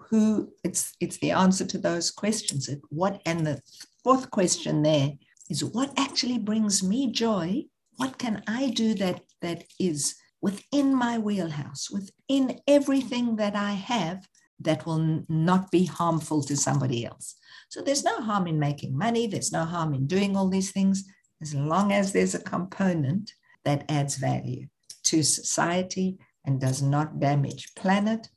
who, 0.09 0.51
it's, 0.63 0.95
it's 0.99 1.17
the 1.17 1.31
answer 1.31 1.65
to 1.65 1.77
those 1.77 2.09
questions. 2.09 2.69
What, 2.89 3.21
and 3.25 3.45
the 3.45 3.61
fourth 4.03 4.31
question 4.31 4.81
there 4.81 5.11
is 5.49 5.63
what 5.63 5.93
actually 5.97 6.39
brings 6.39 6.81
me 6.81 7.11
joy 7.11 7.65
what 7.97 8.17
can 8.17 8.43
I 8.47 8.69
do 8.69 8.93
that 8.95 9.21
that 9.41 9.65
is 9.79 10.15
within 10.41 10.93
my 10.93 11.17
wheelhouse, 11.17 11.89
within 11.89 12.59
everything 12.67 13.37
that 13.37 13.55
I 13.55 13.71
have 13.71 14.27
that 14.59 14.85
will 14.85 15.23
not 15.29 15.71
be 15.71 15.85
harmful 15.85 16.43
to 16.43 16.55
somebody 16.55 17.05
else. 17.05 17.35
So 17.69 17.81
there's 17.81 18.03
no 18.03 18.21
harm 18.21 18.47
in 18.47 18.59
making 18.59 18.97
money, 18.97 19.27
there's 19.27 19.51
no 19.51 19.65
harm 19.65 19.93
in 19.93 20.07
doing 20.07 20.35
all 20.35 20.49
these 20.49 20.71
things 20.71 21.05
as 21.41 21.53
long 21.53 21.91
as 21.91 22.11
there's 22.11 22.35
a 22.35 22.39
component 22.39 23.31
that 23.65 23.85
adds 23.89 24.17
value 24.17 24.67
to 25.03 25.23
society 25.23 26.17
and 26.45 26.59
does 26.59 26.81
not 26.81 27.19
damage 27.19 27.73
planet 27.75 28.29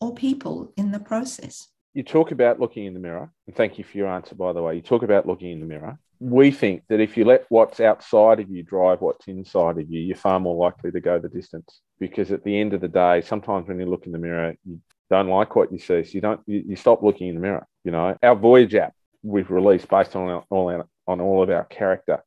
or 0.00 0.14
people 0.14 0.72
in 0.76 0.92
the 0.92 1.00
process. 1.00 1.68
You 1.94 2.02
talk 2.02 2.30
about 2.30 2.60
looking 2.60 2.84
in 2.84 2.94
the 2.94 3.00
mirror, 3.00 3.30
and 3.46 3.56
thank 3.56 3.78
you 3.78 3.84
for 3.84 3.96
your 3.96 4.08
answer, 4.08 4.34
by 4.34 4.52
the 4.52 4.62
way. 4.62 4.76
You 4.76 4.82
talk 4.82 5.02
about 5.02 5.26
looking 5.26 5.50
in 5.50 5.60
the 5.60 5.66
mirror. 5.66 5.98
We 6.18 6.50
think 6.50 6.82
that 6.88 7.00
if 7.00 7.16
you 7.16 7.24
let 7.24 7.44
what's 7.48 7.80
outside 7.80 8.40
of 8.40 8.50
you 8.50 8.62
drive 8.62 9.00
what's 9.00 9.28
inside 9.28 9.78
of 9.78 9.90
you, 9.90 10.00
you're 10.00 10.16
far 10.16 10.40
more 10.40 10.56
likely 10.56 10.90
to 10.92 11.00
go 11.00 11.18
the 11.18 11.28
distance. 11.28 11.80
Because 11.98 12.32
at 12.32 12.44
the 12.44 12.58
end 12.58 12.72
of 12.72 12.80
the 12.80 12.88
day, 12.88 13.20
sometimes 13.20 13.68
when 13.68 13.78
you 13.78 13.86
look 13.86 14.06
in 14.06 14.12
the 14.12 14.18
mirror, 14.18 14.54
you 14.64 14.80
don't 15.10 15.28
like 15.28 15.54
what 15.54 15.72
you 15.72 15.78
see, 15.78 16.04
so 16.04 16.10
you 16.12 16.20
don't. 16.20 16.40
You, 16.46 16.64
you 16.68 16.76
stop 16.76 17.02
looking 17.02 17.28
in 17.28 17.34
the 17.34 17.40
mirror. 17.40 17.66
You 17.84 17.92
know, 17.92 18.16
our 18.22 18.34
Voyage 18.34 18.74
app 18.74 18.94
we've 19.22 19.50
released 19.50 19.88
based 19.88 20.14
on 20.16 20.28
our, 20.28 20.44
all 20.50 20.68
our, 20.68 20.86
on 21.06 21.20
all 21.20 21.42
of 21.42 21.50
our 21.50 21.64
character 21.64 22.22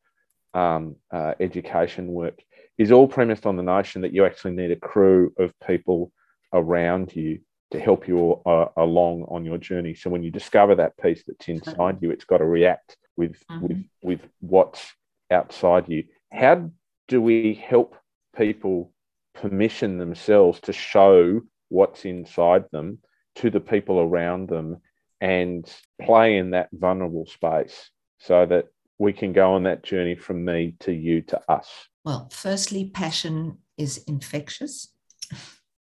um, 0.54 0.96
uh, 1.12 1.34
education 1.40 2.08
work 2.08 2.40
is 2.78 2.92
all 2.92 3.08
premised 3.08 3.46
on 3.46 3.56
the 3.56 3.64
notion 3.64 4.02
that 4.02 4.14
you 4.14 4.26
actually 4.26 4.52
need 4.52 4.72
a 4.72 4.76
crew 4.76 5.34
of 5.38 5.54
people 5.66 6.12
around 6.54 7.16
you 7.16 7.40
to 7.72 7.80
help 7.80 8.08
you 8.08 8.42
uh, 8.46 8.66
along 8.78 9.26
on 9.30 9.46
your 9.46 9.58
journey. 9.58 9.94
So 9.94 10.10
when 10.10 10.24
you 10.24 10.32
discover 10.32 10.76
that 10.76 10.98
piece 10.98 11.24
that's 11.28 11.48
inside 11.48 12.00
you, 12.02 12.10
it's 12.10 12.26
got 12.26 12.40
to 12.40 12.46
react 12.46 12.98
with 13.20 13.44
mm-hmm. 13.52 13.68
with 13.68 13.84
with 14.02 14.22
what's 14.40 14.82
outside 15.30 15.88
you. 15.90 16.06
How 16.32 16.72
do 17.08 17.22
we 17.22 17.54
help 17.54 17.96
people 18.36 18.92
permission 19.36 19.98
themselves 19.98 20.60
to 20.62 20.74
show 20.74 21.42
what's 21.68 22.06
inside 22.06 22.66
them 22.72 23.00
to 23.36 23.50
the 23.50 23.60
people 23.60 24.00
around 24.00 24.50
them 24.50 24.78
and 25.22 25.72
play 26.02 26.38
in 26.38 26.52
that 26.52 26.70
vulnerable 26.72 27.26
space 27.26 27.92
so 28.20 28.46
that 28.46 28.66
we 28.98 29.14
can 29.14 29.34
go 29.34 29.54
on 29.54 29.64
that 29.64 29.84
journey 29.84 30.16
from 30.16 30.44
me 30.44 30.76
to 30.80 30.92
you 30.92 31.22
to 31.22 31.40
us? 31.52 31.70
Well, 32.06 32.30
firstly, 32.32 32.90
passion 32.90 33.60
is 33.78 34.04
infectious. 34.08 34.94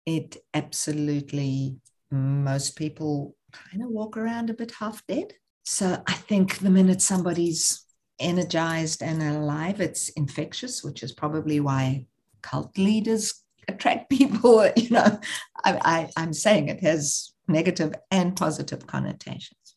It 0.09 0.37
absolutely, 0.53 1.81
most 2.11 2.77
people 2.77 3.35
kind 3.51 3.83
of 3.83 3.89
walk 3.89 4.15
around 4.15 4.49
a 4.49 4.53
bit 4.53 4.71
half 4.79 5.05
dead. 5.05 5.33
So 5.69 6.01
I 6.07 6.13
think 6.13 6.59
the 6.59 6.69
minute 6.69 7.01
somebody's 7.01 7.83
energized 8.21 9.03
and 9.03 9.21
alive, 9.21 9.81
it's 9.81 10.07
infectious, 10.07 10.81
which 10.81 11.03
is 11.03 11.11
probably 11.11 11.59
why 11.59 12.05
cult 12.41 12.77
leaders 12.77 13.43
attract 13.67 14.09
people. 14.17 14.71
You 14.77 14.91
know, 14.91 15.19
I, 15.65 16.09
I'm 16.15 16.31
saying 16.31 16.69
it 16.69 16.79
has 16.83 17.33
negative 17.49 17.93
and 18.09 18.33
positive 18.33 18.87
connotations. 18.87 19.75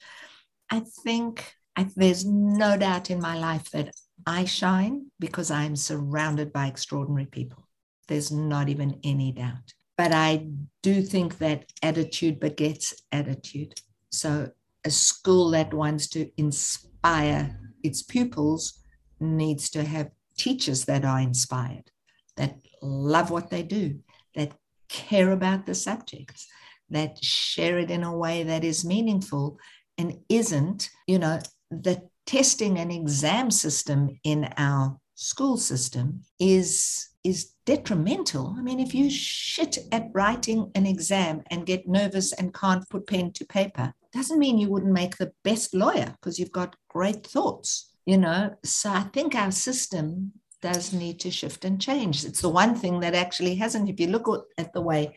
I 0.70 0.84
think 1.02 1.56
I, 1.74 1.88
there's 1.96 2.24
no 2.24 2.76
doubt 2.76 3.10
in 3.10 3.20
my 3.20 3.36
life 3.36 3.68
that 3.72 3.92
I 4.24 4.44
shine 4.44 5.06
because 5.18 5.50
I'm 5.50 5.74
surrounded 5.74 6.52
by 6.52 6.68
extraordinary 6.68 7.26
people. 7.26 7.66
There's 8.06 8.30
not 8.30 8.68
even 8.68 9.00
any 9.02 9.32
doubt. 9.32 9.74
But 9.98 10.12
I 10.12 10.46
do 10.84 11.02
think 11.02 11.38
that 11.38 11.64
attitude 11.82 12.38
begets 12.38 12.94
attitude. 13.10 13.74
So 14.12 14.52
a 14.84 14.90
school 14.90 15.50
that 15.50 15.74
wants 15.74 16.08
to 16.08 16.30
inspire 16.36 17.58
its 17.82 18.02
pupils 18.02 18.80
needs 19.20 19.70
to 19.70 19.84
have 19.84 20.10
teachers 20.38 20.84
that 20.86 21.04
are 21.04 21.20
inspired, 21.20 21.90
that 22.36 22.56
love 22.82 23.30
what 23.30 23.50
they 23.50 23.62
do, 23.62 23.98
that 24.34 24.52
care 24.88 25.32
about 25.32 25.66
the 25.66 25.74
subjects, 25.74 26.46
that 26.88 27.22
share 27.22 27.78
it 27.78 27.90
in 27.90 28.02
a 28.02 28.16
way 28.16 28.42
that 28.42 28.64
is 28.64 28.84
meaningful 28.84 29.58
and 29.98 30.18
isn't, 30.28 30.88
you 31.06 31.18
know, 31.18 31.38
the 31.70 32.02
testing 32.26 32.78
and 32.78 32.90
exam 32.90 33.50
system 33.50 34.18
in 34.24 34.48
our 34.56 34.98
school 35.14 35.56
system 35.56 36.22
is 36.38 37.08
is 37.22 37.52
detrimental. 37.66 38.54
I 38.56 38.62
mean, 38.62 38.80
if 38.80 38.94
you 38.94 39.10
shit 39.10 39.76
at 39.92 40.08
writing 40.14 40.70
an 40.74 40.86
exam 40.86 41.42
and 41.50 41.66
get 41.66 41.86
nervous 41.86 42.32
and 42.32 42.54
can't 42.54 42.88
put 42.88 43.06
pen 43.06 43.32
to 43.32 43.44
paper, 43.44 43.92
doesn't 44.12 44.38
mean 44.38 44.58
you 44.58 44.70
wouldn't 44.70 44.92
make 44.92 45.16
the 45.16 45.32
best 45.44 45.74
lawyer 45.74 46.14
because 46.20 46.38
you've 46.38 46.52
got 46.52 46.76
great 46.88 47.26
thoughts, 47.26 47.94
you 48.06 48.18
know. 48.18 48.54
So 48.64 48.90
I 48.90 49.02
think 49.02 49.34
our 49.34 49.50
system 49.50 50.32
does 50.62 50.92
need 50.92 51.20
to 51.20 51.30
shift 51.30 51.64
and 51.64 51.80
change. 51.80 52.24
It's 52.24 52.42
the 52.42 52.48
one 52.48 52.74
thing 52.74 53.00
that 53.00 53.14
actually 53.14 53.54
hasn't. 53.56 53.88
If 53.88 54.00
you 54.00 54.08
look 54.08 54.28
at 54.58 54.72
the 54.72 54.80
way 54.80 55.16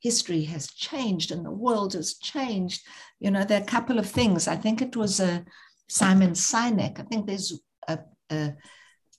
history 0.00 0.42
has 0.44 0.66
changed 0.72 1.30
and 1.30 1.46
the 1.46 1.50
world 1.50 1.94
has 1.94 2.14
changed, 2.14 2.82
you 3.20 3.30
know, 3.30 3.44
there 3.44 3.60
are 3.60 3.62
a 3.62 3.66
couple 3.66 3.98
of 3.98 4.10
things. 4.10 4.48
I 4.48 4.56
think 4.56 4.82
it 4.82 4.96
was 4.96 5.20
a 5.20 5.44
Simon 5.88 6.32
Sinek. 6.32 6.98
I 6.98 7.04
think 7.04 7.26
there's 7.26 7.60
a, 7.88 7.98
a 8.30 8.54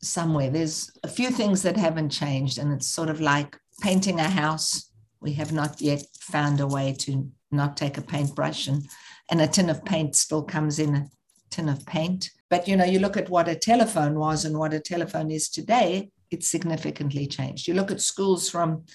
somewhere 0.01 0.49
there's 0.49 0.91
a 1.03 1.07
few 1.07 1.29
things 1.29 1.61
that 1.63 1.77
haven't 1.77 2.09
changed, 2.09 2.57
and 2.57 2.73
it's 2.73 2.87
sort 2.87 3.09
of 3.09 3.21
like 3.21 3.57
painting 3.81 4.19
a 4.19 4.29
house. 4.29 4.91
We 5.21 5.33
have 5.33 5.53
not 5.53 5.81
yet 5.81 6.03
found 6.19 6.59
a 6.59 6.67
way 6.67 6.93
to 6.99 7.31
not 7.51 7.77
take 7.77 7.97
a 7.97 8.01
paintbrush, 8.01 8.67
and 8.67 8.85
and 9.31 9.41
a 9.41 9.47
tin 9.47 9.69
of 9.69 9.83
paint 9.85 10.15
still 10.15 10.43
comes 10.43 10.79
in 10.79 10.95
a 10.95 11.07
tin 11.49 11.69
of 11.69 11.85
paint. 11.85 12.29
But 12.49 12.67
you 12.67 12.75
know, 12.75 12.85
you 12.85 12.99
look 12.99 13.17
at 13.17 13.29
what 13.29 13.47
a 13.47 13.55
telephone 13.55 14.19
was 14.19 14.45
and 14.45 14.57
what 14.57 14.73
a 14.73 14.79
telephone 14.79 15.31
is 15.31 15.49
today. 15.49 16.09
It's 16.31 16.47
significantly 16.47 17.27
changed. 17.27 17.67
You 17.67 17.73
look 17.75 17.91
at 17.91 18.01
schools 18.01 18.49
from 18.49 18.85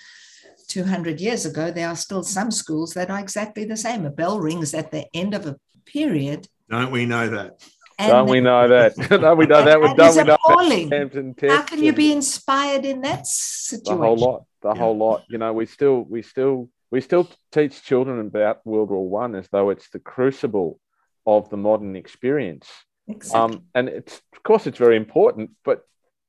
200 0.69 1.21
years 1.21 1.47
ago, 1.47 1.71
there 1.71 1.89
are 1.89 1.97
still 1.97 2.23
some 2.23 2.51
schools 2.51 2.95
that 2.95 3.11
are 3.11 3.21
exactly 3.21 3.65
the 3.65 3.77
same. 3.77 4.05
A 4.05 4.11
bell 4.11 4.41
rings 4.41 4.75
at 4.75 4.91
the 4.91 5.07
end 5.15 5.35
of 5.35 5.47
a 5.47 5.57
period 5.87 6.49
don't 6.69 6.91
we 6.91 7.07
know 7.07 7.29
that? 7.29 7.63
And 7.99 8.11
don't 8.11 8.29
we 8.29 8.41
know 8.41 8.69
that? 8.69 8.95
don't 9.09 9.39
we 9.39 9.47
know 9.47 9.65
that? 9.65 9.81
that 9.81 9.97
don't 9.97 10.17
we 10.17 10.85
know 10.85 11.33
that? 11.35 11.51
How 11.51 11.63
can 11.63 11.83
you 11.83 11.93
be 11.93 12.13
inspired 12.13 12.85
in 12.85 13.01
that 13.01 13.27
situation? 13.27 13.99
The 13.99 14.07
whole 14.07 14.17
lot. 14.17 14.45
The 14.63 14.73
yeah. 14.75 14.79
whole 14.79 14.97
lot. 14.97 15.25
You 15.29 15.39
know, 15.39 15.53
we 15.53 15.67
still, 15.67 16.03
we 16.03 16.23
still, 16.23 16.69
we 16.91 17.01
still 17.01 17.29
teach 17.53 17.83
children 17.83 18.21
about 18.21 18.67
World 18.67 18.91
War 18.91 19.09
One 19.09 19.35
as 19.35 19.49
though 19.51 19.71
it's 19.71 19.91
the 19.91 19.99
crucible 19.99 20.81
of 21.27 21.51
the 21.51 21.57
modern 21.57 21.97
experience. 21.97 22.69
Exactly. 23.07 23.57
Um, 23.57 23.65
and 23.75 23.89
it's, 23.89 24.21
of 24.35 24.43
course, 24.43 24.67
it's 24.67 24.79
very 24.79 24.97
important, 24.97 25.51
but 25.65 25.83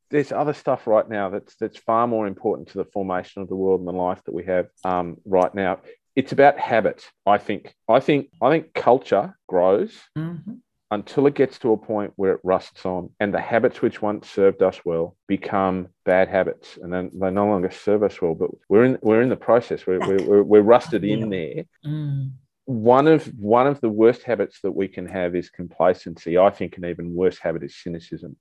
there's 0.09 0.31
other 0.31 0.53
stuff 0.53 0.87
right 0.87 1.07
now 1.07 1.29
that's 1.29 1.55
that's 1.55 1.77
far 1.77 2.07
more 2.07 2.27
important 2.27 2.69
to 2.69 2.77
the 2.77 2.85
formation 2.85 3.41
of 3.41 3.47
the 3.47 3.55
world 3.55 3.79
and 3.79 3.87
the 3.87 3.93
life 3.93 4.21
that 4.25 4.33
we 4.33 4.43
have 4.45 4.67
um, 4.83 5.17
right 5.25 5.53
now 5.53 5.79
it's 6.15 6.31
about 6.31 6.59
habit 6.59 7.05
i 7.25 7.37
think 7.37 7.73
i 7.87 7.99
think 7.99 8.27
i 8.41 8.49
think 8.49 8.73
culture 8.73 9.37
grows 9.47 9.93
mm-hmm. 10.17 10.53
Until 10.91 11.27
it 11.27 11.35
gets 11.35 11.59
to 11.59 11.71
a 11.71 11.77
point 11.77 12.13
where 12.15 12.33
it 12.33 12.39
rusts 12.43 12.85
on 12.85 13.09
and 13.19 13.33
the 13.33 13.41
habits 13.41 13.81
which 13.81 14.01
once 14.01 14.29
served 14.29 14.61
us 14.63 14.79
well 14.83 15.15
become 15.27 15.87
bad 16.05 16.27
habits 16.27 16.77
and 16.81 16.91
then 16.91 17.11
they 17.13 17.29
no 17.29 17.47
longer 17.47 17.69
serve 17.69 18.03
us 18.03 18.21
well 18.21 18.33
but 18.33 18.49
we're 18.69 18.85
in 18.85 18.97
we're 19.01 19.21
in 19.21 19.29
the 19.29 19.35
process 19.35 19.85
we're, 19.85 19.99
we're, 19.99 20.43
we're, 20.43 20.61
rusted 20.61 21.03
in 21.03 21.29
there 21.29 21.63
mm. 21.85 22.31
one 22.65 23.07
of 23.07 23.25
one 23.37 23.67
of 23.67 23.79
the 23.81 23.89
worst 23.89 24.23
habits 24.23 24.59
that 24.61 24.71
we 24.71 24.87
can 24.87 25.05
have 25.05 25.35
is 25.35 25.49
complacency 25.49 26.37
i 26.37 26.49
think 26.49 26.77
an 26.77 26.85
even 26.85 27.13
worse 27.13 27.37
habit 27.37 27.63
is 27.63 27.75
cynicism 27.75 28.35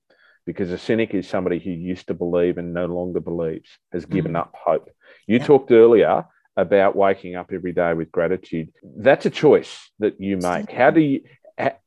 because 0.47 0.73
a 0.73 0.79
cynic 0.79 1.13
is 1.13 1.29
somebody 1.29 1.59
who 1.59 1.71
used 1.71 2.07
to 2.07 2.15
believe 2.15 2.57
and 2.57 2.73
no 2.73 2.87
longer 2.87 3.21
believes 3.21 3.69
has 3.93 4.07
given 4.07 4.33
mm. 4.33 4.41
up 4.41 4.55
hope 4.55 4.91
you 5.27 5.39
yeah. 5.39 5.45
talked 5.45 5.71
earlier 5.71 6.25
about 6.59 6.97
waking 6.97 7.37
up 7.37 7.53
every 7.53 7.73
day 7.73 7.95
with 7.95 8.11
gratitude. 8.11 8.73
That's 8.83 9.25
a 9.25 9.31
choice 9.31 9.93
that 10.01 10.21
you 10.21 10.39
make. 10.39 10.73
How 10.73 10.91
do 10.91 11.01
you 11.01 11.21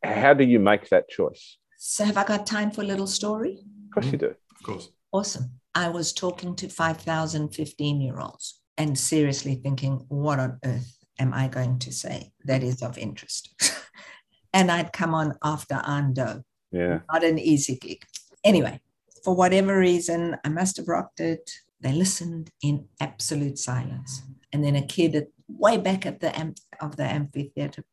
how 0.03 0.33
do 0.33 0.43
you 0.43 0.59
make 0.59 0.89
that 0.89 1.09
choice? 1.09 1.57
So 1.77 2.03
have 2.03 2.17
I 2.17 2.23
got 2.23 2.45
time 2.45 2.71
for 2.71 2.81
a 2.81 2.85
little 2.85 3.07
story? 3.07 3.59
Of 3.85 3.93
course 3.93 4.11
you 4.11 4.17
do. 4.17 4.27
Of 4.27 4.63
course. 4.63 4.89
Awesome. 5.11 5.51
I 5.73 5.89
was 5.89 6.13
talking 6.13 6.55
to 6.57 6.69
5,000 6.69 7.49
15 7.49 8.01
year 8.01 8.19
olds 8.19 8.61
and 8.77 8.97
seriously 8.97 9.55
thinking, 9.55 10.05
what 10.09 10.39
on 10.39 10.59
earth 10.65 10.97
am 11.19 11.33
I 11.33 11.47
going 11.47 11.79
to 11.79 11.91
say 11.91 12.31
that 12.45 12.63
is 12.63 12.81
of 12.81 12.97
interest? 12.97 13.53
and 14.53 14.71
I'd 14.71 14.93
come 14.93 15.13
on 15.13 15.35
after 15.43 15.75
Ando. 15.75 16.43
Yeah. 16.71 16.99
Not 17.11 17.23
an 17.23 17.39
easy 17.39 17.77
gig. 17.77 18.05
Anyway, 18.43 18.79
for 19.23 19.35
whatever 19.35 19.77
reason, 19.77 20.37
I 20.43 20.49
must 20.49 20.77
have 20.77 20.87
rocked 20.87 21.19
it. 21.19 21.51
They 21.79 21.93
listened 21.93 22.51
in 22.61 22.87
absolute 22.99 23.57
silence 23.57 24.21
and 24.53 24.63
then 24.63 24.75
a 24.75 24.85
kid 24.85 25.15
at, 25.15 25.27
way 25.47 25.77
back 25.77 26.05
at 26.05 26.19
the 26.19 26.53
of 26.79 26.95
the 26.95 27.03
amphitheater 27.03 27.83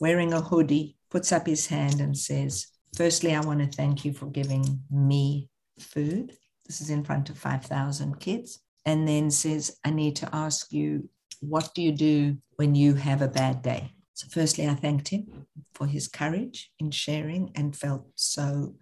wearing 0.00 0.32
a 0.32 0.40
hoodie 0.40 0.96
puts 1.12 1.30
up 1.30 1.46
his 1.46 1.66
hand 1.66 2.00
and 2.00 2.16
says 2.16 2.68
firstly 2.96 3.34
i 3.34 3.40
want 3.40 3.60
to 3.60 3.76
thank 3.76 4.02
you 4.02 4.14
for 4.14 4.26
giving 4.26 4.80
me 4.90 5.50
food. 5.78 6.32
This 6.66 6.80
is 6.80 6.88
in 6.88 7.04
front 7.04 7.28
of 7.28 7.38
5000 7.38 8.18
kids. 8.18 8.60
And 8.86 9.06
then 9.06 9.30
says 9.30 9.76
i 9.84 9.90
need 9.90 10.16
to 10.16 10.34
ask 10.34 10.72
you 10.72 11.08
what 11.40 11.74
do 11.74 11.82
you 11.82 11.92
do 11.92 12.38
when 12.56 12.74
you 12.74 12.94
have 12.94 13.20
a 13.20 13.28
bad 13.28 13.60
day? 13.60 13.90
So 14.14 14.26
firstly 14.30 14.66
i 14.66 14.74
thanked 14.74 15.08
him 15.08 15.46
for 15.74 15.86
his 15.86 16.08
courage 16.08 16.70
in 16.78 16.90
sharing 16.90 17.50
and 17.54 17.76
felt 17.76 18.06
so 18.14 18.76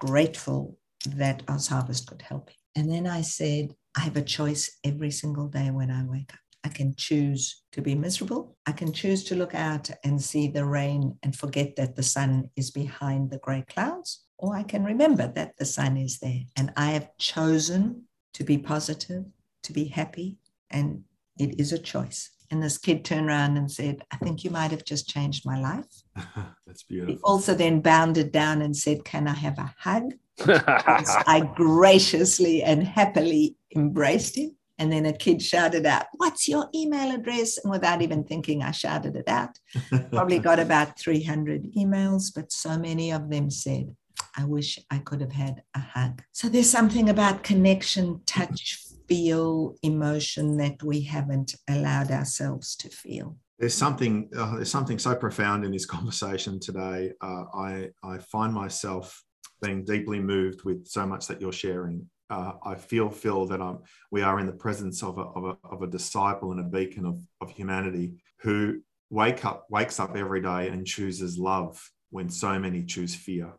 grateful 0.00 0.78
that 1.06 1.46
OzHarvest 1.46 2.06
could 2.06 2.22
help 2.22 2.50
him. 2.50 2.56
And 2.74 2.90
then 2.90 3.06
i 3.06 3.22
said 3.22 3.74
i 3.96 4.00
have 4.00 4.16
a 4.16 4.30
choice 4.36 4.78
every 4.82 5.12
single 5.12 5.46
day 5.46 5.70
when 5.70 5.92
i 5.92 6.02
wake 6.04 6.32
up 6.32 6.47
I 6.68 6.70
can 6.70 6.94
choose 6.94 7.62
to 7.72 7.80
be 7.80 7.94
miserable. 7.94 8.58
I 8.66 8.72
can 8.72 8.92
choose 8.92 9.24
to 9.24 9.34
look 9.34 9.54
out 9.54 9.88
and 10.04 10.22
see 10.22 10.48
the 10.48 10.66
rain 10.66 11.16
and 11.22 11.34
forget 11.34 11.76
that 11.76 11.96
the 11.96 12.02
sun 12.02 12.50
is 12.56 12.70
behind 12.70 13.30
the 13.30 13.38
gray 13.38 13.64
clouds. 13.66 14.26
Or 14.36 14.54
I 14.54 14.64
can 14.64 14.84
remember 14.84 15.32
that 15.34 15.56
the 15.56 15.64
sun 15.64 15.96
is 15.96 16.18
there. 16.18 16.42
And 16.56 16.70
I 16.76 16.90
have 16.90 17.16
chosen 17.16 18.02
to 18.34 18.44
be 18.44 18.58
positive, 18.58 19.24
to 19.62 19.72
be 19.72 19.84
happy. 19.84 20.36
And 20.70 21.04
it 21.38 21.58
is 21.58 21.72
a 21.72 21.78
choice. 21.78 22.32
And 22.50 22.62
this 22.62 22.76
kid 22.76 23.02
turned 23.02 23.28
around 23.28 23.56
and 23.56 23.70
said, 23.70 24.02
I 24.10 24.16
think 24.18 24.44
you 24.44 24.50
might 24.50 24.70
have 24.70 24.84
just 24.84 25.08
changed 25.08 25.46
my 25.46 25.58
life. 25.58 26.02
That's 26.66 26.82
beautiful. 26.82 27.14
He 27.14 27.20
also 27.24 27.54
then 27.54 27.80
bounded 27.80 28.30
down 28.30 28.60
and 28.60 28.76
said, 28.76 29.06
Can 29.06 29.26
I 29.26 29.34
have 29.34 29.58
a 29.58 29.74
hug? 29.78 30.12
I 30.46 31.50
graciously 31.56 32.62
and 32.62 32.86
happily 32.86 33.56
embraced 33.74 34.36
him. 34.36 34.57
And 34.78 34.92
then 34.92 35.06
a 35.06 35.12
kid 35.12 35.42
shouted 35.42 35.86
out, 35.86 36.06
What's 36.16 36.48
your 36.48 36.68
email 36.74 37.14
address? 37.14 37.58
And 37.58 37.70
without 37.70 38.02
even 38.02 38.24
thinking, 38.24 38.62
I 38.62 38.70
shouted 38.70 39.16
it 39.16 39.28
out. 39.28 39.58
Probably 40.10 40.38
got 40.38 40.60
about 40.60 40.98
300 40.98 41.72
emails, 41.76 42.32
but 42.34 42.52
so 42.52 42.78
many 42.78 43.12
of 43.12 43.28
them 43.28 43.50
said, 43.50 43.94
I 44.36 44.44
wish 44.44 44.78
I 44.90 44.98
could 44.98 45.20
have 45.20 45.32
had 45.32 45.62
a 45.74 45.80
hug. 45.80 46.22
So 46.32 46.48
there's 46.48 46.70
something 46.70 47.10
about 47.10 47.42
connection, 47.42 48.20
touch, 48.26 48.78
feel, 49.08 49.74
emotion 49.82 50.56
that 50.58 50.82
we 50.82 51.00
haven't 51.00 51.54
allowed 51.68 52.10
ourselves 52.10 52.76
to 52.76 52.88
feel. 52.88 53.36
There's 53.58 53.74
something 53.74 54.30
uh, 54.36 54.56
there's 54.56 54.70
something 54.70 55.00
so 55.00 55.16
profound 55.16 55.64
in 55.64 55.72
this 55.72 55.86
conversation 55.86 56.60
today. 56.60 57.12
Uh, 57.20 57.44
I 57.52 57.88
I 58.04 58.18
find 58.18 58.54
myself 58.54 59.24
being 59.60 59.84
deeply 59.84 60.20
moved 60.20 60.62
with 60.64 60.86
so 60.86 61.04
much 61.04 61.26
that 61.26 61.40
you're 61.40 61.52
sharing. 61.52 62.08
Uh, 62.30 62.52
I 62.62 62.74
feel 62.74 63.08
Phil 63.08 63.46
that 63.46 63.62
I'm 63.62 63.78
we 64.10 64.22
are 64.22 64.38
in 64.38 64.46
the 64.46 64.52
presence 64.52 65.02
of 65.02 65.18
a, 65.18 65.22
of 65.22 65.44
a, 65.44 65.56
of 65.66 65.82
a 65.82 65.86
disciple 65.86 66.52
and 66.52 66.60
a 66.60 66.64
beacon 66.64 67.06
of, 67.06 67.18
of 67.40 67.50
humanity 67.50 68.14
who 68.40 68.80
wake 69.10 69.44
up 69.44 69.66
wakes 69.70 69.98
up 69.98 70.14
every 70.16 70.42
day 70.42 70.68
and 70.68 70.86
chooses 70.86 71.38
love 71.38 71.90
when 72.10 72.28
so 72.28 72.58
many 72.58 72.84
choose 72.84 73.14
fear. 73.14 73.52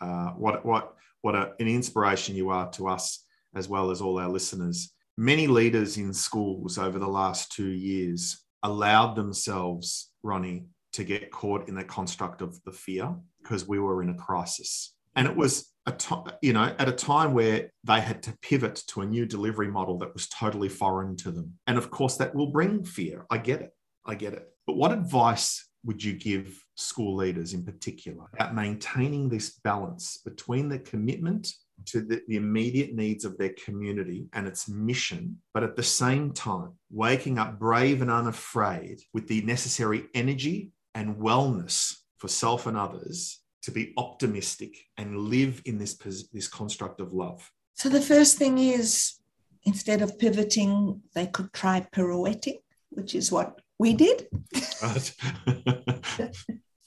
Uh, 0.00 0.30
what 0.30 0.64
what 0.64 0.94
what 1.22 1.34
a, 1.34 1.52
an 1.60 1.68
inspiration 1.68 2.34
you 2.34 2.50
are 2.50 2.70
to 2.70 2.88
us 2.88 3.24
as 3.54 3.68
well 3.68 3.90
as 3.90 4.00
all 4.00 4.18
our 4.18 4.28
listeners. 4.28 4.92
Many 5.16 5.46
leaders 5.46 5.96
in 5.96 6.12
schools 6.12 6.78
over 6.78 6.98
the 6.98 7.08
last 7.08 7.52
two 7.52 7.70
years 7.70 8.44
allowed 8.62 9.14
themselves, 9.14 10.12
Ronni, 10.24 10.66
to 10.92 11.04
get 11.04 11.30
caught 11.30 11.68
in 11.68 11.74
the 11.74 11.84
construct 11.84 12.42
of 12.42 12.62
the 12.64 12.72
fear 12.72 13.14
because 13.42 13.66
we 13.66 13.78
were 13.78 14.02
in 14.02 14.10
a 14.10 14.14
crisis. 14.14 14.94
And 15.16 15.26
it 15.26 15.36
was 15.36 15.72
you 16.42 16.52
know, 16.52 16.74
at 16.78 16.88
a 16.88 16.92
time 16.92 17.34
where 17.34 17.70
they 17.84 18.00
had 18.00 18.22
to 18.24 18.36
pivot 18.42 18.82
to 18.88 19.02
a 19.02 19.06
new 19.06 19.26
delivery 19.26 19.68
model 19.68 19.98
that 19.98 20.14
was 20.14 20.28
totally 20.28 20.68
foreign 20.68 21.16
to 21.16 21.30
them. 21.30 21.54
And 21.66 21.78
of 21.78 21.90
course, 21.90 22.16
that 22.16 22.34
will 22.34 22.50
bring 22.50 22.84
fear. 22.84 23.26
I 23.30 23.38
get 23.38 23.60
it. 23.60 23.72
I 24.06 24.14
get 24.14 24.32
it. 24.32 24.48
But 24.66 24.76
what 24.76 24.92
advice 24.92 25.68
would 25.84 26.02
you 26.02 26.12
give 26.12 26.62
school 26.76 27.16
leaders 27.16 27.54
in 27.54 27.64
particular 27.64 28.26
about 28.34 28.54
maintaining 28.54 29.28
this 29.28 29.58
balance 29.62 30.18
between 30.24 30.68
the 30.68 30.78
commitment 30.78 31.52
to 31.86 32.00
the, 32.00 32.20
the, 32.26 32.36
immediate 32.36 32.94
needs 32.94 33.24
of 33.24 33.38
their 33.38 33.54
community 33.64 34.26
and 34.32 34.46
its 34.46 34.68
mission, 34.68 35.38
but 35.54 35.62
at 35.62 35.76
the 35.76 35.82
same 35.82 36.32
time, 36.32 36.72
waking 36.90 37.38
up 37.38 37.58
brave 37.58 38.02
and 38.02 38.10
unafraid 38.10 39.00
with 39.14 39.28
the 39.28 39.40
necessary 39.42 40.06
energy 40.14 40.72
and 40.94 41.16
wellness 41.16 41.96
for 42.18 42.28
self 42.28 42.66
and 42.66 42.76
others 42.76 43.40
to 43.68 43.74
be 43.74 43.92
optimistic 43.98 44.86
and 44.96 45.18
live 45.18 45.60
in 45.66 45.76
this, 45.76 45.94
this 46.32 46.48
construct 46.48 47.02
of 47.02 47.12
love? 47.12 47.52
So, 47.74 47.90
the 47.90 48.00
first 48.00 48.38
thing 48.38 48.56
is 48.56 49.18
instead 49.64 50.00
of 50.00 50.18
pivoting, 50.18 51.02
they 51.14 51.26
could 51.26 51.52
try 51.52 51.86
pirouetting, 51.92 52.60
which 52.88 53.14
is 53.14 53.30
what 53.30 53.60
we 53.78 53.92
did. 53.92 54.26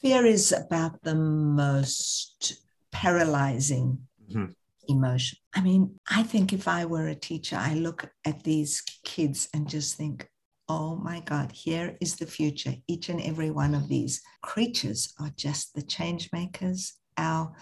Fear 0.01 0.25
is 0.25 0.51
about 0.51 1.03
the 1.03 1.13
most 1.13 2.63
paralyzing 2.91 3.99
mm-hmm. 4.27 4.45
emotion. 4.87 5.37
I 5.53 5.61
mean, 5.61 5.99
I 6.09 6.23
think 6.23 6.51
if 6.51 6.67
I 6.67 6.85
were 6.85 7.09
a 7.09 7.15
teacher, 7.29 7.57
I 7.57 7.75
look 7.75 8.09
at 8.25 8.41
these 8.41 8.81
kids 9.03 9.49
and 9.53 9.69
just 9.69 9.97
think, 9.97 10.27
oh 10.71 10.95
my 10.95 11.19
God, 11.19 11.51
here 11.51 11.97
is 11.99 12.15
the 12.15 12.25
future. 12.25 12.75
Each 12.87 13.09
and 13.09 13.21
every 13.21 13.51
one 13.51 13.75
of 13.75 13.89
these 13.89 14.21
creatures 14.41 15.13
are 15.19 15.31
just 15.35 15.73
the 15.75 15.81
change 15.81 16.29
makers. 16.31 16.93
Our 17.17 17.53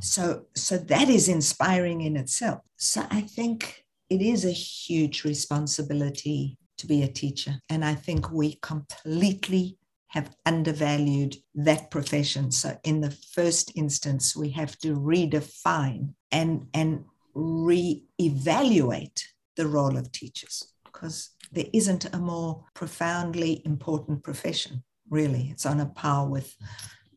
so 0.00 0.46
so 0.54 0.76
that 0.76 1.08
is 1.08 1.28
inspiring 1.28 2.00
in 2.00 2.16
itself. 2.16 2.60
So 2.76 3.04
I 3.10 3.20
think 3.20 3.84
it 4.10 4.20
is 4.20 4.44
a 4.44 4.50
huge 4.50 5.24
responsibility 5.24 6.58
to 6.78 6.86
be 6.86 7.02
a 7.02 7.14
teacher. 7.22 7.54
And 7.68 7.84
I 7.84 7.94
think 7.94 8.32
we 8.32 8.58
completely 8.60 9.78
have 10.08 10.34
undervalued 10.46 11.36
that 11.54 11.90
profession. 11.90 12.50
So, 12.50 12.76
in 12.82 13.02
the 13.02 13.10
first 13.10 13.72
instance, 13.76 14.34
we 14.34 14.50
have 14.50 14.78
to 14.78 14.96
redefine 14.96 16.14
and, 16.32 16.66
and 16.72 17.04
re-evaluate 17.34 19.18
the 19.56 19.66
role 19.66 19.96
of 19.98 20.10
teachers 20.12 20.72
because 20.84 21.30
there 21.52 21.66
isn't 21.72 22.12
a 22.14 22.18
more 22.18 22.64
profoundly 22.74 23.62
important 23.64 24.22
profession, 24.22 24.82
really. 25.10 25.48
It's 25.50 25.66
on 25.66 25.80
a 25.80 25.86
par 25.86 26.28
with 26.28 26.54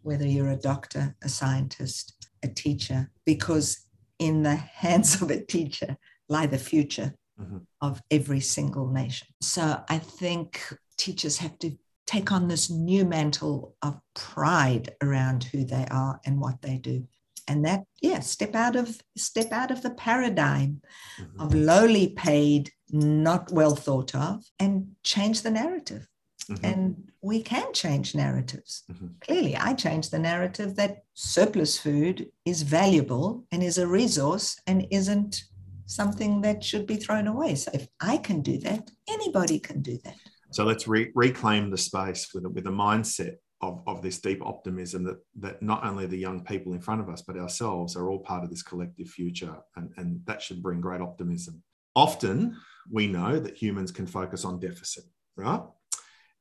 whether 0.02 0.26
you're 0.26 0.52
a 0.52 0.56
doctor, 0.56 1.16
a 1.24 1.30
scientist, 1.30 2.30
a 2.44 2.48
teacher, 2.48 3.12
because 3.26 3.86
in 4.20 4.44
the 4.44 4.56
hands 4.84 5.22
of 5.22 5.30
a 5.30 5.44
teacher 5.44 5.98
lie 6.30 6.46
the 6.46 6.58
future 6.58 7.14
mm-hmm. 7.40 7.58
of 7.82 8.02
every 8.10 8.40
single 8.40 8.88
nation. 8.88 9.28
So 9.42 9.84
I 9.90 9.98
think 9.98 10.62
teachers 10.98 11.38
have 11.38 11.58
to 11.60 11.72
take 12.08 12.32
on 12.32 12.48
this 12.48 12.70
new 12.70 13.06
mantle 13.06 13.76
of 13.82 14.00
pride 14.16 14.96
around 15.02 15.44
who 15.46 15.66
they 15.66 15.86
are 15.92 16.20
and 16.26 16.40
what 16.40 16.62
they 16.62 16.78
do 16.78 17.08
and 17.52 17.66
that 17.66 17.84
yeah 18.02 18.20
step 18.20 18.56
out 18.56 18.76
of 18.76 19.00
step 19.18 19.52
out 19.52 19.72
of 19.72 19.82
the 19.82 19.92
paradigm 19.92 20.82
mm-hmm. 21.20 21.42
of 21.42 21.54
lowly 21.54 22.08
paid 22.10 22.72
not 22.90 23.52
well 23.52 23.76
thought 23.76 24.14
of 24.16 24.44
and 24.60 24.88
change 25.04 25.42
the 25.42 25.52
narrative 25.52 26.08
mm-hmm. 26.50 26.66
and 26.66 27.12
we 27.22 27.42
can 27.42 27.72
change 27.74 28.16
narratives 28.16 28.84
mm-hmm. 28.92 29.08
clearly 29.20 29.56
i 29.58 29.74
changed 29.74 30.12
the 30.12 30.20
narrative 30.20 30.76
that 30.76 31.04
surplus 31.14 31.78
food 31.78 32.28
is 32.46 32.62
valuable 32.64 33.46
and 33.52 33.62
is 33.62 33.78
a 33.78 33.88
resource 33.88 34.60
and 34.68 34.88
isn't 34.92 35.44
something 35.92 36.42
that 36.42 36.64
should 36.64 36.88
be 36.88 36.96
thrown 36.96 37.28
away. 37.28 37.56
So 37.56 37.70
if 37.74 37.88
I 38.00 38.18
can 38.18 38.42
do 38.42 38.58
that, 38.60 38.90
anybody 39.10 39.60
can 39.60 39.82
do 39.82 40.00
that. 40.06 40.16
So 40.52 40.64
let's 40.64 40.88
re- 40.88 41.12
reclaim 41.16 41.70
the 41.70 41.78
space 41.78 42.30
with 42.34 42.46
a, 42.46 42.50
with 42.50 42.66
a 42.68 42.72
mindset 42.72 43.36
of, 43.62 43.82
of 43.86 44.02
this 44.02 44.20
deep 44.20 44.42
optimism 44.46 45.04
that, 45.04 45.18
that 45.40 45.62
not 45.62 45.86
only 45.86 46.08
the 46.08 46.18
young 46.18 46.44
people 46.44 46.74
in 46.74 46.82
front 46.82 47.02
of 47.02 47.10
us, 47.10 47.22
but 47.22 47.38
ourselves 47.38 47.96
are 47.96 48.10
all 48.10 48.20
part 48.20 48.44
of 48.44 48.50
this 48.50 48.64
collective 48.64 49.08
future. 49.08 49.56
And, 49.76 49.92
and 49.98 50.22
that 50.26 50.42
should 50.42 50.64
bring 50.64 50.82
great 50.82 51.02
optimism. 51.02 51.62
Often 51.96 52.58
we 52.92 53.08
know 53.08 53.40
that 53.40 53.56
humans 53.56 53.92
can 53.92 54.08
focus 54.08 54.46
on 54.46 54.60
deficit, 54.60 55.04
right? 55.36 55.62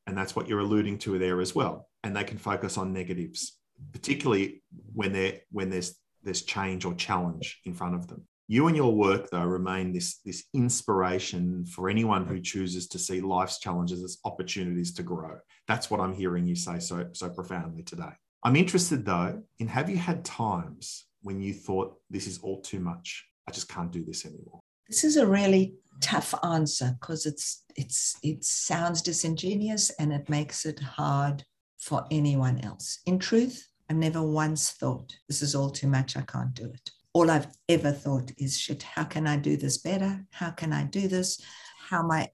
And 0.06 0.16
that's 0.16 0.34
what 0.34 0.48
you're 0.48 0.60
alluding 0.60 0.98
to 0.98 1.18
there 1.18 1.40
as 1.40 1.54
well. 1.54 1.88
And 2.02 2.16
they 2.16 2.24
can 2.24 2.38
focus 2.38 2.78
on 2.78 2.92
negatives, 2.92 3.58
particularly 3.92 4.62
when, 4.94 5.12
they're, 5.12 5.40
when 5.52 5.68
there's, 5.68 5.96
there's 6.22 6.42
change 6.42 6.84
or 6.84 6.94
challenge 6.94 7.60
in 7.64 7.74
front 7.74 7.94
of 7.94 8.06
them. 8.08 8.26
You 8.50 8.66
and 8.66 8.76
your 8.76 8.92
work, 8.92 9.30
though, 9.30 9.44
remain 9.44 9.92
this, 9.92 10.16
this 10.24 10.42
inspiration 10.54 11.64
for 11.66 11.88
anyone 11.88 12.26
who 12.26 12.40
chooses 12.40 12.88
to 12.88 12.98
see 12.98 13.20
life's 13.20 13.60
challenges 13.60 14.02
as 14.02 14.18
opportunities 14.24 14.92
to 14.94 15.04
grow. 15.04 15.38
That's 15.68 15.88
what 15.88 16.00
I'm 16.00 16.12
hearing 16.12 16.48
you 16.48 16.56
say 16.56 16.80
so, 16.80 17.06
so 17.12 17.30
profoundly 17.30 17.84
today. 17.84 18.10
I'm 18.42 18.56
interested, 18.56 19.06
though, 19.06 19.40
in 19.60 19.68
have 19.68 19.88
you 19.88 19.98
had 19.98 20.24
times 20.24 21.06
when 21.22 21.40
you 21.40 21.54
thought 21.54 21.96
this 22.10 22.26
is 22.26 22.40
all 22.40 22.60
too 22.60 22.80
much? 22.80 23.24
I 23.46 23.52
just 23.52 23.68
can't 23.68 23.92
do 23.92 24.04
this 24.04 24.26
anymore. 24.26 24.58
This 24.88 25.04
is 25.04 25.16
a 25.16 25.28
really 25.28 25.74
tough 26.00 26.34
answer 26.42 26.96
because 27.00 27.26
it's 27.26 27.62
it's 27.76 28.16
it 28.24 28.42
sounds 28.42 29.00
disingenuous 29.00 29.90
and 30.00 30.12
it 30.12 30.28
makes 30.28 30.66
it 30.66 30.80
hard 30.80 31.44
for 31.78 32.04
anyone 32.10 32.58
else. 32.64 32.98
In 33.06 33.20
truth, 33.20 33.64
I've 33.88 33.96
never 33.96 34.20
once 34.20 34.72
thought 34.72 35.14
this 35.28 35.40
is 35.40 35.54
all 35.54 35.70
too 35.70 35.86
much. 35.86 36.16
I 36.16 36.22
can't 36.22 36.52
do 36.52 36.64
it 36.64 36.90
all 37.12 37.30
I've 37.30 37.48
ever 37.68 37.92
thought 37.92 38.30
is, 38.38 38.58
shit, 38.58 38.82
how 38.82 39.04
can 39.04 39.26
I 39.26 39.36
do 39.36 39.56
this 39.56 39.78
better? 39.78 40.24
How 40.30 40.50
can 40.50 40.72
I 40.72 40.84
do 40.84 41.08
this? 41.08 41.40
How 41.88 42.02
my 42.02 42.28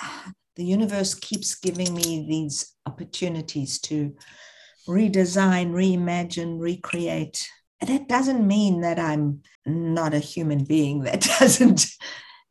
The 0.56 0.64
universe 0.64 1.14
keeps 1.14 1.54
giving 1.54 1.94
me 1.94 2.26
these 2.28 2.74
opportunities 2.84 3.78
to 3.80 4.14
redesign, 4.86 5.72
reimagine, 5.72 6.60
recreate. 6.60 7.48
And 7.80 7.88
that 7.88 8.08
doesn't 8.08 8.46
mean 8.46 8.82
that 8.82 8.98
I'm 8.98 9.42
not 9.64 10.12
a 10.12 10.18
human 10.18 10.64
being. 10.64 11.02
That 11.04 11.22
doesn't, 11.38 11.86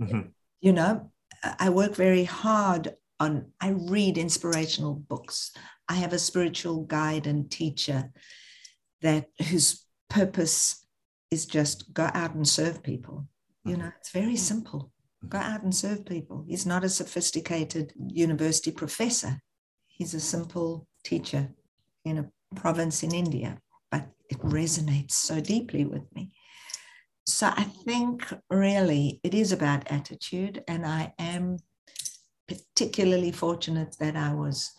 mm-hmm. 0.01 0.21
you 0.61 0.73
know, 0.73 1.11
I 1.59 1.69
work 1.69 1.93
very 1.93 2.23
hard 2.23 2.95
on, 3.19 3.51
I 3.61 3.75
read 3.77 4.17
inspirational 4.17 4.95
books. 4.95 5.51
I 5.87 5.95
have 5.95 6.13
a 6.13 6.19
spiritual 6.19 6.85
guide 6.85 7.27
and 7.27 7.51
teacher 7.51 8.11
that 9.01 9.27
whose 9.49 9.85
purpose 10.09 10.78
is 11.31 11.45
just 11.45 11.93
go 11.93 12.09
out 12.13 12.33
and 12.33 12.47
serve 12.47 12.83
people. 12.83 13.27
You 13.65 13.73
mm-hmm. 13.73 13.81
know, 13.81 13.91
it's 13.99 14.11
very 14.11 14.35
simple. 14.35 14.91
Go 15.27 15.37
mm-hmm. 15.37 15.51
out 15.51 15.63
and 15.63 15.75
serve 15.75 16.05
people. 16.05 16.45
He's 16.47 16.65
not 16.65 16.83
a 16.83 16.89
sophisticated 16.89 17.93
university 17.97 18.71
professor. 18.71 19.41
He's 19.87 20.13
a 20.13 20.19
simple 20.19 20.87
teacher 21.03 21.49
in 22.05 22.17
a 22.17 22.29
province 22.55 23.03
in 23.03 23.13
India, 23.13 23.59
but 23.91 24.07
it 24.29 24.39
resonates 24.39 25.11
so 25.11 25.39
deeply 25.39 25.85
with 25.85 26.03
me. 26.15 26.31
So 27.27 27.47
I 27.47 27.63
think 27.63 28.25
really 28.49 29.19
it 29.23 29.35
is 29.35 29.51
about 29.51 29.91
attitude, 29.91 30.63
and 30.67 30.85
I 30.85 31.13
am 31.19 31.57
particularly 32.47 33.31
fortunate 33.31 33.95
that 33.99 34.15
I 34.15 34.33
was 34.33 34.71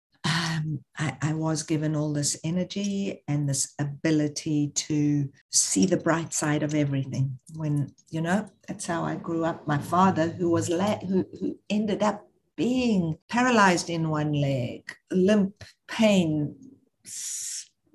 um, 0.60 0.84
I, 0.98 1.16
I, 1.22 1.32
was 1.34 1.62
given 1.62 1.96
all 1.96 2.12
this 2.12 2.38
energy 2.44 3.22
and 3.28 3.48
this 3.48 3.74
ability 3.78 4.72
to 4.74 5.28
see 5.50 5.86
the 5.86 5.96
bright 5.96 6.32
side 6.32 6.62
of 6.62 6.74
everything. 6.74 7.38
When 7.56 7.92
you 8.10 8.20
know, 8.20 8.46
that's 8.66 8.86
how 8.86 9.04
I 9.04 9.16
grew 9.16 9.44
up. 9.44 9.66
My 9.66 9.78
father, 9.78 10.28
who 10.28 10.50
was 10.50 10.68
la- 10.68 10.98
who, 10.98 11.24
who 11.38 11.58
ended 11.68 12.02
up 12.02 12.26
being 12.56 13.16
paralyzed 13.28 13.90
in 13.90 14.08
one 14.08 14.32
leg, 14.32 14.82
limp, 15.10 15.64
pain, 15.88 16.54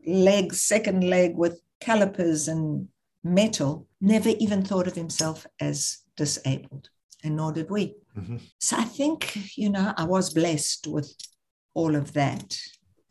leg, 0.06 0.54
second 0.54 1.04
leg 1.10 1.36
with 1.36 1.62
calipers 1.80 2.48
and 2.48 2.88
metal, 3.24 3.88
never 4.02 4.30
even 4.40 4.64
thought 4.64 4.88
of 4.88 4.96
himself 4.96 5.46
as 5.60 6.00
disabled, 6.16 6.90
and 7.24 7.36
nor 7.36 7.52
did 7.52 7.70
we. 7.70 7.96
Mm-hmm. 8.18 8.38
So 8.60 8.78
I 8.78 8.84
think, 8.84 9.58
you 9.58 9.70
know, 9.70 9.94
I 9.98 10.06
was 10.06 10.34
blessed 10.34 10.88
with 10.88 11.14
all 11.76 11.96
of 11.96 12.14
that. 12.14 12.58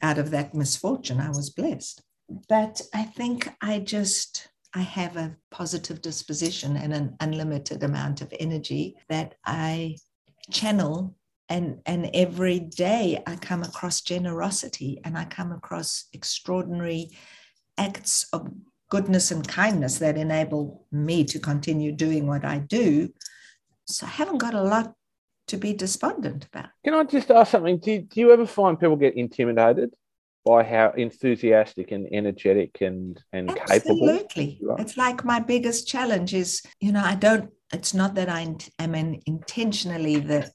Out 0.02 0.18
of 0.18 0.30
that 0.32 0.54
misfortune, 0.54 1.20
I 1.20 1.28
was 1.28 1.50
blessed. 1.50 2.02
But 2.48 2.82
I 2.92 3.04
think 3.04 3.48
I 3.62 3.78
just, 3.78 4.48
I 4.74 4.80
have 4.80 5.16
a 5.16 5.36
positive 5.50 6.02
disposition 6.02 6.76
and 6.76 6.92
an 6.92 7.16
unlimited 7.20 7.82
amount 7.84 8.20
of 8.20 8.34
energy 8.38 8.96
that 9.08 9.36
I 9.46 9.96
channel 10.50 11.16
and 11.48 11.80
and 11.86 12.10
every 12.14 12.58
day 12.58 13.22
i 13.26 13.36
come 13.36 13.62
across 13.62 14.00
generosity 14.00 15.00
and 15.04 15.16
i 15.16 15.24
come 15.24 15.52
across 15.52 16.06
extraordinary 16.12 17.10
acts 17.78 18.26
of 18.32 18.48
goodness 18.90 19.30
and 19.30 19.46
kindness 19.46 19.98
that 19.98 20.16
enable 20.16 20.86
me 20.92 21.24
to 21.24 21.38
continue 21.38 21.92
doing 21.92 22.26
what 22.26 22.44
i 22.44 22.58
do 22.58 23.08
so 23.86 24.06
i 24.06 24.08
haven't 24.08 24.38
got 24.38 24.54
a 24.54 24.62
lot 24.62 24.94
to 25.48 25.56
be 25.56 25.72
despondent 25.74 26.46
about. 26.46 26.70
Can 26.84 26.94
I 26.94 27.04
just 27.04 27.30
ask 27.30 27.52
something? 27.52 27.78
Do, 27.78 28.00
do 28.00 28.20
you 28.20 28.32
ever 28.32 28.46
find 28.46 28.78
people 28.78 28.96
get 28.96 29.14
intimidated 29.14 29.94
by 30.44 30.62
how 30.62 30.90
enthusiastic 30.90 31.90
and 31.90 32.06
energetic 32.12 32.80
and, 32.80 33.22
and 33.32 33.50
Absolutely. 33.50 33.80
capable? 33.80 34.10
Absolutely. 34.10 34.60
It's 34.78 34.96
like 34.96 35.24
my 35.24 35.40
biggest 35.40 35.88
challenge 35.88 36.34
is, 36.34 36.62
you 36.80 36.92
know, 36.92 37.02
I 37.04 37.14
don't, 37.14 37.50
it's 37.72 37.94
not 37.94 38.14
that 38.14 38.28
I 38.28 38.54
am 38.78 38.94
an 38.94 39.20
intentionally 39.26 40.18
the 40.20 40.50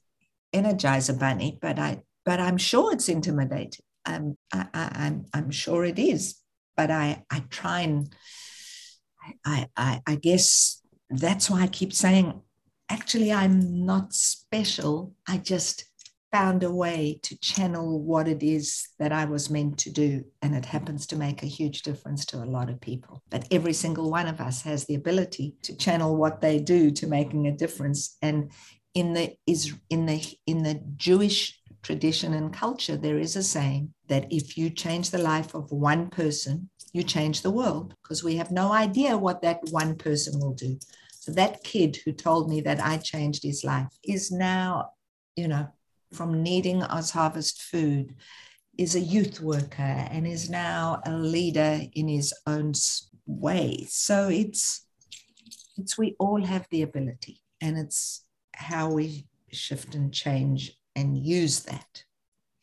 energizer 0.53 1.17
bunny, 1.17 1.57
but 1.61 1.79
I, 1.79 2.01
but 2.25 2.39
I'm 2.39 2.57
sure 2.57 2.93
it's 2.93 3.09
intimidating. 3.09 3.83
I'm, 4.05 4.37
I, 4.53 4.67
I, 4.73 4.91
I'm, 4.93 5.25
I'm 5.33 5.51
sure 5.51 5.85
it 5.85 5.99
is, 5.99 6.35
but 6.77 6.91
I, 6.91 7.23
I 7.29 7.43
try 7.49 7.81
and, 7.81 8.13
I, 9.45 9.67
I, 9.75 10.01
I 10.07 10.15
guess 10.15 10.81
that's 11.09 11.49
why 11.49 11.61
I 11.61 11.67
keep 11.67 11.93
saying 11.93 12.41
actually, 12.89 13.31
I'm 13.31 13.85
not 13.85 14.13
special. 14.13 15.13
I 15.27 15.37
just 15.37 15.85
found 16.31 16.63
a 16.63 16.71
way 16.71 17.19
to 17.23 17.39
channel 17.39 17.99
what 17.99 18.27
it 18.27 18.43
is 18.43 18.87
that 18.99 19.11
I 19.11 19.25
was 19.25 19.49
meant 19.49 19.79
to 19.79 19.89
do. 19.89 20.23
And 20.41 20.55
it 20.55 20.65
happens 20.65 21.07
to 21.07 21.15
make 21.15 21.41
a 21.41 21.47
huge 21.47 21.81
difference 21.81 22.25
to 22.27 22.37
a 22.37 22.45
lot 22.45 22.69
of 22.69 22.81
people. 22.81 23.23
But 23.29 23.47
every 23.51 23.73
single 23.73 24.11
one 24.11 24.27
of 24.27 24.39
us 24.39 24.61
has 24.63 24.85
the 24.85 24.95
ability 24.95 25.55
to 25.63 25.75
channel 25.75 26.15
what 26.15 26.41
they 26.41 26.59
do 26.59 26.91
to 26.91 27.07
making 27.07 27.47
a 27.47 27.55
difference. 27.55 28.17
And 28.21 28.51
in 28.93 29.13
the 29.13 29.35
is 29.45 29.73
in 29.89 30.05
the 30.05 30.23
in 30.45 30.63
the 30.63 30.81
Jewish 30.95 31.59
tradition 31.81 32.33
and 32.33 32.53
culture, 32.53 32.97
there 32.97 33.19
is 33.19 33.35
a 33.35 33.43
saying 33.43 33.93
that 34.07 34.31
if 34.31 34.57
you 34.57 34.69
change 34.69 35.09
the 35.09 35.17
life 35.19 35.53
of 35.53 35.71
one 35.71 36.09
person, 36.09 36.69
you 36.91 37.03
change 37.03 37.41
the 37.41 37.51
world 37.51 37.93
because 38.01 38.23
we 38.23 38.35
have 38.35 38.51
no 38.51 38.71
idea 38.71 39.17
what 39.17 39.41
that 39.41 39.59
one 39.69 39.95
person 39.95 40.39
will 40.39 40.53
do. 40.53 40.77
That 41.35 41.63
kid 41.63 41.97
who 42.03 42.11
told 42.11 42.49
me 42.49 42.61
that 42.61 42.83
I 42.83 42.97
changed 42.97 43.43
his 43.43 43.63
life 43.63 43.87
is 44.03 44.31
now, 44.31 44.91
you 45.35 45.47
know, 45.47 45.67
from 46.13 46.43
needing 46.43 46.81
OzHarvest 46.81 47.61
food, 47.61 48.15
is 48.77 48.95
a 48.95 48.99
youth 48.99 49.41
worker 49.41 49.81
and 49.81 50.25
is 50.25 50.49
now 50.49 51.01
a 51.05 51.11
leader 51.11 51.81
in 51.93 52.07
his 52.07 52.33
own 52.47 52.71
way. 53.25 53.85
So 53.89 54.29
it's 54.29 54.85
it's 55.77 55.97
we 55.97 56.15
all 56.19 56.43
have 56.43 56.65
the 56.71 56.81
ability, 56.81 57.41
and 57.61 57.77
it's 57.77 58.25
how 58.53 58.91
we 58.91 59.27
shift 59.51 59.95
and 59.95 60.13
change 60.13 60.77
and 60.95 61.17
use 61.17 61.61
that 61.61 62.03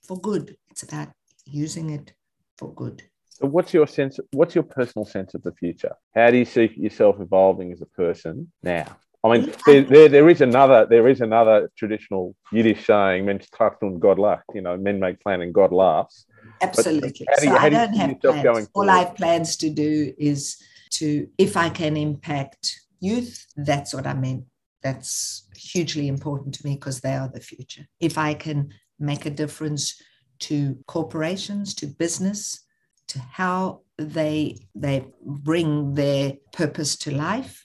for 0.07 0.19
good. 0.21 0.57
It's 0.71 0.83
about 0.83 1.09
using 1.45 1.91
it 1.91 2.13
for 2.59 2.75
good. 2.75 3.03
So 3.39 3.47
what's 3.47 3.75
your 3.75 3.87
sense? 3.87 4.19
What's 4.33 4.55
your 4.55 4.65
personal 4.65 5.05
sense 5.05 5.35
of 5.35 5.43
the 5.43 5.53
future? 5.53 5.95
How 6.15 6.31
do 6.31 6.39
you 6.39 6.47
see 6.47 6.73
yourself 6.75 7.17
evolving 7.21 7.71
as 7.71 7.83
a 7.83 7.87
person 7.87 8.51
now? 8.63 8.97
I 9.23 9.29
mean, 9.39 9.53
there, 9.67 9.83
there, 9.83 10.09
there 10.09 10.29
is 10.31 10.41
another 10.41 10.87
there 10.87 11.07
is 11.07 11.21
another 11.21 11.71
traditional 11.77 12.35
Yiddish 12.51 12.87
saying, 12.87 13.27
"Men 13.27 13.41
trachten 13.41 13.99
God 13.99 14.19
lacht." 14.19 14.45
You 14.55 14.63
know, 14.63 14.77
men 14.79 15.01
make 15.01 15.21
plan 15.21 15.43
and 15.43 15.53
God 15.53 15.71
laughs. 15.73 16.25
Absolutely. 16.63 17.27
so 17.39 17.45
you, 17.45 17.57
I 17.57 17.69
don't 17.69 17.95
have 17.95 18.21
plans. 18.21 18.69
All 18.73 18.89
I 18.89 19.01
have 19.01 19.15
plans 19.17 19.57
to 19.59 19.69
do 19.69 20.15
is 20.17 20.57
to, 20.93 21.29
if 21.37 21.57
I 21.57 21.69
can 21.69 21.97
impact 21.97 22.81
youth, 23.01 23.47
that's 23.57 23.93
what 23.93 24.07
I 24.07 24.15
mean. 24.15 24.47
That's 24.83 25.49
hugely 25.57 26.09
important 26.09 26.55
to 26.55 26.67
me 26.67 26.75
because 26.77 27.01
they 27.01 27.15
are 27.15 27.29
the 27.29 27.41
future. 27.41 27.87
If 28.01 28.17
I 28.17 28.33
can 28.35 28.73
make 28.99 29.27
a 29.27 29.31
difference 29.31 30.01
to 30.39 30.79
corporations, 30.87 31.75
to 31.75 31.87
business, 31.87 32.66
to 33.09 33.19
how 33.19 33.81
they 33.99 34.59
they 34.75 35.07
bring 35.25 35.95
their 35.95 36.35
purpose 36.53 36.97
to 36.97 37.11
life. 37.11 37.65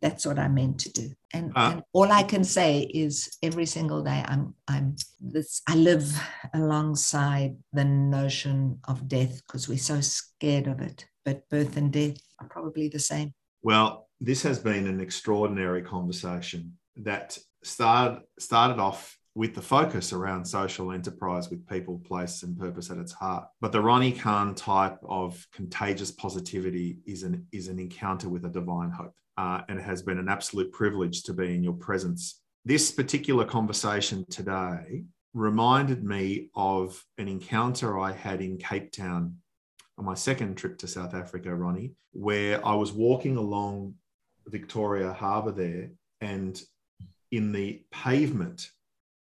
That's 0.00 0.24
what 0.24 0.38
i 0.38 0.48
meant 0.48 0.78
to 0.80 0.92
do. 0.92 1.10
And, 1.34 1.52
uh, 1.56 1.70
and, 1.72 1.82
all 1.92 2.10
i 2.12 2.22
can 2.22 2.44
say 2.44 2.82
is 2.82 3.36
every 3.42 3.66
single 3.66 4.02
day 4.02 4.24
i'm 4.26 4.54
i'm 4.66 4.96
this 5.20 5.60
i 5.68 5.74
live 5.74 6.08
alongside 6.54 7.56
the 7.72 7.84
notion 7.84 8.78
of 8.86 9.08
death 9.08 9.42
because 9.46 9.68
we're 9.68 9.78
so 9.78 10.00
scared 10.00 10.68
of 10.68 10.80
it. 10.80 11.06
But 11.24 11.48
birth 11.50 11.76
and 11.76 11.92
death 11.92 12.18
are 12.40 12.48
probably 12.48 12.88
the 12.88 12.98
same. 12.98 13.34
Well 13.62 14.08
this 14.20 14.42
has 14.42 14.58
been 14.58 14.86
an 14.86 15.00
extraordinary 15.00 15.82
conversation 15.82 16.78
that 16.96 17.38
started 17.62 18.22
started 18.38 18.80
off 18.80 19.17
with 19.38 19.54
the 19.54 19.62
focus 19.62 20.12
around 20.12 20.44
social 20.44 20.90
enterprise 20.90 21.48
with 21.48 21.64
people, 21.68 22.00
place, 22.00 22.42
and 22.42 22.58
purpose 22.58 22.90
at 22.90 22.98
its 22.98 23.12
heart. 23.12 23.46
But 23.60 23.70
the 23.70 23.78
Ronni 23.78 24.18
Kahn 24.18 24.52
type 24.56 24.98
of 25.08 25.46
contagious 25.52 26.10
positivity 26.10 26.98
is 27.06 27.22
an, 27.22 27.46
is 27.52 27.68
an 27.68 27.78
encounter 27.78 28.28
with 28.28 28.44
a 28.46 28.48
divine 28.48 28.90
hope. 28.90 29.14
Uh, 29.36 29.60
and 29.68 29.78
it 29.78 29.84
has 29.84 30.02
been 30.02 30.18
an 30.18 30.28
absolute 30.28 30.72
privilege 30.72 31.22
to 31.22 31.32
be 31.32 31.54
in 31.54 31.62
your 31.62 31.74
presence. 31.74 32.40
This 32.64 32.90
particular 32.90 33.44
conversation 33.44 34.26
today 34.28 35.04
reminded 35.34 36.02
me 36.02 36.50
of 36.56 37.00
an 37.18 37.28
encounter 37.28 37.96
I 37.96 38.10
had 38.10 38.42
in 38.42 38.58
Cape 38.58 38.90
Town 38.90 39.36
on 39.98 40.04
my 40.04 40.14
second 40.14 40.56
trip 40.56 40.78
to 40.78 40.88
South 40.88 41.14
Africa, 41.14 41.50
Ronni, 41.50 41.92
where 42.10 42.66
I 42.66 42.74
was 42.74 42.90
walking 42.90 43.36
along 43.36 43.94
Victoria 44.48 45.12
Harbour 45.12 45.52
there, 45.52 45.90
and 46.20 46.60
in 47.30 47.52
the 47.52 47.84
pavement 47.92 48.68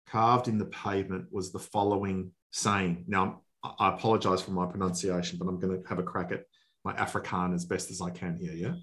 carved 0.10 0.48
in 0.48 0.58
the 0.58 0.66
pavement 0.66 1.26
was 1.32 1.52
the 1.52 1.60
following 1.60 2.32
saying. 2.52 3.06
Now, 3.08 3.42
I 3.80 3.90
apologize 3.90 4.42
for 4.42 4.52
my 4.52 4.66
pronunciation, 4.66 5.38
but 5.38 5.48
I'm 5.48 5.60
going 5.60 5.82
to 5.82 5.90
have 5.90 6.00
a 6.00 6.04
crack 6.04 6.32
at 6.32 6.44
my 6.84 6.94
Afrikaan 6.94 7.54
as 7.54 7.66
best 7.66 7.92
as 7.92 8.02
I 8.02 8.10
can 8.10 8.38
here. 8.38 8.54
Yeah. 8.54 8.76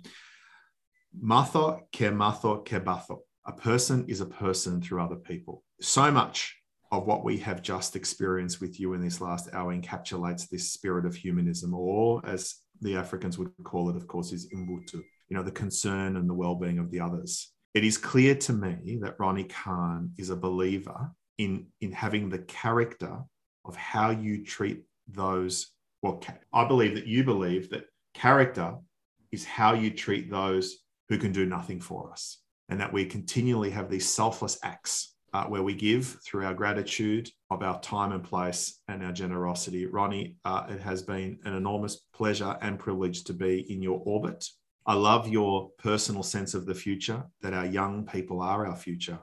Matho 1.22 1.80
ke 1.92 2.12
matho 2.12 2.64
ke 2.64 2.84
batho. 2.84 3.20
A 3.46 3.52
person 3.52 4.04
is 4.08 4.20
a 4.20 4.26
person 4.26 4.80
through 4.82 5.02
other 5.02 5.16
people. 5.16 5.62
So 5.80 6.10
much 6.10 6.56
of 6.92 7.06
what 7.06 7.24
we 7.24 7.38
have 7.38 7.62
just 7.62 7.96
experienced 7.96 8.60
with 8.60 8.78
you 8.78 8.94
in 8.94 9.00
this 9.00 9.20
last 9.20 9.48
hour 9.52 9.74
encapsulates 9.74 10.48
this 10.48 10.72
spirit 10.72 11.06
of 11.06 11.14
humanism, 11.14 11.74
or 11.74 12.20
as 12.26 12.56
the 12.80 12.96
Africans 12.96 13.38
would 13.38 13.50
call 13.64 13.90
it, 13.90 13.96
of 13.96 14.06
course, 14.06 14.32
is 14.32 14.48
Ubuntu, 14.52 14.94
you 15.28 15.36
know, 15.36 15.42
the 15.42 15.50
concern 15.50 16.16
and 16.16 16.28
the 16.28 16.34
well 16.34 16.54
being 16.54 16.78
of 16.78 16.90
the 16.90 17.00
others 17.00 17.53
it 17.74 17.84
is 17.84 17.98
clear 17.98 18.34
to 18.36 18.52
me 18.52 18.98
that 19.02 19.18
Ronni 19.18 19.48
Kahn 19.48 20.12
is 20.16 20.30
a 20.30 20.36
believer 20.36 21.10
in, 21.38 21.66
in 21.80 21.92
having 21.92 22.28
the 22.28 22.38
character 22.38 23.18
of 23.64 23.76
how 23.76 24.10
you 24.10 24.44
treat 24.44 24.84
those. 25.08 25.72
Well, 26.02 26.22
I 26.52 26.66
believe 26.66 26.94
that 26.94 27.06
you 27.06 27.24
believe 27.24 27.70
that 27.70 27.86
character 28.14 28.76
is 29.32 29.44
how 29.44 29.74
you 29.74 29.90
treat 29.90 30.30
those 30.30 30.76
who 31.08 31.18
can 31.18 31.32
do 31.32 31.44
nothing 31.44 31.80
for 31.80 32.10
us, 32.10 32.38
and 32.68 32.80
that 32.80 32.92
we 32.92 33.04
continually 33.04 33.70
have 33.70 33.90
these 33.90 34.08
selfless 34.08 34.58
acts 34.62 35.14
uh, 35.32 35.44
where 35.46 35.64
we 35.64 35.74
give 35.74 36.18
through 36.24 36.46
our 36.46 36.54
gratitude 36.54 37.28
of 37.50 37.62
our 37.62 37.80
time 37.80 38.12
and 38.12 38.22
place 38.22 38.80
and 38.86 39.04
our 39.04 39.12
generosity. 39.12 39.84
Ronni, 39.86 40.36
uh, 40.44 40.66
it 40.68 40.80
has 40.80 41.02
been 41.02 41.38
an 41.44 41.54
enormous 41.54 42.02
pleasure 42.14 42.56
and 42.62 42.78
privilege 42.78 43.24
to 43.24 43.32
be 43.32 43.70
in 43.72 43.82
your 43.82 44.00
orbit. 44.04 44.46
I 44.86 44.94
love 44.94 45.28
your 45.28 45.70
personal 45.78 46.22
sense 46.22 46.54
of 46.54 46.66
the 46.66 46.74
future, 46.74 47.24
that 47.42 47.54
our 47.54 47.66
young 47.66 48.06
people 48.06 48.42
are 48.42 48.66
our 48.66 48.76
future, 48.76 49.18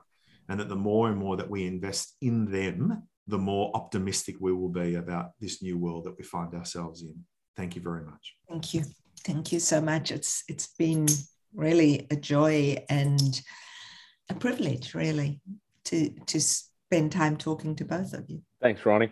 and 0.49 0.59
that 0.59 0.69
the 0.69 0.75
more 0.75 1.09
and 1.09 1.17
more 1.17 1.37
that 1.37 1.49
we 1.49 1.67
invest 1.67 2.15
in 2.21 2.45
them, 2.45 3.07
the 3.27 3.37
more 3.37 3.71
optimistic 3.75 4.37
we 4.39 4.53
will 4.53 4.69
be 4.69 4.95
about 4.95 5.31
this 5.39 5.61
new 5.61 5.77
world 5.77 6.05
that 6.05 6.17
we 6.17 6.23
find 6.23 6.53
ourselves 6.55 7.03
in. 7.03 7.15
Thank 7.55 7.75
you 7.75 7.81
very 7.81 8.03
much. 8.03 8.35
Thank 8.49 8.73
you. 8.73 8.83
Thank 9.23 9.51
you 9.51 9.59
so 9.59 9.79
much. 9.79 10.11
It's 10.11 10.43
it's 10.47 10.67
been 10.79 11.07
really 11.53 12.07
a 12.09 12.15
joy 12.15 12.83
and 12.89 13.41
a 14.29 14.33
privilege, 14.33 14.95
really, 14.95 15.41
to 15.85 16.09
to 16.25 16.41
spend 16.41 17.11
time 17.11 17.37
talking 17.37 17.75
to 17.75 17.85
both 17.85 18.13
of 18.13 18.27
you. 18.29 18.41
Thanks, 18.61 18.81
Ronni. 18.81 19.11